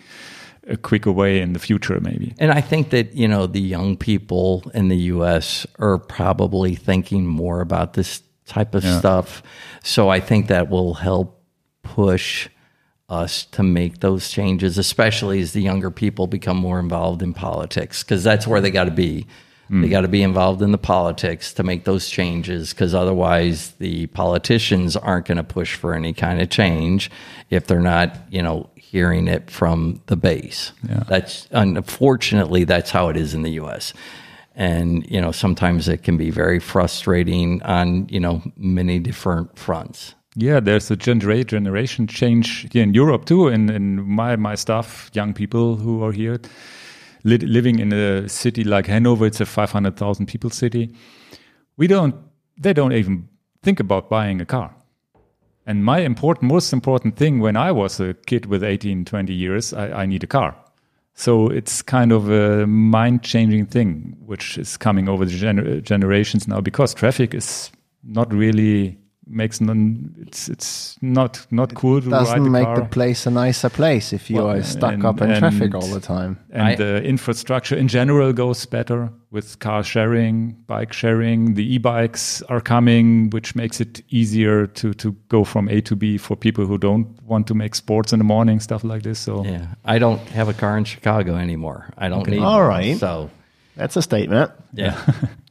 [0.67, 2.33] a quicker way in the future, maybe.
[2.39, 7.25] And I think that, you know, the young people in the US are probably thinking
[7.25, 8.99] more about this type of Yeah.
[8.99, 9.43] stuff.
[9.83, 11.41] So I think that will help
[11.83, 12.49] push
[13.09, 18.01] us to make those changes, especially as the younger people become more involved in politics,
[18.03, 19.25] because that's where they got to be.
[19.69, 19.89] They hmm.
[19.89, 24.95] got to be involved in the politics to make those changes, because otherwise the politicians
[24.97, 27.09] aren't going to push for any kind of change
[27.49, 30.71] if they're not, you know, hearing it from the base.
[30.87, 31.03] Yeah.
[31.07, 33.91] That's unfortunately that's how it is in the U.S.
[34.55, 40.13] And you know sometimes it can be very frustrating on you know many different fronts.
[40.35, 43.47] Yeah, there's a genera- generation change here in Europe too.
[43.47, 46.39] In in my my staff, young people who are here,
[47.23, 50.93] li- living in a city like Hanover, it's a 500,000 people city.
[51.77, 52.15] We don't,
[52.57, 53.27] they don't even
[53.61, 54.75] think about buying a car.
[55.65, 59.73] And my important, most important thing when I was a kid with 18, 20 years,
[59.73, 60.55] I, I need a car.
[61.15, 66.47] So it's kind of a mind changing thing, which is coming over the gener- generations
[66.47, 67.71] now because traffic is
[68.03, 72.75] not really makes none, it's, it's not, not cool to doesn't the make car.
[72.81, 75.87] the place a nicer place if you Well, are stuck and- up in traffic all
[75.87, 76.37] the time.
[76.51, 81.53] and I- the infrastructure in general goes better with car sharing, bike sharing.
[81.55, 86.17] The e-bikes are coming, which makes it easier to to go from A to B
[86.17, 89.19] for people who don't want to make sports in the morning, stuff like this.
[89.19, 91.85] So Yeah, I don't have a car in Chicago anymore.
[91.97, 92.39] I don't need.
[92.43, 92.67] All one.
[92.69, 92.97] right.
[92.99, 93.29] So
[93.75, 94.51] That's a statement.
[94.73, 94.95] yeah,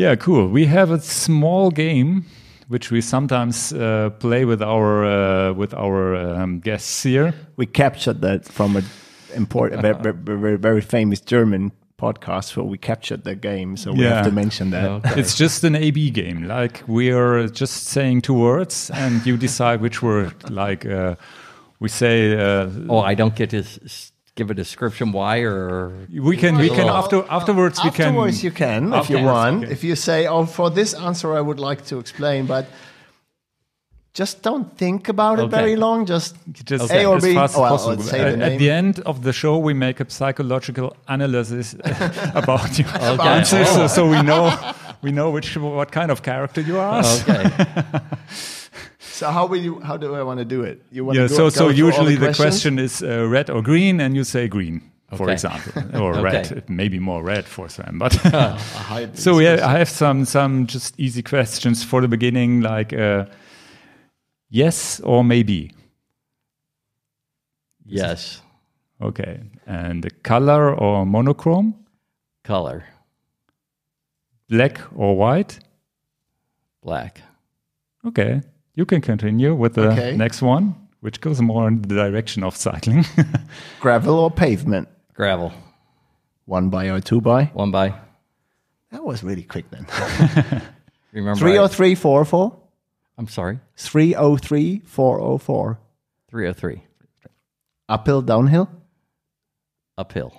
[0.00, 0.48] yeah, cool.
[0.48, 2.24] We have a small game
[2.68, 7.32] which we sometimes uh, play with our uh, with our um, guests here.
[7.56, 8.82] We captured that from a
[9.36, 9.94] important, very,
[10.24, 14.14] very, very, very famous German podcast where we captured the game, so we Yeah.
[14.14, 14.84] have to mention that.
[14.90, 15.20] Okay.
[15.20, 16.48] It's just an A/B game.
[16.48, 20.32] Like we're just saying two words, and you decide which word.
[20.50, 21.14] Like uh,
[21.80, 25.90] we say, uh, oh, I don't get to s- s- give a description why or
[26.30, 29.64] we can we can after afterwards we can Afterwards, you can if you Afterwards, want.
[29.64, 29.72] okay.
[29.72, 32.64] If you say, "Oh, for this answer, I would like to explain," but
[34.14, 35.56] just don't think about it Okay.
[35.60, 36.06] very long.
[36.06, 36.34] Just
[36.70, 37.34] just A or B.
[37.34, 37.96] fast as Well, possible.
[37.96, 41.74] let's say at, the at the end of the show, we make a psychological analysis
[42.42, 43.28] about your Okay.
[43.38, 44.42] answers, so, so we know
[45.02, 47.02] we know which what kind of character you are.
[47.04, 47.50] okay.
[49.20, 49.80] So how will you?
[49.80, 50.80] How do I want to do it?
[50.90, 51.28] You want Yeah.
[51.28, 52.54] to So go, so go through all usually the, questions?
[52.62, 54.80] question is uh, red or green, and you say green,
[55.16, 56.22] for example, or Okay.
[56.22, 56.62] red.
[56.68, 58.14] Maybe more red for Sam, but.
[58.34, 62.92] I So these yeah, I have some some just easy questions for the beginning, like
[62.98, 63.24] uh,
[64.48, 65.70] yes or maybe.
[67.84, 68.42] Yes,
[69.02, 71.74] Okay, and the color or monochrome,
[72.44, 72.84] color
[74.48, 75.58] black or white.
[76.82, 77.20] black.
[78.06, 78.40] Okay,
[78.74, 80.16] you can continue with the Okay.
[80.16, 83.04] next one, which goes more in the direction of cycling.
[83.80, 84.88] gravel or pavement.
[85.14, 85.52] Gravel.
[86.46, 87.44] One by or two by.
[87.54, 87.94] One by.
[88.90, 89.86] That was really quick then.
[91.12, 91.38] Remember.
[91.38, 92.56] Three I- oh three four oh four.
[93.18, 93.60] I'm sorry.
[93.76, 95.78] Three oh three four oh four.
[96.30, 96.82] 303.
[97.88, 98.68] Uphill, downhill.
[99.98, 100.32] Uphill.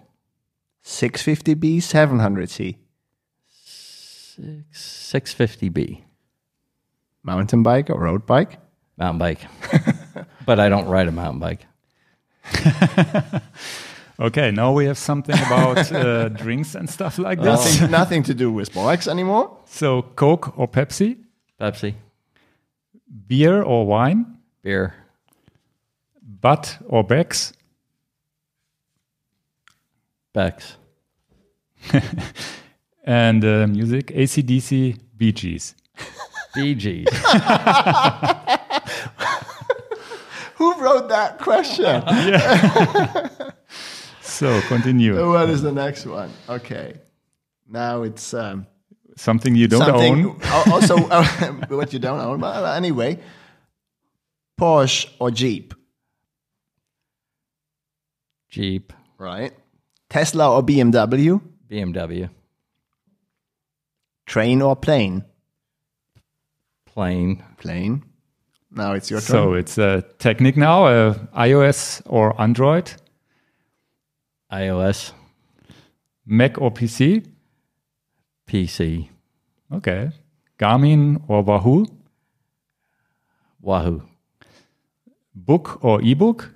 [0.85, 2.77] 650B, 700C.
[3.53, 6.03] Six, 650B
[7.23, 8.57] Mountain bike or road bike?
[8.97, 9.39] mountain bike.
[10.45, 11.65] but I don't ride a mountain bike.
[14.21, 17.79] Okay, now we have something about uh, drinks and stuff like this.
[17.79, 19.57] Nothing, nothing to do with bikes anymore.
[19.65, 21.17] So, Coke or Pepsi,
[21.59, 21.95] Pepsi,
[23.27, 24.93] beer or wine, beer,
[26.21, 27.53] Bud or Beck's,
[30.33, 30.77] Beck's,
[33.03, 35.73] and uh, music ACDC, Bee Gees.
[36.55, 37.07] Bee Gees.
[40.55, 42.03] Who wrote that question?
[42.07, 43.29] Yeah.
[44.21, 45.27] So, continue.
[45.31, 46.31] what is the next one?
[46.49, 46.95] Okay.
[47.67, 48.67] Now it's um,
[49.15, 50.41] Something you don't something own.
[50.71, 51.23] also uh,
[51.67, 52.39] what you don't own.
[52.39, 53.19] Well, anyway,
[54.59, 55.73] Porsche or Jeep,
[58.49, 59.53] Jeep, right?
[60.09, 62.29] Tesla or BMW, BMW,
[64.25, 65.23] train or plane,
[67.01, 68.03] plane, plane.
[68.69, 69.27] Now it's your turn.
[69.27, 72.93] So, it's a Technic now, uh, iOS or Android,
[74.51, 75.11] iOS,
[76.25, 77.25] Mac or PC.
[78.47, 79.07] PC,
[79.73, 80.11] Okay.
[80.59, 81.85] Garmin or Wahoo,
[83.61, 84.03] Wahoo,
[85.33, 86.51] book or ebook,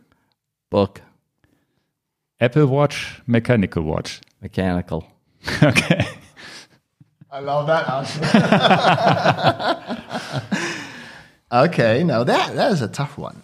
[0.69, 1.01] book,
[2.39, 4.21] Apple Watch, mechanical watch.
[4.41, 5.07] mechanical,
[5.63, 6.05] okay.
[7.35, 8.21] I love that answer.
[11.65, 13.41] okay, now that that is a tough one.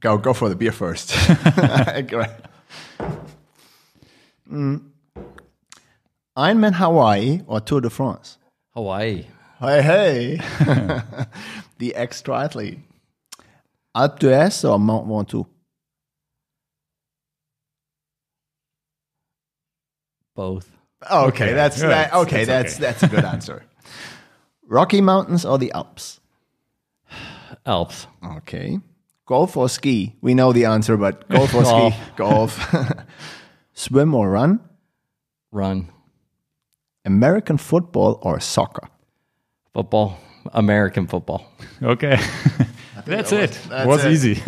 [0.00, 1.14] Go go for the beer first.
[2.08, 2.48] Go ahead.
[4.52, 4.90] Mm.
[6.36, 8.36] Ironman Hawaii or Tour de France?
[8.74, 9.24] Hawaii,
[9.58, 10.36] Hey hey,
[11.78, 12.80] the ex triathlete.
[13.96, 15.46] Alpe d'Huez or Mont Ventoux?
[20.34, 20.73] both,
[21.10, 22.40] Oh, okay, Okay, that's yeah, that, okay.
[22.42, 22.82] it's that's okay.
[22.82, 23.64] that's a good answer.
[24.66, 26.20] Rocky Mountains or the Alps?
[27.66, 28.06] Alps,
[28.38, 28.78] Okay.
[29.26, 30.14] Golf or ski?
[30.20, 31.94] We know the answer, but golf or Golf.
[31.94, 32.02] ski?
[32.16, 32.74] Golf.
[33.74, 34.60] Swim or run?
[35.50, 35.88] run,
[37.04, 38.88] American football or soccer?
[39.72, 40.18] football,
[40.52, 41.46] American football.
[41.82, 42.16] Okay.
[43.06, 43.50] That's that it.
[43.50, 44.12] was- that's was it.
[44.12, 44.42] easy.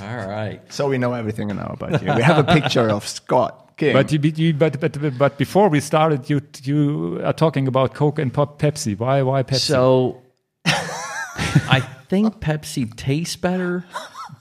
[0.00, 0.60] All right.
[0.72, 2.12] So we know everything now about you.
[2.14, 3.92] We have a picture of Scott King.
[3.92, 8.18] but, you, you, but, but, but before we started, you, you are talking about Coke
[8.18, 8.98] and Pop Pepsi.
[8.98, 9.60] Why, why Pepsi?
[9.60, 10.22] So
[10.64, 13.84] I think Pepsi tastes better,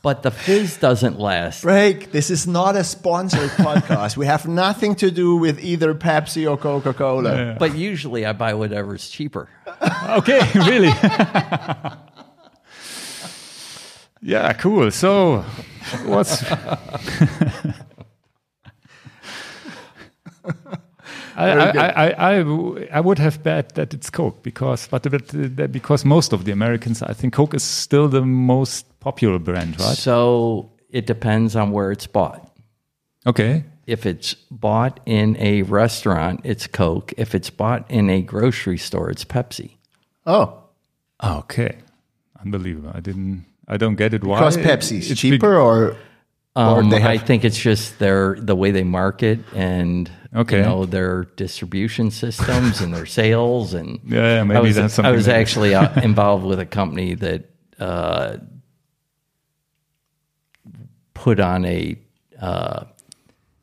[0.02, 1.64] but the fizz doesn't last.
[1.64, 2.14] Break.
[2.14, 4.16] This is not a sponsored podcast.
[4.16, 7.57] We have nothing to do with either Pepsi or Coca Cola.
[7.60, 9.49] But usually I buy whatever's cheaper.
[10.10, 10.94] okay, really?
[14.22, 14.91] yeah, cool.
[14.91, 15.44] So,
[16.06, 16.41] what's.
[21.36, 22.10] I, I, I, I,
[22.40, 26.45] I, I would have bet that it's Coke because, but, but uh, because most of
[26.45, 29.98] the Americans, I think Coke is still the most popular brand, right?
[29.98, 32.52] So it depends on where it's bought.
[33.28, 33.64] Okay.
[33.88, 37.14] If it's bought in a restaurant, it's Coke.
[37.18, 39.72] If it's bought in a grocery store, it's Pepsi.
[40.26, 40.62] Oh,
[41.24, 41.78] Okay.
[42.41, 42.91] Unbelievable.
[42.94, 43.45] I didn't.
[43.68, 44.24] I don't get it.
[44.24, 44.38] Why?
[44.40, 45.98] because Pepsi's It's cheaper, or or
[46.57, 50.57] Um, they I think it's just their the way they market and Okay.
[50.60, 54.99] you know their distribution systems and their sales and Yeah, yeah, maybe I was, that's
[54.99, 57.49] I was that- actually uh, involved with a company that
[57.80, 58.38] uh,
[61.14, 61.98] put on a
[62.40, 62.86] uh,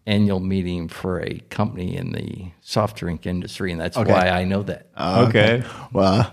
[0.06, 4.62] annual meeting for a company in the soft drink industry, and that's why I know
[4.64, 4.88] that.
[4.98, 5.62] okay.
[5.92, 6.32] Well,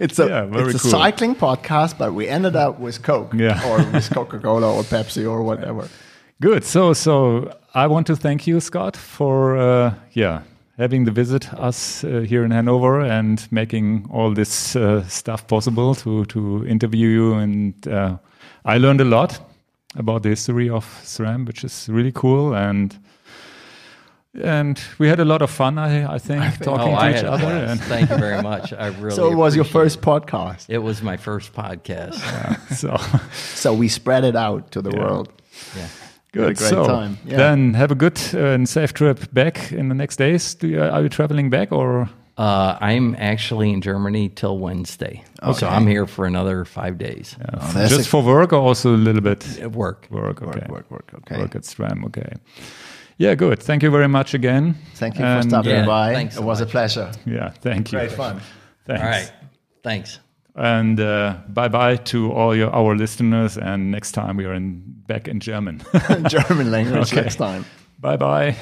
[0.00, 0.90] it's a Yeah, very it's a cool.
[0.90, 3.60] cycling podcast, but we ended up with Coke, Yeah.
[3.70, 5.88] or with Coca Cola or Pepsi or whatever.
[6.40, 6.64] Good.
[6.64, 10.40] So, so I want to thank you, Scott, for uh, yeah
[10.78, 15.94] having the visit us uh, here in Hanover and making all this uh, stuff possible
[15.94, 17.34] to to interview you.
[17.34, 18.16] And uh,
[18.64, 19.40] I learned a lot
[19.96, 22.54] about the history of SRAM, which is really cool.
[22.54, 22.94] And
[24.42, 25.78] and we had a lot of fun.
[25.78, 27.46] I, I think talking oh, to I each other.
[27.46, 28.72] And Thank you very much.
[28.72, 29.16] I really.
[29.16, 30.68] So it was your appreciate first podcast.
[30.68, 30.74] It.
[30.74, 32.14] It was my first podcast.
[32.76, 32.96] so
[33.54, 35.32] So we spread it out to the world.
[35.76, 35.88] Yeah.
[36.32, 36.56] good.
[36.56, 37.18] great so time.
[37.24, 37.36] Yeah.
[37.36, 40.54] then have a good uh, and safe trip back in the next days.
[40.54, 42.08] Do you, are you traveling back or?
[42.38, 47.34] Uh, I'm actually in Germany till Wednesday, so I'm here for another five days.
[47.40, 50.06] Oh, just a- for work or also a little bit At work.
[50.10, 50.42] work?
[50.42, 50.66] Okay.
[50.68, 51.10] Work, work, work.
[51.14, 51.40] Okay.
[51.40, 52.04] Work at SRAM.
[52.04, 52.34] Okay.
[53.18, 53.62] Yeah, good.
[53.62, 54.76] Thank you very much again.
[54.94, 56.20] Thank you for stopping yeah, by.
[56.20, 56.68] it so was much.
[56.68, 57.12] a pleasure.
[57.24, 57.98] Yeah, thank you.
[57.98, 58.40] Great fun.
[58.86, 59.02] Thanks.
[59.02, 59.32] All right.
[59.82, 60.20] Thanks.
[60.54, 63.58] And uh, bye bye to all your, our listeners.
[63.58, 65.82] And next time we are in, back in German.
[66.28, 67.22] German language okay.
[67.22, 67.64] next time.
[68.00, 68.56] Bye bye.